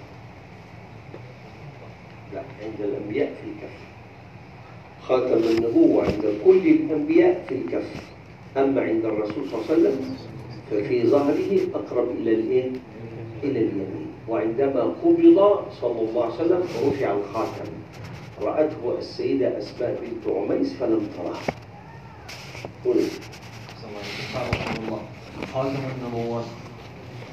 لا 2.33 2.39
عند 2.63 2.79
الأنبياء 2.81 3.27
في 3.27 3.47
الكف 3.49 3.75
خاتم 5.07 5.43
النبوة 5.57 6.03
عند 6.03 6.25
كل 6.45 6.67
الأنبياء 6.67 7.43
في 7.49 7.55
الكف 7.55 8.14
أما 8.57 8.81
عند 8.81 9.05
الرسول 9.05 9.43
صلى 9.51 9.53
الله 9.53 9.65
عليه 9.69 9.73
وسلم 9.73 10.15
ففي 10.71 11.07
ظهره 11.07 11.59
أقرب 11.75 12.07
إلى 12.11 12.31
الإيه؟ 12.33 12.71
إلى 13.43 13.59
اليمين. 13.59 14.07
وعندما 14.29 14.81
قبض 14.81 15.65
صلى 15.81 16.01
الله 16.01 16.23
عليه 16.23 16.33
وسلم 16.33 16.63
رفع 16.87 17.11
الخاتم. 17.11 17.69
رأته 18.41 18.97
السيدة 18.97 19.57
أسماء 19.57 19.99
بنت 20.01 20.35
عميس 20.35 20.73
فلم 20.73 21.07
تراه 21.17 21.39
قل. 22.85 23.01
خاتم 25.53 25.79
النبوة. 25.95 26.43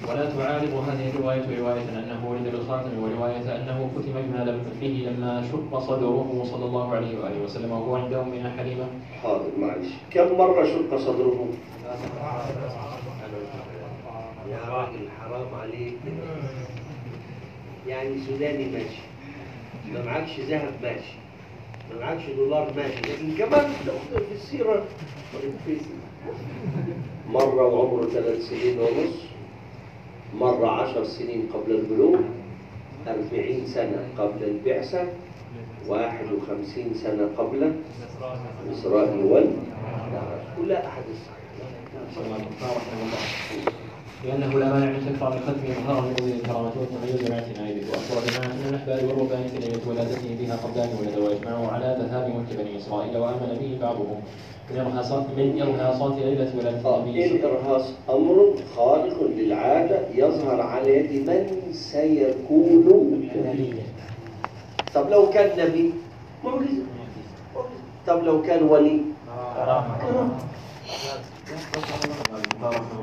ولا 0.09 0.31
تعارض 0.31 0.75
هذه 0.89 1.11
الرواية 1.11 1.59
رواية 1.61 1.83
أنه 1.99 2.31
ولد 2.31 2.53
بالخاتم 2.53 2.99
ورواية 3.03 3.57
أنه 3.57 3.91
ختم 3.97 4.13
بما 4.13 4.45
لم 4.51 4.65
به 4.81 5.07
لما 5.11 5.49
شق 5.53 5.79
صدره 5.79 6.45
صلى 6.51 6.65
الله 6.65 6.95
عليه 6.95 7.19
وآله 7.19 7.45
وسلم. 7.45 7.71
وهو 7.71 7.97
عند 7.97 8.13
أمنا 8.13 8.51
حليمة 8.59 8.87
حاضر 9.23 9.51
معلش 9.59 9.89
كم 10.11 10.39
مرة 10.39 10.65
شق 10.65 10.97
صدره؟ 10.97 11.49
يا 14.51 14.69
راجل 14.69 15.09
حرام 15.21 15.55
عليك. 15.55 15.95
يعني 17.89 18.21
سوداني 18.27 18.65
ماشي. 18.65 19.03
ما 19.93 20.05
معكش 20.05 20.41
ذهب 20.41 20.73
ماشي. 20.83 21.15
ما 21.91 22.01
معكش 22.01 22.23
دولار 22.37 22.73
ماشي. 22.77 23.01
لكن 23.01 23.37
كمان 23.39 23.71
في 24.29 24.35
السيرة 24.35 24.85
مرة 27.31 27.67
وعمره 27.67 28.07
ثلاث 28.07 28.49
سنين 28.49 28.79
ونص. 28.79 29.32
مرة 30.41 30.67
عشر 30.69 31.05
سنين 31.05 31.49
قبل 31.55 31.73
البلوغ 31.73 32.17
أربعين 33.07 33.67
سنة 33.67 34.09
قبل 34.19 34.45
البعثة 34.45 35.05
واحد 35.89 36.25
وخمسين 36.33 36.95
سنة 36.95 37.29
قبل 37.39 37.73
إسرائيل 38.73 39.25
والمعراج 39.25 40.41
كلها 40.59 40.87
أحاديث 40.87 41.17
صحيحة 42.17 43.82
لأنه 44.25 44.59
لا 44.59 44.73
مانع 44.73 44.87
من 44.87 45.15
تكرار 45.17 45.33
الختم 45.33 45.61
إظهارا 45.73 46.01
لوجود 46.01 46.29
الكرامة 46.35 46.71
والتميز 46.81 47.29
باعتناء 47.29 47.73
به 47.75 47.87
وأخبر 47.91 48.21
بما 48.27 48.47
أن 48.53 48.69
الأحبار 48.69 49.05
والرهبان 49.05 49.49
في 49.49 49.59
ليلة 49.59 49.81
ولادته 49.89 50.37
بها 50.41 50.57
قبلان 50.57 50.89
ولد 51.01 51.19
ويجمعوا 51.19 51.69
على 51.69 51.97
ذهاب 52.01 52.29
ملك 52.29 52.59
بني 52.61 52.77
إسرائيل 52.79 53.17
وآمن 53.17 53.57
به 53.61 53.79
بعضهم. 53.87 54.21
من 54.71 54.79
إرهاصات 54.79 55.27
من 55.37 55.63
إرهاصات 55.63 56.19
ليلة 56.19 56.53
ولادة 56.59 56.97
النبي 56.97 57.27
الإرهاص 57.27 57.85
أمر 58.11 58.55
خارق 58.77 59.23
للعادة 59.37 59.99
يظهر 60.15 60.61
على 60.61 60.97
يد 60.97 61.31
من 61.31 61.73
سيكون 61.73 62.85
نبيا 63.37 63.83
طب 64.95 65.11
لو 65.11 65.31
كان 65.31 65.67
نبي؟ 65.69 65.93
معجزة 66.45 66.83
طب 68.07 68.25
لو 68.25 68.43
كان 68.43 68.63
ولي؟ 68.63 69.01
كرامة 72.61 73.02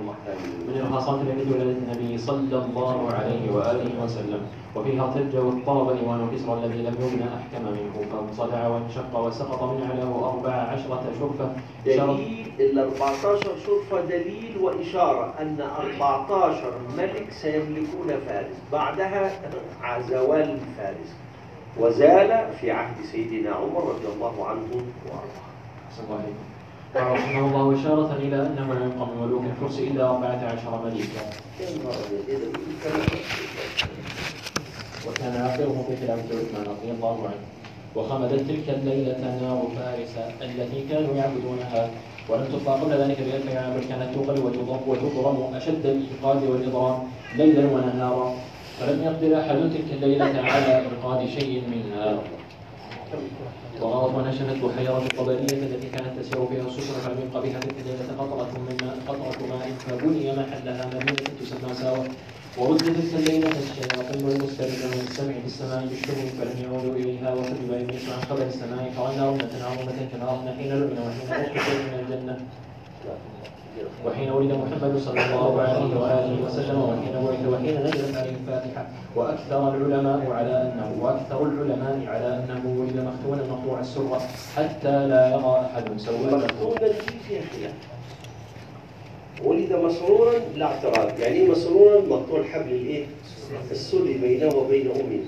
الخاصات 0.89 1.21
التي 1.21 1.53
ولدت 1.53 1.77
النبي 1.77 2.17
صلى 2.17 2.65
الله 2.65 3.11
عليه 3.11 3.51
وآله 3.51 4.03
وسلم. 4.03 4.41
وفيها 4.75 5.03
ارتج 5.03 5.35
واضطرب 5.35 5.97
ديوان 5.97 6.29
كسرى 6.35 6.53
الذي 6.53 6.81
لم 6.81 6.95
يبنى 7.01 7.27
أحكم 7.37 7.63
منه. 7.65 7.95
فانصدع 8.11 8.67
وانشق 8.67 9.19
وسقط 9.19 9.63
من 9.63 9.83
أعلاه 9.89 10.29
أربع 10.33 10.51
عشرة 10.51 11.03
شرفة. 11.19 11.49
شرف 11.85 12.09
دليل 12.09 12.51
ال 12.59 12.79
14 12.79 13.55
شرفة 13.65 14.01
دليل 14.01 14.57
وإشارة 14.61 15.33
أن 15.41 15.61
14 15.61 16.73
ملك 16.97 17.27
سيملكون 17.31 18.07
فارس. 18.27 18.55
بعدها 18.71 19.31
زوال 20.09 20.57
فارس. 20.77 21.09
وزال 21.79 22.53
في 22.61 22.71
عهد 22.71 23.05
سيدنا 23.11 23.49
عمر 23.49 23.81
رضي 23.81 24.07
الله 24.15 24.47
عنه 24.47 24.69
وأرضاه. 25.05 25.45
أحسن 25.89 26.03
الله 26.03 26.15
عليكم. 26.15 26.49
قال 26.95 27.11
رحمه 27.11 27.47
الله 27.47 27.79
إشارة 27.79 28.13
إلى 28.13 28.35
أنه 28.35 28.73
لا 28.73 28.85
الفرس 29.69 29.79
إلا 29.79 30.09
أربعة 30.09 30.41
عشر 30.45 30.85
مليكا. 30.85 31.23
وكان 35.07 35.35
آخرهم 35.35 35.83
في 35.87 35.95
خلافة 35.97 36.29
عثمان 36.39 36.65
رضي 36.73 36.91
الله 36.91 37.17
عنه. 37.27 37.45
وخمدت 37.95 38.39
تلك 38.49 38.69
الليلة 38.69 39.17
نار 39.41 39.67
فارس 39.75 40.13
التي 40.41 40.85
كانوا 40.89 41.15
يعبدونها. 41.15 41.89
ولم 42.29 42.45
تطلع 42.53 42.73
قبل 42.73 42.91
ذلك 42.91 43.17
بألف 43.21 43.55
عام 43.55 43.73
كانت 43.89 44.15
توقد 44.15 44.39
وتضم 44.39 44.79
وتضرم 44.87 45.55
أشد 45.55 45.85
الإيقاد 45.85 46.43
والإضرام 46.43 46.97
ليلا 47.37 47.65
ونهارا. 47.73 48.35
فلم 48.79 49.03
يقدر 49.03 49.39
أحد 49.39 49.55
تلك 49.55 49.89
الليلة 49.93 50.25
على 50.25 50.85
إنقاذ 50.87 51.27
شيء 51.39 51.63
منها. 51.71 52.19
وغرض 53.81 54.15
ونشنت 54.15 54.63
بحيرة 54.63 54.97
القبلية 54.97 55.59
التي 55.65 55.89
كانت 55.89 56.19
تسير 56.19 56.45
فيها 56.45 56.67
السفن 56.67 56.93
فلم 57.03 57.19
يبق 57.25 57.39
بها 57.43 57.59
تلك 57.59 57.75
الليلة 57.79 58.13
قطرة 58.19 58.51
من 58.59 58.77
ماء 58.81 58.97
قطرة 59.07 59.39
ماء 59.47 59.71
فبني 59.87 60.31
محلها 60.31 60.85
مدينة 60.85 61.29
تسمى 61.41 62.05
ورد 62.57 62.77
تلك 62.77 63.13
الليلة 63.13 63.51
الشياطين 63.63 64.27
المستردون 64.29 64.91
من 64.93 65.05
السمع 65.09 65.33
في 65.33 65.45
السماء 65.45 65.85
بالشهر 65.85 66.27
فلم 66.37 66.57
يعودوا 66.63 66.95
إليها 66.95 67.33
وسبب 67.33 67.71
أن 67.73 67.89
يسمع 67.95 68.15
خبر 68.29 68.41
السماء 68.41 68.93
فرأينا 68.97 69.29
رمة 69.29 69.53
عظيمة 69.65 69.97
كنارنا 70.11 70.55
حين 70.57 70.69
لعن 70.69 70.97
وحين 71.07 71.57
أخرج 71.57 71.81
من 71.81 71.99
الجنة. 71.99 72.37
وحين 74.05 74.29
ولد 74.29 74.51
محمد 74.51 74.97
صلى 74.97 75.25
الله 75.25 75.61
عليه 75.61 75.99
وآله 76.01 76.45
وسلم 76.45 76.79
وحين 76.81 77.15
ولد 77.15 77.45
وحين 77.53 77.83
نزلت 77.83 78.17
عليه 78.17 78.29
الفاتحة 78.29 78.87
وأكثر 79.15 79.75
العلماء 79.75 80.31
على 80.31 80.61
أنه 80.61 80.97
وأكثر 81.03 81.43
العلماء 81.43 82.03
على 82.07 82.27
أنه 82.43 82.61
ولد 82.81 82.97
مختونا 83.07 83.43
مقطوع 83.53 83.79
السرة 83.79 84.21
حتى 84.55 85.07
لا 85.07 85.29
يرى 85.29 85.65
أحد 85.65 85.97
سواء 85.97 86.35
مخطوبا 86.35 86.87
دي 86.87 86.93
فيها 87.27 87.41
خلاف 87.41 87.73
ولد 89.43 89.73
مسرورا 89.73 90.33
لا 90.55 90.65
اعتراض. 90.65 91.19
يعني 91.19 91.47
مسرورا 91.47 92.01
مقطوع 92.01 92.43
حبل 92.43 92.71
الإيه؟ 92.71 93.05
السري 93.71 94.13
بينه 94.17 94.55
وبين 94.55 94.91
أمه. 94.91 95.19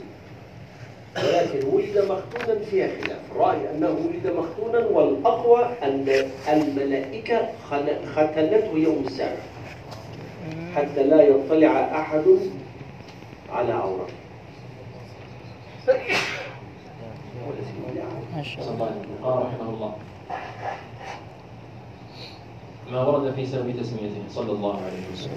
ولكن 1.17 1.67
ولد 1.67 1.97
مختونا 1.97 2.59
فيها 2.69 2.87
خلاف. 2.87 3.19
الراي 3.31 3.71
أنه 3.71 3.87
ولد 3.89 4.27
مختونا 4.37 4.85
والأقوى 4.87 5.65
أن 5.83 6.05
الملائكة 6.53 7.47
خن- 7.69 8.05
ختنته 8.15 8.71
يوم 8.77 9.03
السابع 9.07 9.41
حتى 10.75 11.03
لا 11.03 11.21
يطلع 11.21 11.99
أحد 12.01 12.23
على 13.53 13.73
عورته 13.73 14.13
الله 18.71 18.85
عليه 18.85 18.95
وسلم. 19.01 19.15
قال 19.23 19.45
رحمه 19.45 19.69
الله 19.69 19.93
ما 22.91 23.07
ورد 23.07 23.31
في 23.35 23.45
سبب 23.45 23.71
تسميته 23.81 24.21
صلى 24.29 24.51
الله 24.51 24.75
عليه 24.75 25.03
وسلم. 25.13 25.31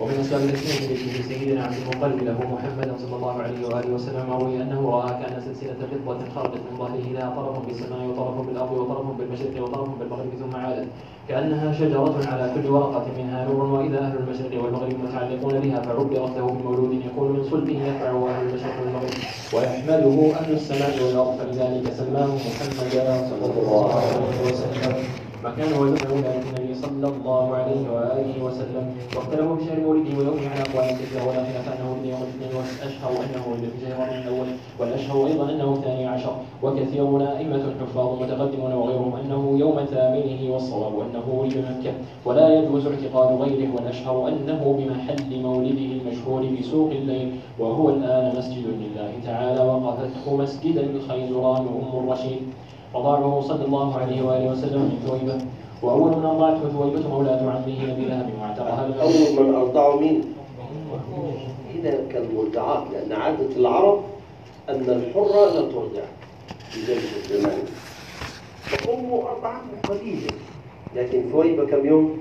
ومن 0.00 0.14
أسباب 0.20 0.40
تسميته 0.40 0.94
لاسمه 0.94 1.28
سيدنا 1.28 1.64
عبد 1.64 1.76
المطلب 1.82 2.22
له 2.22 2.38
محمدا 2.54 2.94
صلى 2.98 3.16
الله 3.16 3.42
عليه 3.42 3.66
وآله 3.66 3.90
وسلم 3.94 4.32
روي 4.32 4.62
أنه 4.62 4.90
رأى 4.90 5.10
كان 5.22 5.40
سلسلة 5.40 5.76
فضه 6.06 6.18
خرجت 6.34 6.60
من 6.70 6.78
ظهره 6.78 7.06
لها 7.14 7.28
طرف 7.36 7.66
بالسماء 7.66 8.06
وطرف 8.08 8.46
بالأرض 8.46 8.72
وطرف 8.72 9.06
بالمشرق 9.18 9.62
وطرف 9.62 9.88
بالمغرب 9.98 10.30
ثم 10.40 10.56
عادت 10.56 10.86
كأنها 11.28 11.72
شجرة 11.72 12.16
على 12.26 12.52
كل 12.54 12.70
ورقة 12.70 13.06
منها 13.18 13.44
نور 13.44 13.64
وإذا 13.64 13.98
أهل 13.98 14.16
المشرق 14.16 14.64
والمغرب 14.64 14.94
متعلقون 15.04 15.60
بها 15.60 15.80
فعبرت 15.80 16.12
له 16.36 16.46
بمولود 16.46 16.92
يكون 17.06 17.32
من 17.32 17.44
صلبه 17.50 17.78
يتبعه 17.88 18.28
أهل 18.30 18.46
المشرق 18.48 18.74
والمغرب. 18.80 19.14
ويحمله 19.54 20.32
أهل 20.40 20.52
السماء 20.52 20.94
والأرض 21.02 21.36
فلذلك 21.38 21.92
سماه 21.92 22.26
محمدا 22.26 23.28
صلى 23.30 23.46
الله 23.62 23.94
عليه 23.94 24.52
وسلم. 24.52 25.25
مكانه 25.44 25.80
وزمن 25.80 26.10
ولادة 26.10 26.42
النبي 26.50 26.74
صلى 26.74 27.08
الله 27.08 27.54
عليه 27.56 27.90
وآله 27.92 28.44
وسلم. 28.44 28.86
واختلفوا 29.16 29.56
بشهر 29.56 29.80
مولده 29.80 30.18
ويومه 30.18 30.48
على 30.48 30.60
أقوال 30.60 30.90
كثيرة 31.00 31.22
ولا 31.28 31.44
خلاف 31.44 31.66
أنه 31.68 31.92
ولد 31.92 32.04
يوم 32.04 32.22
الاثنين 32.22 32.52
والأشهر 32.56 33.10
أنه 33.10 33.42
ولد 33.50 33.64
في 33.72 33.86
شهر 33.86 34.06
ربيع 34.06 34.18
الأول 34.18 34.46
والأشهر 34.80 35.26
أيضا 35.26 35.50
أنه 35.50 35.72
الثاني 35.72 36.06
عشر. 36.06 36.36
وكثيرون 36.62 37.22
أئمة 37.22 37.64
حفاظ 37.80 38.22
متقدمون 38.22 38.72
وغيرهم 38.72 39.16
أنه 39.16 39.56
يوم 39.58 39.84
ثامنه 39.84 40.52
والصواب 40.52 40.92
أنه 41.00 41.40
ولد 41.40 41.54
بمكة 41.54 41.92
ولا 42.24 42.54
يجوز 42.54 42.86
اعتقاد 42.86 43.40
غيره 43.40 43.74
والأشهر 43.74 44.28
أنه 44.28 44.62
بمحل 44.78 45.42
مولده 45.42 45.90
المشهور 46.00 46.46
بسوق 46.60 46.90
الليل. 46.90 47.32
وهو 47.58 47.90
الآن 47.90 48.36
مسجد 48.38 48.64
لله 48.66 49.12
تعالى 49.24 49.60
وقفته 49.60 50.36
مسجدا 50.36 50.80
الخيزران 50.80 51.66
أم 51.66 52.04
الرشيد. 52.04 52.42
رضاعه 52.98 53.40
صلى 53.48 53.64
الله 53.64 53.98
عليه 53.98 54.22
وآله 54.22 54.50
وسلم 54.52 54.80
من 54.82 54.98
ثويبة 55.06 55.38
واول 55.82 56.16
من 56.18 56.24
ارضعته 56.24 56.68
ثويبة 56.68 57.08
مولاة 57.08 57.40
عمه 57.42 57.92
ابي 57.92 58.04
لهب 58.04 58.30
واعتقها 58.40 58.86
لما 58.88 59.02
أول 59.02 59.46
من 59.48 59.54
أرضعوا 59.54 60.00
مين؟ 60.00 60.24
هنا 61.74 61.94
كالمرضعات 62.12 62.82
لأن 62.92 63.12
عادة 63.20 63.56
العرب 63.56 64.00
أن 64.68 64.82
الحرة 64.88 65.44
لا 65.54 65.60
ترضع 65.60 66.02
في 66.70 66.80
ذلك 66.92 67.10
الزمان 67.16 67.58
فأمه 68.62 69.22
أرضعته 69.28 69.88
قليلا 69.88 70.32
لكن 70.96 71.22
ثويبة 71.32 71.66
كم 71.66 71.86
يوم؟ 71.86 72.18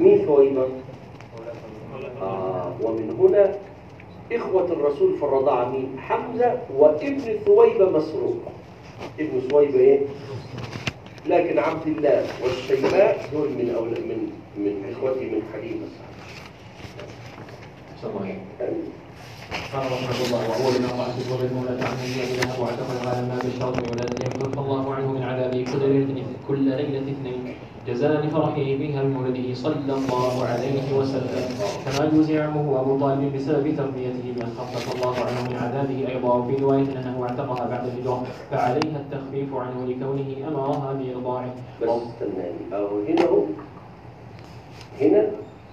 مين 0.00 0.18
ثويبة؟ 0.26 0.66
آه 2.22 2.72
ومن 2.82 3.16
هنا 3.20 3.54
إخوة 4.32 4.64
الرسول 4.64 5.16
في 5.16 5.22
الرضاعة 5.24 5.68
مين؟ 5.68 5.96
حمزة 5.98 6.58
وابن 6.78 7.18
ثويبة 7.46 7.90
مسروق 7.90 8.36
ابن 9.20 9.40
ثويبة 9.50 9.78
إيه؟ 9.78 10.00
لكن 11.26 11.58
عبد 11.58 11.86
الله 11.86 12.26
والشيماء 12.42 13.28
دول 13.32 13.48
من 13.48 13.74
أولاد 13.76 13.98
من 13.98 14.30
من 14.56 14.92
إخوتي 14.92 15.24
من 15.24 15.42
حليمة 15.52 15.86
قال 19.72 19.84
رحمة 19.92 20.26
الله 20.26 20.42
واعتقها 22.60 23.22
لما 23.22 23.38
بشرت 23.38 23.88
بولادته 23.88 24.28
فكف 24.30 24.58
الله 24.58 24.94
عنه 24.94 25.12
من 25.12 25.22
عذابه 25.22 25.64
كل 26.48 26.58
ليلة 26.58 27.12
اثنين. 27.12 27.54
جزاء 27.86 28.26
لفرحه 28.26 28.54
بها 28.80 29.02
بمولده 29.02 29.54
صلى 29.54 29.92
الله 29.92 30.44
عليه 30.44 30.94
وسلم. 30.96 31.44
كما 31.84 32.10
جوزي 32.14 32.38
عمه 32.38 32.80
أبو 32.80 32.98
طالب 32.98 33.36
بسبب 33.36 33.76
تربيته 33.76 34.32
بان 34.36 34.50
خفف 34.58 34.94
الله 34.94 35.14
عنه 35.16 35.50
من 35.50 35.56
عذابه 35.56 36.08
أيضا 36.08 36.34
وفي 36.34 36.62
روايه 36.62 36.82
أنه 36.82 37.16
اعتقها 37.22 37.68
بعد 37.68 37.86
الهجرة 37.86 38.22
فعليها 38.50 38.98
التخفيف 39.00 39.54
عنه 39.54 39.86
لكونه 39.86 40.48
أمرها 40.48 40.92
بإرضاعه. 40.92 41.54
بس 41.82 41.88
استناني 41.88 42.64
هنا 43.08 43.28
هنا 45.00 45.30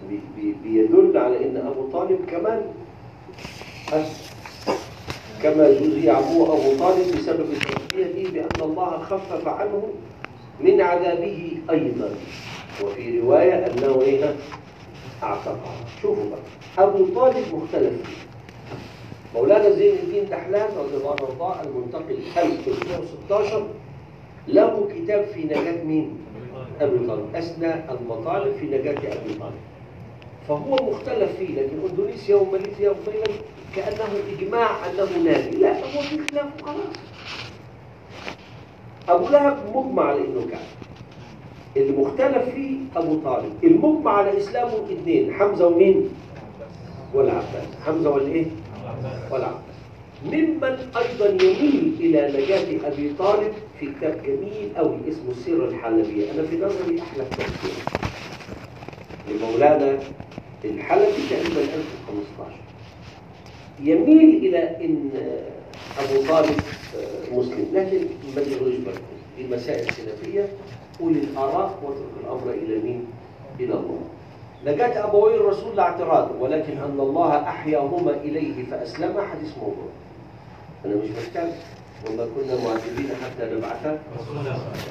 بي 0.09 0.19
بي 0.35 0.55
بيدل 0.63 1.17
على 1.17 1.45
إن 1.49 1.57
أبو 1.57 1.89
طالب 1.93 2.19
كمان 2.31 2.61
أس 3.93 4.31
كما 5.43 5.63
عمه 6.07 6.43
أبو 6.43 6.77
طالب 6.79 7.07
بسبب 7.17 7.45
تربيته 7.53 8.31
بأن 8.33 8.69
الله 8.69 8.97
خفف 8.97 9.47
عنه 9.47 9.83
من 10.63 10.81
عذابه 10.81 11.51
أيضا. 11.69 12.09
وفي 12.83 13.19
رواية 13.19 13.53
أنه 13.67 14.01
إيه 14.01 14.35
أعتقها 15.23 15.75
شوفوا 16.01 16.23
بقى. 16.29 16.87
أبو 16.87 17.05
طالب 17.05 17.43
مختلف. 17.53 17.93
مولانا 19.35 19.69
زين 19.69 19.95
الدين 20.03 20.29
دحلان 20.29 20.69
رضي 20.77 20.95
الله 20.97 21.55
عنه 21.55 21.69
المنتقل 21.69 22.17
1316 22.37 23.67
له 24.47 24.89
كتاب 24.95 25.25
في 25.25 25.43
نجاة 25.43 25.83
مين؟ 25.83 26.17
أبي 26.81 27.07
طالب. 27.07 27.35
أثنى 27.35 27.73
المطالب 27.91 28.53
في 28.59 28.65
نجاة 28.65 28.91
أبي 28.91 29.33
طالب. 29.39 29.61
فهو 30.47 30.75
مختلف 30.75 31.37
فيه 31.37 31.61
لكن 31.61 31.89
إندونيسيا 31.89 32.35
وماليزيا 32.35 32.89
وتايلاند 32.89 33.41
كأنه 33.75 34.09
إجماع 34.39 34.69
أنه 34.89 35.23
ناجي. 35.23 35.57
لا 35.57 35.71
هو 35.79 36.01
في 36.01 36.17
خلاف 36.31 36.45
وخلاص 36.61 36.95
أبو 39.09 39.29
لهب 39.29 39.57
مجمع 39.75 40.03
على 40.03 40.19
إنه 40.19 40.47
كان 40.51 40.61
المختلف 41.77 42.49
فيه 42.55 42.77
أبو 42.95 43.15
طالب. 43.15 43.51
المجمع 43.63 44.11
على 44.11 44.37
إسلامه 44.37 44.73
اثنين 44.91 45.33
حمزة 45.33 45.67
ومين؟ 45.67 46.09
والعباس 47.13 47.67
حمزة 47.85 48.09
والايه 48.09 48.45
والعباس 49.31 49.61
ممن 50.25 50.77
أيضا 50.97 51.43
يميل 51.43 51.93
إلى 51.99 52.43
نجاة 52.43 52.87
أبي 52.87 53.13
طالب 53.19 53.53
في 53.79 53.85
كتاب 53.85 54.21
جميل 54.23 54.71
قوي 54.77 54.97
اسمه 55.09 55.31
السيره 55.31 55.65
الحلبية. 55.65 56.31
أنا 56.31 56.43
في 56.43 56.57
نظري 56.57 57.01
أحلى 57.01 57.23
كتاب. 57.31 57.49
لمولانا 59.29 59.99
الحلبي 60.65 61.21
تقريبا 61.29 61.61
1015 61.61 62.51
يميل 63.83 64.35
إلى 64.45 64.85
إن 64.85 65.09
أبو 65.99 66.27
طالب 66.27 66.59
مسلم. 67.31 67.67
لكن 67.73 68.07
ما 68.35 68.41
تشغلوش 68.43 68.75
بالكم 68.75 69.01
دي 69.37 69.47
مسائل 69.47 69.91
خلافية. 69.91 70.47
قول 70.99 71.11
الآراء 71.11 71.79
واترك 71.83 72.13
الأمر 72.23 72.51
إلى 72.51 72.79
مين؟ 72.79 73.07
إلى 73.59 73.73
الله. 73.73 74.01
نجاة 74.65 75.07
أبوي 75.07 75.35
الرسول 75.35 75.75
لا 75.77 75.83
اعتراض 75.83 76.31
ولكن 76.39 76.77
أن 76.77 76.99
الله 76.99 77.35
أحياهما 77.49 78.11
إليه 78.11 78.65
فأسلم 78.65 79.21
حديث 79.31 79.57
موضوع. 79.57 79.87
أنا 80.85 80.95
مش 80.95 81.09
بتكلم 81.09 81.53
وما 82.09 82.27
كنا 82.35 82.55
معذبين 82.63 83.09
حتى 83.23 83.55
نبعث. 83.55 83.99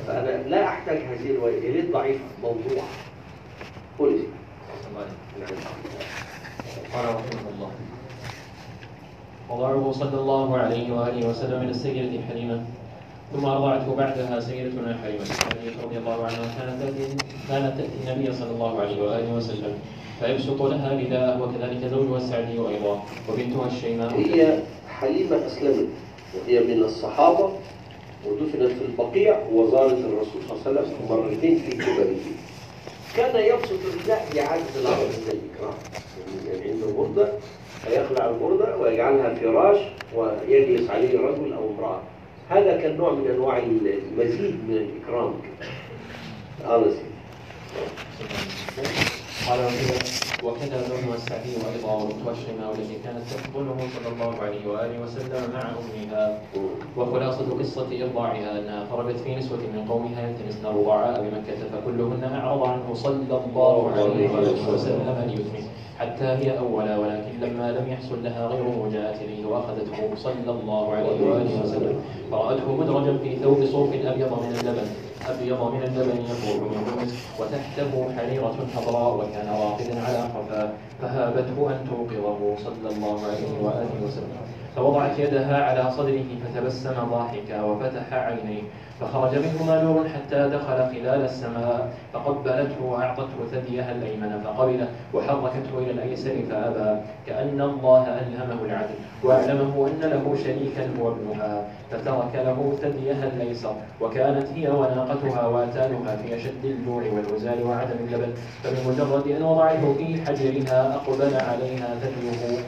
فأنا 0.07 0.48
لا 0.48 0.68
أحتاج 0.68 0.96
هذه 0.98 1.30
الرواية 1.30 1.62
هي 1.62 1.72
ليه 1.72 1.92
ضعيفة 1.92 2.24
موضوع. 2.42 2.82
قل. 3.98 4.22
نعم. 5.40 5.48
قال 6.94 7.05
رحمه 7.05 7.51
الله. 7.55 7.70
وضعه 9.51 9.92
صلى 9.92 10.20
الله 10.20 10.57
عليه 10.59 10.92
وآله 10.92 11.28
وسلم 11.28 11.61
من 11.61 11.68
السيدة 11.68 12.22
حليمة 12.28 12.62
ثم 13.32 13.44
أرضعته 13.44 13.94
بعدها 13.94 14.40
سيدتنا 14.40 14.98
حليمة 15.03 15.24
رضي 15.84 15.98
الله 15.98 16.24
عنها. 16.24 16.44
كانت 16.59 16.82
تأتي 16.82 17.16
كانت 17.48 17.72
تأتي 17.78 17.96
النبي 18.05 18.32
صلى 18.32 18.51
الله 18.51 18.80
عليه 18.80 19.03
وآله 19.03 19.34
وسلم. 19.34 19.74
فيبسط 20.20 20.62
لها 20.62 20.92
رداءه 20.92 21.42
وكذلك 21.42 21.86
زوجها 21.86 22.16
السعدي 22.16 22.59
أيضا. 22.59 23.03
وبنتها 23.28 23.66
الشيماء. 23.66 24.14
هي 24.14 24.59
حليمة 24.88 25.46
أسلمت. 25.46 25.88
وهي 26.34 26.61
من 26.61 26.82
الصحابة. 26.82 27.51
ودفنت 28.26 28.72
في 28.72 28.84
البقيع. 28.84 29.40
وزارت 29.53 29.98
الرسول 29.98 30.42
صلى 30.48 30.57
الله 30.57 30.80
عليه 30.80 30.80
وسلم 30.80 30.94
مرتين 31.11 31.59
في 31.59 31.70
كبره 31.70 32.16
كان 33.16 33.44
يبسط 33.44 33.80
الرداء 33.94 34.26
لعادة 34.34 34.74
العرب 34.80 34.98
من 34.98 35.32
الإكرام. 35.32 35.74
يعني 36.46 36.70
عنده 36.70 36.86
بردة 36.98 37.32
فيخلع 37.85 38.28
البردة 38.31 38.76
ويجعلها 38.76 39.35
فراش 39.35 39.78
ويجلس 40.14 40.91
عليه 40.91 41.18
رجل 41.20 41.53
أو 41.53 41.70
امرأة. 41.70 42.01
هذا 42.51 42.76
كان 42.76 42.97
نوع 42.97 43.12
من 43.12 43.31
أنواع 43.31 43.59
المزيد 43.59 44.55
من 44.68 44.76
الإكرام. 44.76 45.35
هذا 46.64 46.91
سيدي 46.91 47.11
قال 49.49 49.61
وكذا 50.45 50.82
زوجها 50.88 51.14
السعدي 51.14 51.51
أيضا 51.74 51.93
وبنتها 51.93 52.32
الشيماء 52.32 52.70
التي 52.74 52.97
كانت 53.05 53.22
تحضنه 53.30 53.76
صلى 53.78 54.12
الله 54.12 54.43
عليه 54.43 54.66
وآله 54.68 55.03
وسلم 55.03 55.53
مع 55.55 55.61
أمها. 55.61 56.38
وخلاصة 56.97 57.59
قصة 57.59 57.86
إرضاعها 58.05 58.59
أنها 58.59 58.86
خرجت 58.93 59.18
في 59.20 59.36
نسوة 59.36 59.59
من 59.59 59.84
قومها 59.88 60.28
يلتمسن 60.28 60.66
الرضعاء 60.66 61.20
بمكة 61.20 61.61
فكلهن 61.72 62.32
أعرض 62.34 62.62
عنه 62.62 62.95
صلى 62.95 63.41
الله 63.47 63.91
عليه 63.91 64.30
وآله 64.30 64.74
وسلم 64.74 65.24
ليتمس 65.26 65.66
حتى 65.99 66.24
هي 66.24 66.59
أولا 66.59 66.99
ولكن 66.99 67.41
لما 67.41 67.72
لم 67.72 67.93
يحصل 67.93 68.24
لها 68.24 68.47
غيره 68.47 68.91
جاءت 68.93 69.22
إليه 69.22 69.47
وأخذته 69.47 70.14
صلى 70.16 70.51
الله 70.51 70.93
عليه 70.93 71.30
وآله 71.30 71.62
وسلم. 71.62 72.01
فرأته 72.30 72.76
مدرجا 72.76 73.18
في 73.18 73.36
ثوب 73.36 73.64
صوف 73.72 73.88
أبيض 73.95 74.32
من 74.43 74.57
اللبن. 74.61 74.88
أبيض 75.28 75.60
من 75.74 75.82
اللبن 75.82 76.20
يخرج 76.24 76.60
من 76.60 76.84
الرمز 76.86 77.12
وتحته 77.38 78.12
حريرة 78.16 78.56
حضراء 78.76 79.16
وكان 79.16 79.48
راقدا 79.48 80.00
على 80.00 80.28
حفاه 80.34 80.70
فهابته 81.02 81.70
أن 81.70 81.84
توقظه 81.88 82.56
صلى 82.64 82.88
الله 82.96 83.26
عليه 83.26 83.52
وآله 83.62 83.94
وسلم. 84.04 84.40
فوضعت 84.76 85.18
يدها 85.18 85.64
على 85.64 85.90
صدره 85.90 86.24
فتبسم 86.44 86.94
ضاحكا 87.10 87.62
وفتح 87.62 88.12
عينيه 88.12 88.62
فخرج 89.00 89.34
منهما 89.38 89.82
نور 89.82 90.08
حتى 90.08 90.48
دخل 90.48 90.76
خلال 90.94 91.24
السماء 91.24 91.92
فقبلته 92.12 92.84
وأعطته 92.84 93.38
ثديها 93.52 93.92
الأيمن 93.92 94.40
فقبله 94.44 94.88
وحركته 95.14 95.78
إلى 95.78 95.90
الأيسر 95.90 96.30
فأبى 96.50 97.00
كأن 97.26 97.60
الله 97.60 98.02
ألهمه 98.02 98.64
العدل 98.64 98.94
وأعلمه 99.24 99.86
أن 99.88 100.10
له 100.10 100.36
شريكا 100.44 100.90
هو 101.00 101.08
ابنها 101.12 101.64
فترك 101.90 102.34
له 102.34 102.72
ثديها 102.82 103.24
الأيسر 103.26 103.74
وكانت 104.00 104.46
هي 104.54 104.68
وناقتها 104.68 105.46
واتانها 105.46 106.16
في 106.16 106.36
أشد 106.36 106.64
الجوع 106.64 107.02
والوزال 107.02 107.62
وعدم 107.66 107.96
اللبن 108.06 108.32
فبمجرد 108.62 109.26
أن 109.28 109.42
وضعته 109.42 109.94
في 109.94 110.22
حجرها 110.26 110.94
أقبل 110.94 111.34
عليها 111.34 111.94
ثديه 112.00 112.58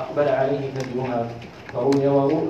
أقبل 0.00 0.28
عليه 0.28 0.70
ثديها 0.74 1.28
فروي 1.72 2.08
وروي 2.08 2.48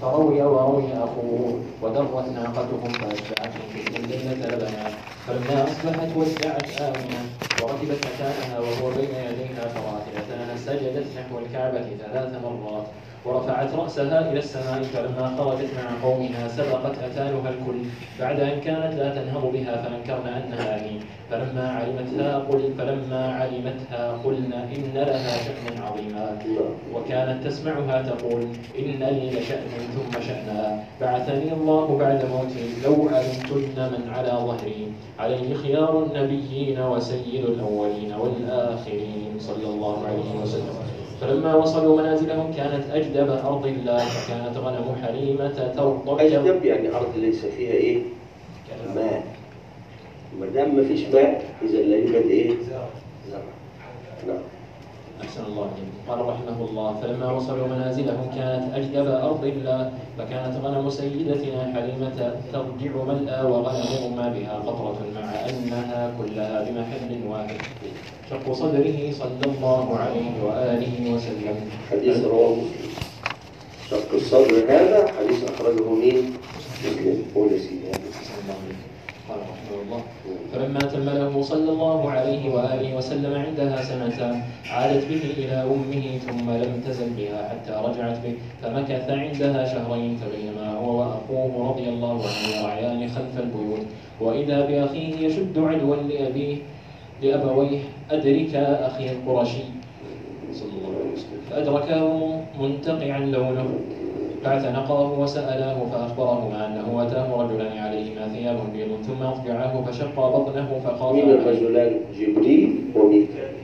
فروي 0.00 0.42
وروي 0.42 0.92
أخوه. 0.92 1.60
ودرت 1.82 2.28
ناقتهم 2.28 2.92
فأشبعتهم 3.00 3.68
تلك 3.74 3.96
الليلة 3.96 4.46
لبنا 4.46 4.84
فلما 5.26 5.64
أصبحت 5.64 6.08
ودعت 6.16 6.70
آمنة 6.80 7.22
وركبت 7.62 8.00
مكانها 8.06 8.58
وهو 8.60 8.90
بين 8.90 9.14
يديها 9.14 9.64
فراتبتان 9.74 10.56
سجدت 10.56 11.06
نحو 11.16 11.38
الكعبة 11.38 11.86
ثلاث 11.98 12.32
مرات. 12.44 12.86
ورفعت 13.24 13.74
رأسها 13.74 14.30
إلى 14.30 14.38
السماء 14.38 14.82
فلما 14.82 15.36
خرجت 15.38 15.70
مع 15.76 16.08
قومها 16.08 16.48
سبقت 16.48 16.98
أتانها 16.98 17.50
الكل. 17.50 17.78
بعد 18.20 18.40
أن 18.40 18.60
كانت 18.60 18.94
لا 18.94 19.14
تنهض 19.14 19.52
بها 19.52 19.82
فأنكرن 19.82 20.28
أنها 20.28 20.76
هي 20.84 20.90
فلما 21.30 21.68
علمتها 21.68 22.38
قل 22.38 22.72
فلما 22.78 23.34
علمتها 23.34 24.12
قلنا 24.24 24.64
إن 24.64 24.92
لها 24.94 25.36
شأنا 25.44 25.86
عظيما 25.86 26.38
وكانت 26.94 27.46
تسمعها 27.46 28.02
تقول 28.02 28.42
إن 28.78 29.02
لي 29.02 29.30
لشأن 29.30 29.70
ثم 29.94 30.20
شأنا 30.20 30.84
بعثني 31.00 31.52
الله 31.52 31.98
بعد 31.98 32.24
موتي 32.24 32.66
لو 32.84 33.08
علمتن 33.08 33.92
من 33.92 34.10
على 34.14 34.28
ظهري. 34.28 34.92
عليه 35.18 35.54
خيار 35.54 36.04
النبيين 36.04 36.80
وسيد 36.80 37.44
الأولين 37.44 38.12
والآخرين. 38.14 39.36
صلى 39.38 39.66
الله 39.66 40.06
عليه 40.06 40.42
وسلم. 40.42 40.99
فلما 41.20 41.54
وصلوا 41.54 42.00
منازلهم 42.00 42.52
كانت 42.52 42.84
أجدب 42.92 43.30
أرض 43.30 43.66
الله 43.66 43.98
فكانت 43.98 44.56
غنم 44.56 44.96
حليمة 45.02 45.72
ترضع 45.76 46.22
أجدب 46.22 46.64
يعني 46.64 46.96
أرض 46.96 47.16
ليس 47.16 47.46
فيها 47.46 47.72
إيه؟ 47.72 48.02
ماء 48.94 49.24
ما 50.40 50.46
دام 50.46 50.76
ما 50.76 50.84
فيش 50.84 51.06
ماء 51.06 51.44
إذا 51.62 51.78
لا 51.78 51.96
يوجد 51.96 52.26
إيه؟ 52.30 52.50
زرع 53.30 53.40
نعم 54.26 54.38
أحسن 55.24 55.44
الله 55.44 55.68
إليك 55.78 55.94
قال 56.08 56.18
رحمه 56.20 56.58
الله 56.70 57.00
فلما 57.02 57.32
وصلوا 57.32 57.68
منازلهم 57.68 58.26
كانت 58.36 58.74
أجدب 58.74 59.06
أرض 59.06 59.44
الله 59.44 59.92
فكانت 60.18 60.64
غنم 60.64 60.90
سيدتنا 60.90 61.72
حليمة 61.74 62.18
ترجع 62.52 62.92
ملأى 63.08 63.44
وغنم 63.44 64.16
ما 64.16 64.28
بها 64.28 64.54
قطرة 64.66 64.98
مع 65.14 65.28
أنها 65.50 66.12
كلها 66.18 66.56
بمحل 66.64 67.10
واحد. 67.28 67.60
شق 68.30 68.52
صدره 68.52 69.12
صلى 69.12 69.44
الله 69.46 69.96
عليه 69.96 70.32
وآله 70.44 71.14
وسلم. 71.14 71.56
حديث 71.90 72.24
رواه 72.24 72.54
مسلم. 72.54 72.90
شق 73.90 74.14
الصدر 74.14 74.56
هذا 74.68 75.12
حديث 75.18 75.40
أخرجه 75.50 75.88
مين؟ 75.90 76.32
مسلم. 76.84 77.24
قول 77.34 77.50
قال 79.30 79.40
رحمه 79.46 79.74
الله. 79.82 80.00
فلما 80.52 80.78
تم 80.78 81.06
له 81.06 81.42
صلى 81.42 81.70
الله 81.70 82.10
عليه 82.10 82.54
وآله 82.54 82.96
وسلم 82.96 83.34
عندها 83.34 83.82
سنة 83.82 84.42
عادت 84.70 85.06
به 85.06 85.22
إلى 85.38 85.62
أمه 85.62 86.18
ثم 86.18 86.50
لم 86.50 86.82
تزل 86.86 87.10
بها 87.14 87.48
حتى 87.48 87.72
رجعت 87.86 88.18
به 88.26 88.34
فمكث 88.62 89.10
عندها 89.10 89.64
شهرين 89.64 90.16
فبينما 90.16 90.68
هو 90.82 90.98
وأخوه 90.98 91.70
رضي 91.70 91.88
الله 91.88 92.14
عنه 92.26 92.42
يرعيان 92.58 93.08
خلف 93.08 93.34
البيوت. 93.38 93.84
وإذا 94.20 94.66
بأخيه 94.66 95.26
يشد 95.26 95.58
عدوا 95.58 95.96
لأبيه 95.96 96.56
لأبويه 97.22 97.80
أدرك 98.10 98.54
أخي 98.90 99.10
القرشي. 99.10 99.64
صلى 100.52 100.72
الله 100.78 100.92
عليه 101.00 101.12
وسلم. 101.14 101.40
فأدركه 101.50 102.02
منتقعا 102.60 103.18
لونه. 103.18 103.70
فاعتنقاه 104.44 105.18
وسألاه 105.18 105.78
فأخبرهما 105.92 106.66
أنه 106.66 107.02
أتاه 107.02 107.42
رجلان 107.42 107.78
عليهما 107.78 108.28
ثياب 108.28 108.58
بيض 108.72 109.02
ثم 109.06 109.22
أضجعاه 109.22 109.84
فشق 109.84 110.14
بطنه 110.36 110.80
فخاف 110.84 111.12
مين 111.14 111.22
عليه. 111.24 111.34
الرجلان؟ 111.34 112.00
جبريل 112.18 112.84
وميكائيل 112.94 113.60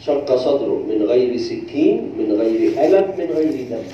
شق 0.00 0.36
صدره 0.36 0.82
من 0.88 1.02
غير 1.02 1.36
سكين 1.36 2.12
من 2.18 2.32
غير 2.32 2.72
ألم 2.86 3.04
من 3.18 3.26
غير 3.36 3.68
دم. 3.70 3.84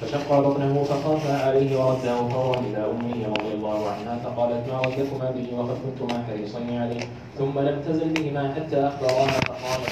فشق 0.00 0.40
بطنه 0.40 0.82
فخاف 0.82 1.46
عليه 1.46 1.84
ورده 1.84 2.28
فهو 2.28 2.54
إلى 2.54 2.78
أمه 2.90 3.26
رضي 3.28 3.54
الله 3.54 3.88
عنها 3.88 4.18
فقالت 4.24 4.68
ما 4.72 4.78
ردكما 4.80 5.30
به 5.30 5.58
وقد 5.58 5.76
كنتما 5.84 6.24
حريصين 6.28 6.78
عليه 6.82 7.00
ثم 7.38 7.58
لم 7.58 7.80
تزل 7.88 8.08
بهما 8.08 8.54
حتى 8.54 8.76
أخبراها 8.76 9.26
فقالت 9.26 9.88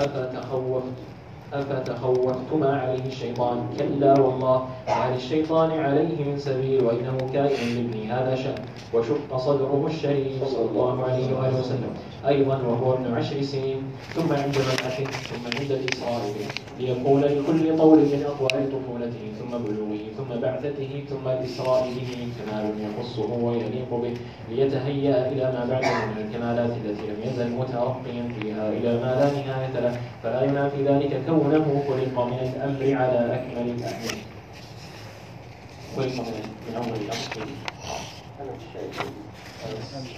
أفتخوفت 0.00 0.92
أفتخوفتما 1.52 2.80
عليه 2.80 3.06
الشيطان؟ 3.06 3.66
كلا 3.78 4.20
والله. 4.20 4.66
ما 4.88 5.14
للشيطان 5.14 5.70
عليه 5.70 6.24
من 6.24 6.38
سبيل 6.38 6.84
وإنه 6.84 7.16
كائن 7.32 7.76
لابن 7.76 8.10
هذا 8.10 8.34
شأن. 8.34 8.62
وشق 8.94 9.36
صدره 9.36 9.86
الشريف 9.86 10.44
صلى 10.44 10.70
الله 10.70 11.04
عليه 11.04 11.28
وآله 11.36 11.60
وسلم. 11.60 11.92
أيضا 12.28 12.56
وهو 12.56 12.94
ابن 12.94 13.14
عشر 13.14 13.42
سنين. 13.42 13.82
ثم 14.14 14.32
عند 14.32 14.56
مبعثه 14.58 15.04
ثم 15.04 15.44
عند 15.60 15.72
إسرائيل 15.72 16.46
ليقول 16.80 17.22
لكل 17.22 17.78
قول 17.78 17.98
من 17.98 18.24
أقوال 18.26 18.62
طفولته 18.72 19.24
ثم 19.38 19.52
بلوغه 19.58 20.04
ثم 20.18 20.40
بعثته 20.40 21.04
ثم 21.10 21.28
إسرائيله 21.28 22.12
كمال 22.36 22.66
يخصه 22.86 23.30
ويليق 23.44 23.90
به. 23.90 24.14
ليتهيأ 24.50 25.32
إلى 25.32 25.44
ما 25.54 25.66
بعده 25.70 26.06
من 26.06 26.18
الكمالات 26.24 26.70
التي 26.70 27.02
لم 27.06 27.18
يزل 27.24 27.48
مترقيا 27.52 28.24
فيها 28.40 28.68
إلى 28.68 28.92
ما 29.02 29.10
لا 29.20 29.26
نهاية 29.30 29.80
له. 29.80 30.00
فلا 30.22 30.44
ينافي 30.44 30.84
ذلك 30.84 31.22
كونه 31.42 31.84
خلق 31.88 32.24
من 32.26 32.38
الأمر 32.38 33.02
على 33.02 33.34
أكمل 33.34 33.70
الأحوال. 33.70 34.18
خلق 35.96 36.14
من 36.26 36.56
من 36.68 36.74
أول 36.76 36.86
الأمر. 36.86 37.48
أنا 38.40 38.50
مش 38.52 38.62
شايف. 38.74 39.02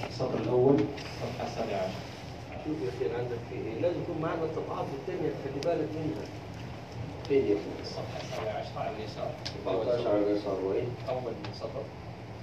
السطر 0.09 0.39
الأول 0.39 0.77
صفحة 1.23 1.47
السابعة 1.47 1.79
عشر. 1.79 2.03
شوف 2.65 2.77
يا 2.83 2.89
أخي 2.89 3.15
عندك 3.19 3.39
في 3.51 3.55
إيه؟ 3.55 3.81
لازم 3.81 4.01
يكون 4.03 4.19
معنا 4.23 4.43
الطبعات 4.45 4.87
الثانية 5.01 5.31
تخلي 5.31 5.61
بالك 5.65 5.89
منها. 5.97 6.27
فين 7.29 7.45
يا 7.47 7.55
أخي 7.55 7.83
الصفحة 7.83 8.21
السابعة 8.23 8.53
عشر 8.61 8.79
على 8.79 8.97
اليسار. 8.97 9.31
14 9.67 10.09
على 10.09 10.19
اليسار. 10.33 10.61
وايه 10.65 10.85
أول 11.09 11.33
من 11.45 11.53
سطر 11.61 11.83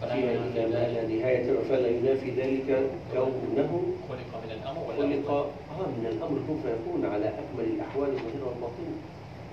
إلى 0.03 1.17
نهاية 1.19 1.59
فلا 1.69 1.87
ينافي 1.87 2.29
ذلك 2.31 2.89
كونه 3.13 3.83
خلق 4.09 4.31
من 4.45 4.51
الأمر 4.51 4.81
ولا 4.87 4.97
خلق 4.97 5.31
آه 5.31 5.87
من 5.99 6.05
الأمر 6.11 6.37
كن 6.47 6.57
فيكون 6.63 7.05
على 7.13 7.25
أكمل 7.27 7.65
الأحوال 7.75 8.09
الظاهرة 8.09 8.43
والباطنة 8.45 8.93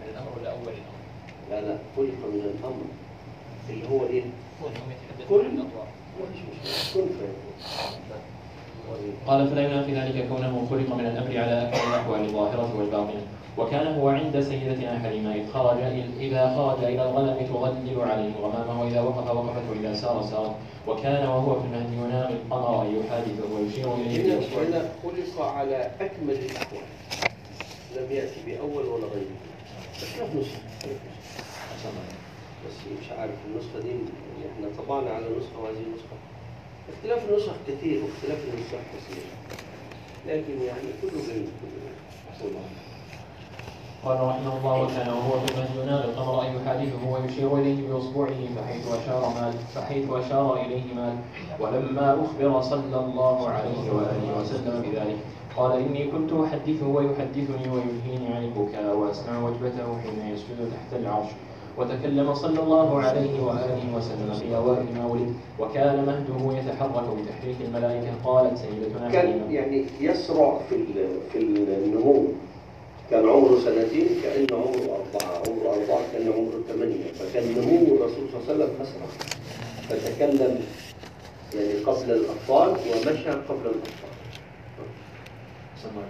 من 0.00 0.06
الأمر 0.12 0.28
ولا 0.40 0.50
أول 0.50 0.60
الأمر. 0.62 1.02
لا 1.50 1.60
لا 1.68 1.78
خلق 1.96 2.20
من 2.32 2.40
الأمر. 2.58 2.84
اللي 3.70 3.88
هو 3.90 4.06
إيه؟ 4.06 4.22
كل- 5.28 5.40
فيش 6.32 6.40
مشكلة. 6.42 7.02
كن 7.02 7.08
فيكون. 7.08 7.54
قال 9.26 9.48
فلا 9.50 9.62
ينافي 9.64 9.92
ذلك 9.94 10.28
كونه 10.28 10.66
خلق 10.70 10.94
من 10.96 11.06
الأمر 11.06 11.38
على 11.38 11.68
أكمل 11.68 11.88
الأحوال 11.94 12.20
الظاهره 12.20 12.76
والباطنه 12.78 13.22
وكان 13.58 13.86
هو 14.00 14.08
عند 14.08 14.40
سيدتنا 14.40 14.98
حليمة 14.98 15.34
إذ 15.34 15.52
خرج 15.52 15.78
إذا 16.20 16.54
خرج 16.56 16.84
إلى 16.84 17.02
الغنم 17.02 17.46
تظلل 17.46 18.00
عليه 18.00 18.32
غمامه 18.42 18.82
واذا 18.82 19.00
وقف 19.00 19.30
وقفت 19.30 19.62
واذا 19.70 19.94
سار 19.94 20.22
سارت 20.30 20.54
وكان 20.88 21.28
وهو 21.28 21.60
في 21.60 21.66
المهد 21.66 21.92
يناغي 21.92 22.34
القمر 22.34 22.82
ان 22.82 22.96
يحادثه 23.00 23.54
ويشير 23.54 23.94
إليه 23.94 24.34
هنا 24.34 24.88
خلق 25.02 25.42
على 25.46 25.90
أكمل 26.00 26.34
الأحوال. 26.34 26.82
لم 27.96 28.12
يأتي 28.12 28.40
بأول 28.46 28.86
ولا 28.86 29.06
غيره. 29.06 29.36
بس 29.96 30.04
نسخة. 30.36 30.58
بس 32.66 32.76
مش 33.00 33.10
عارف 33.18 33.34
النسخة 33.48 33.80
دي 33.80 33.90
إحنا 34.52 34.84
طبعنا 34.84 35.10
على 35.10 35.24
نسخة 35.24 35.58
وهذه 35.62 35.84
نسخة. 35.94 36.16
اختلاف 36.96 37.30
النسخ 37.30 37.52
كثير 37.68 38.02
واختلاف 38.04 38.38
النسخ 38.44 38.78
كثير. 38.94 39.24
لكن 40.26 40.62
يعني 40.66 40.88
كله 41.02 41.10
جيد 41.10 41.48
كله 41.60 41.80
جيد. 42.40 42.91
قال 44.04 44.20
رحمه 44.20 44.58
الله 44.58 44.82
وكان 44.82 45.08
وهو 45.08 45.40
في 45.40 45.52
المهد 45.54 45.70
يناغي 45.82 46.04
القمر 46.04 46.42
أن 46.42 46.56
يحادثه 46.56 47.12
ويشير 47.12 47.56
إليه 47.56 47.88
باصبعه 47.88 48.34
فحيث 48.56 48.86
أشار 48.92 49.32
مال 49.40 49.52
فحيث 49.74 50.10
أشار 50.10 50.56
إليه 50.56 50.94
مال 50.94 51.14
ولما 51.60 52.12
أخبر 52.24 52.60
صلى 52.62 53.00
الله 53.00 53.48
عليه 53.48 53.90
وآله 53.92 54.40
وسلم 54.40 54.82
بذلك 54.82 55.16
قال 55.56 55.72
إني 55.78 56.10
كنت 56.10 56.32
أحدثه 56.32 56.86
ويحدثني 56.88 57.68
ويلهيني 57.72 58.34
عن 58.34 58.44
البكاء 58.44 58.96
وأسمع 58.96 59.38
وجبته 59.44 59.98
حين 60.02 60.34
يسجد 60.34 60.70
تحت 60.72 61.00
العرش 61.00 61.28
وتكلم 61.78 62.34
صلى 62.34 62.60
الله 62.60 62.98
عليه 63.02 63.40
وآله 63.42 63.96
وسلم 63.96 64.32
في 64.40 64.56
أوائل 64.56 64.86
ما 64.98 65.06
ولد 65.06 65.34
وكان 65.60 66.04
مهده 66.06 66.58
يتحرك 66.58 67.04
بتحريك 67.18 67.56
الملائكة 67.68 68.10
قالت 68.24 68.56
سيدتنا 68.58 69.10
كان 69.10 69.52
يعني 69.52 69.84
يسرع 70.00 70.58
في 70.68 70.76
في 71.32 71.38
النمو. 71.38 72.24
كان 73.12 73.28
عمره 73.28 73.58
سنتين 73.64 74.08
كأن 74.22 74.46
عمره 74.52 74.84
أربعة 74.98 75.32
عمره 75.46 75.68
أربعة 75.76 76.02
كأن 76.12 76.32
عمره 76.32 76.58
ثمانية 76.68 77.12
فكان 77.12 77.44
نمو 77.44 77.94
الرسول 77.94 78.24
صلى 78.32 78.40
الله 78.40 78.48
عليه 78.48 78.54
وسلم 78.54 78.70
أسرع. 78.82 79.06
فتكلم 79.88 80.60
يعني 81.54 81.74
قبل 81.86 82.08
الأطفال 82.10 82.70
ومشى 82.70 83.30
قبل 83.30 83.66
وسلم. 85.76 86.06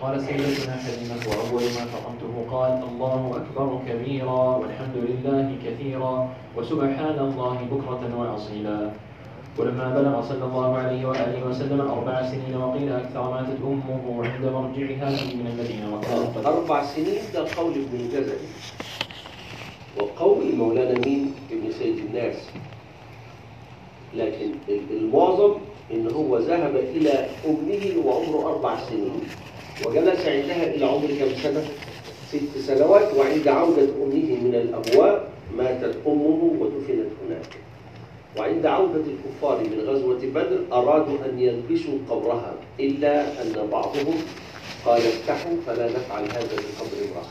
قال 0.00 0.14
سيدتنا 0.20 0.76
حليمة 0.76 1.22
وأول 1.28 1.62
ما 1.62 1.84
فقمته 1.94 2.34
قال 2.50 2.72
الله 2.88 3.20
أكبر 3.36 3.68
كبيرا 3.88 4.56
والحمد 4.56 4.96
لله 4.96 5.56
كثيرا 5.64 6.14
وسبحان 6.56 7.18
الله 7.18 7.56
بكرة 7.70 8.02
وأصيلا. 8.18 8.90
ولما 9.58 9.94
بلغ 9.94 10.22
صلى 10.28 10.44
الله 10.44 10.76
عليه 10.76 11.06
وآله 11.08 11.46
وسلم 11.46 11.80
أربع 11.80 12.30
سنين 12.30 12.56
وقيل 12.56 12.92
أكثر 12.92 13.30
ماتت 13.30 13.58
أمه 13.64 14.24
عند 14.24 14.44
مرجعها 14.44 15.10
من 15.10 15.46
المدينة. 15.52 16.00
قد 16.36 16.46
أربع 16.46 16.84
سنين 16.84 17.20
ده 17.34 17.44
قول 17.56 17.72
ابن 17.72 18.00
الجزري 18.00 18.48
وقول 19.98 20.54
مولانا 20.56 20.98
مين؟ 21.06 21.34
ابن 21.52 21.70
سيد 21.72 21.96
الناس. 21.98 22.36
لكن 24.14 24.50
ال- 24.68 24.96
المعظم 24.96 25.54
إن 25.92 26.10
هو 26.10 26.38
ذهب 26.38 26.76
إلى 26.76 27.28
أمه 27.46 28.06
وعمره 28.06 28.48
أربع 28.52 28.76
سنين. 28.90 29.20
وجلس 29.86 30.26
عندها 30.26 30.74
إلى 30.74 30.86
عمر 30.86 31.06
كم 31.08 31.36
سنة؟ 31.42 31.64
ست 32.32 32.58
سنوات. 32.58 33.14
وعند 33.14 33.48
عودة 33.48 33.88
أمه 34.02 34.28
من 34.44 34.54
الابواء 34.54 35.28
ماتت 35.56 35.96
أمه 36.06 36.50
ودفنت 36.60 37.08
هناك. 37.26 37.61
وعند 38.38 38.66
عودة 38.66 39.04
الكفار 39.06 39.60
من 39.60 39.80
غزوة 39.88 40.18
بدر 40.18 40.60
أرادوا 40.72 41.16
أن 41.26 41.38
يلبسوا 41.38 41.98
قبرها 42.10 42.54
إلا 42.80 43.42
أن 43.42 43.68
بعضهم 43.72 44.14
قال 44.86 45.00
افتحوا 45.06 45.56
فلا 45.66 45.86
نفعل 45.90 46.24
هذا 46.24 46.54
بقبر 46.56 46.96
امرأة 47.08 47.26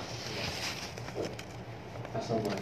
أحسن 2.15 2.33
الله. 2.33 2.55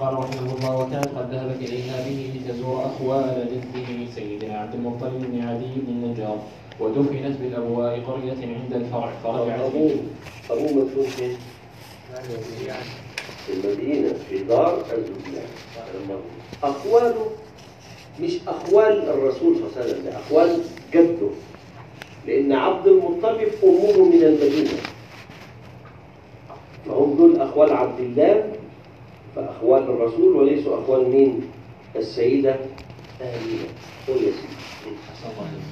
قال 0.00 0.14
رحمه 0.14 0.54
الله 0.54 0.76
وكانت 0.76 1.08
قد 1.08 1.34
ذهبت 1.34 1.56
إليها 1.62 2.08
به 2.08 2.30
لتزور 2.34 2.86
أخوال 2.86 3.46
جده 3.52 4.12
سيدنا 4.14 4.58
عبد 4.58 4.74
المطلب 4.74 5.12
بن 5.32 5.40
عدي 5.48 5.72
بن 5.76 5.92
النجار 5.92 6.38
ودفنت 6.80 7.36
بالأبواء 7.40 8.00
قرية 8.00 8.40
عند 8.62 8.72
الفرع 8.72 9.12
فرجعت 9.24 9.60
أبوه 9.60 9.94
أبوه 10.50 10.72
مدفون 10.72 11.06
فين؟ 11.06 11.36
في 13.46 13.52
المدينة 13.52 14.12
في 14.28 14.38
دار 14.38 14.84
الزبيان 14.92 15.46
أخواله 16.62 17.26
مش 18.20 18.32
أخوال 18.48 19.08
الرسول 19.08 19.56
صلى 19.56 19.66
الله 19.66 19.76
عليه 19.76 19.84
وسلم 19.92 20.04
ده 20.04 20.18
أخوال 20.18 20.58
جده 20.94 21.28
لأن 22.26 22.52
عبد 22.52 22.86
المطلب 22.86 23.48
أمه 23.64 24.04
من 24.04 24.22
المدينة 24.22 24.70
فهم 26.86 27.14
دول 27.16 27.40
أخوال 27.40 27.72
عبد 27.72 28.00
الله 28.00 28.52
فأخوال 29.36 29.82
الرسول 29.82 30.36
وليسوا 30.36 30.80
أخوال 30.82 31.08
مين؟ 31.10 31.40
السيدة 31.96 32.56
آمنة 33.20 33.68
قل 34.08 34.14
يا 34.14 34.18
سيدي. 34.32 34.71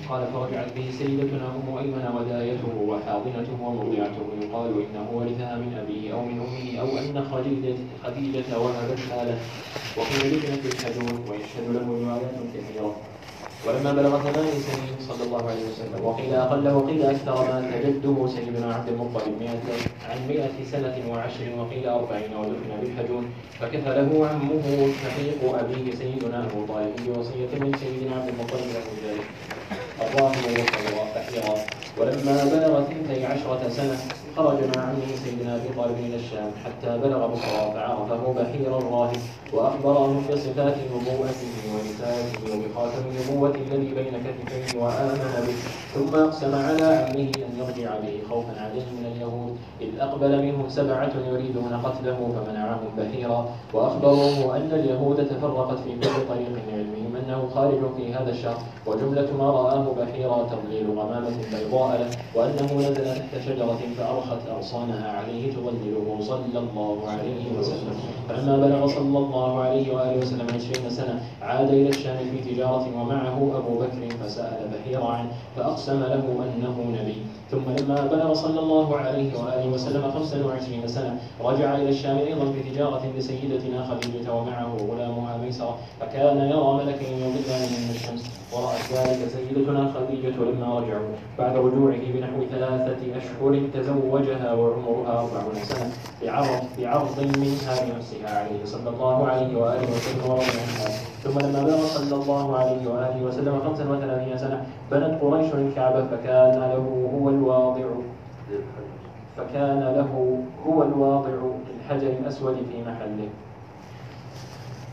قال 0.09 0.27
فرجعت 0.33 0.73
به 0.77 0.87
سيدتنا 0.99 1.47
أم 1.57 1.79
أيمن 1.79 2.05
ودايته 2.17 2.75
وحاضنته 2.91 3.57
ومرضعته 3.63 4.27
يقال 4.43 4.71
إنه 4.85 5.07
ورثها 5.13 5.57
من 5.57 5.71
أبيه 5.83 6.15
أو 6.15 6.25
من 6.25 6.37
أمه 6.41 6.81
أو 6.81 6.99
أن 6.99 7.25
خديجة 7.33 7.77
خديجة 8.05 8.59
وهبتها 8.59 9.25
له 9.25 9.39
وقيل 9.97 10.33
لابنة 10.33 10.65
الحجون 10.73 11.15
ويشهد 11.29 11.67
له 11.75 11.87
روايات 11.87 12.37
كثيرة. 12.55 12.97
ولما 13.67 13.93
بلغ 13.93 14.11
ثمان 14.23 14.51
سنين 14.67 14.97
صلى 15.09 15.23
الله 15.27 15.43
عليه 15.51 15.65
وسلم 15.71 16.05
وقيل 16.05 16.35
أقل 16.35 16.69
وقيل 16.69 17.03
أكثر 17.07 17.35
مات 17.45 17.87
جده 17.87 18.17
سيدنا 18.37 18.75
عبد 18.75 18.89
المطلب 18.89 19.35
مئة 19.41 19.65
عن 20.11 20.19
مئة 20.29 20.57
سنة 20.73 20.97
وعشر 21.11 21.49
وقيل 21.59 21.89
أربعين 21.89 22.37
ودفن 22.37 22.71
بالحجون 22.81 23.25
فكفله 23.61 24.29
عمه 24.29 24.65
شقيق 25.03 25.41
أبيه 25.59 25.95
سيدنا 25.95 26.45
أبو 26.45 26.67
طالب 26.67 26.95
بوصية 27.07 27.53
من 27.61 27.73
سيدنا 27.81 28.17
عبد 28.17 28.29
المطلب 28.29 28.67
له 28.75 28.87
ذلك. 29.11 29.27
الراهب 30.01 30.45
وحيرا 30.97 31.55
ولما 31.99 32.45
بلغ 32.45 32.83
اثنتي 32.83 33.27
عشرة 33.27 33.69
سنة 33.69 33.99
خرج 34.37 34.59
مع 34.77 34.83
عمه 34.83 35.17
سيدنا 35.25 35.55
أبي 35.55 35.69
طالب 35.77 35.99
إلى 35.99 36.17
الشام 36.17 36.51
حتى 36.65 36.99
بلغ 36.99 37.27
بصرى 37.27 37.73
فعرفه 37.75 38.33
بحير 38.33 38.79
الراهب 38.79 39.17
وأخبره 39.53 40.23
بصفات 40.31 40.75
نبوته 40.95 41.53
ورسالته 41.73 42.43
وبخاتم 42.45 43.03
النبوة 43.11 43.55
الذي 43.55 43.95
بين 43.95 44.15
كتفيه 44.25 44.81
وآمن 44.81 45.47
به. 45.47 45.55
ثم 45.95 46.17
أقسم 46.17 46.55
على 46.55 46.85
عمه 46.85 47.33
أن 47.47 47.53
يرجع 47.59 47.91
به 47.99 48.21
خوفا 48.31 48.61
عليه 48.61 48.87
من 48.99 49.13
اليهود 49.15 49.57
إذ 49.81 50.01
أقبل 50.01 50.43
منهم 50.43 50.69
سبعة 50.69 51.13
يريدون 51.31 51.81
قتله 51.85 52.33
فمنعهم 52.37 52.89
بحيرا. 52.99 53.49
وأخبروه 53.75 54.57
أن 54.57 54.71
اليهود 54.73 55.29
تفرقت 55.29 55.79
في 55.79 55.91
كل 55.91 56.29
طريق 56.29 56.53
لعلمهم 56.69 57.17
أنه 57.17 57.49
خارج 57.55 57.81
في 57.97 58.15
هذا 58.15 58.31
الشهر 58.31 58.63
وجملة 58.87 59.29
ما 59.39 59.51
رآه 59.51 59.95
بحيرا 59.99 60.49
تضليل 60.53 60.91
غمامة 60.91 61.37
بيضاء 61.53 61.99
له 62.01 62.11
وأنه 62.35 62.89
نزل 62.91 63.05
تحت 63.05 63.45
شجرة 63.47 63.79
فأراد 63.99 64.20
أرخت 64.21 64.49
أغصانها 64.57 65.13
عليه 65.13 65.53
تظلله 65.53 66.21
صلى 66.21 66.59
الله 66.59 66.99
عليه 67.09 67.59
وسلم. 67.59 67.95
فلما 68.29 68.57
بلغ 68.57 68.87
صلى 68.87 69.19
الله 69.19 69.61
عليه 69.61 69.95
وآله 69.95 70.19
وسلم 70.19 70.47
عشرين 70.55 70.91
سنة 70.91 71.23
عاد 71.43 71.69
إلى 71.69 71.89
الشام 71.89 72.17
في 72.31 72.55
تجارة 72.55 72.87
ومعه 72.97 73.37
أبو 73.57 73.79
بكر 73.79 74.17
فسأل 74.21 74.71
بحير 74.73 75.03
عنه 75.03 75.31
فأقسم 75.57 76.01
له 76.01 76.25
أنه 76.45 76.77
نبي. 77.01 77.17
ثم 77.51 77.67
لما 77.79 78.07
بلغ 78.07 78.35
صلى 78.35 78.61
الله 78.61 78.97
عليه 78.97 79.31
وآله 79.39 79.69
وسلم 79.75 80.11
خمسا 80.11 80.47
وعشرين 80.47 80.89
سنة 80.89 81.19
رجع 81.45 81.77
إلى 81.77 81.89
الشام 81.89 82.19
أيضا 82.19 82.53
في 82.53 82.71
تجارة 82.71 83.03
لسيدتنا 83.19 83.87
خديجة 83.87 84.33
ومعه 84.33 84.77
غلامها 84.91 85.37
ميسرة 85.37 85.79
فكان 86.01 86.39
يرى 86.39 86.75
ملكين 86.75 87.17
يضلان 87.19 87.63
من 87.83 87.91
الشمس. 87.95 88.25
ورأت 88.53 88.87
ذلك 88.93 89.29
سيدتنا 89.29 89.93
خديجة 89.95 90.37
لما 90.37 90.79
رجعوا. 90.79 91.09
بعد 91.39 91.57
رجوعه 91.57 92.05
بنحو 92.15 92.45
ثلاثة 92.51 93.01
أشهر 93.17 93.61
تزوجها 93.75 94.53
وعمرها 94.53 95.13
أربعون 95.21 95.55
سنة 95.65 95.91
بعرض 96.23 96.63
بعرض 96.79 97.19
منها 97.21 97.75
لنفسها 97.85 98.31
عليه 98.39 98.65
صلى 98.65 98.91
الله 98.91 99.27
عليه 99.27 99.57
وآله 99.59 99.89
وسلم 99.91 100.31
ورضي 100.31 100.45
عنها 100.45 100.91
ثم 101.25 101.39
لما 101.39 101.63
بلغ 101.65 101.87
صلى 101.87 102.23
الله 102.23 102.57
عليه 102.57 102.83
وآله 102.91 103.23
وسلم 103.23 103.61
خمسا 103.61 103.91
وثلاثين 103.91 104.39
سنة 104.39 104.67
بنت 104.91 105.23
قريش 105.23 105.55
الكعبة 105.55 106.07
فكان 106.07 106.55
له 106.61 107.11
هو 107.15 107.29
الواضع. 107.41 107.89
فكان 109.37 109.81
له 109.81 110.13
هو 110.67 110.83
الواضع 110.83 111.37
للحجر 111.69 112.07
الأسود 112.21 112.57
في 112.69 112.77
محله. 112.85 113.29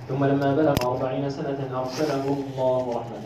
ثم 0.07 0.25
لما 0.25 0.55
بلغ 0.55 0.75
أربعين 0.85 1.29
سنة 1.29 1.59
أرسله 1.75 2.23
الله 2.23 2.83
رحمة 2.97 3.23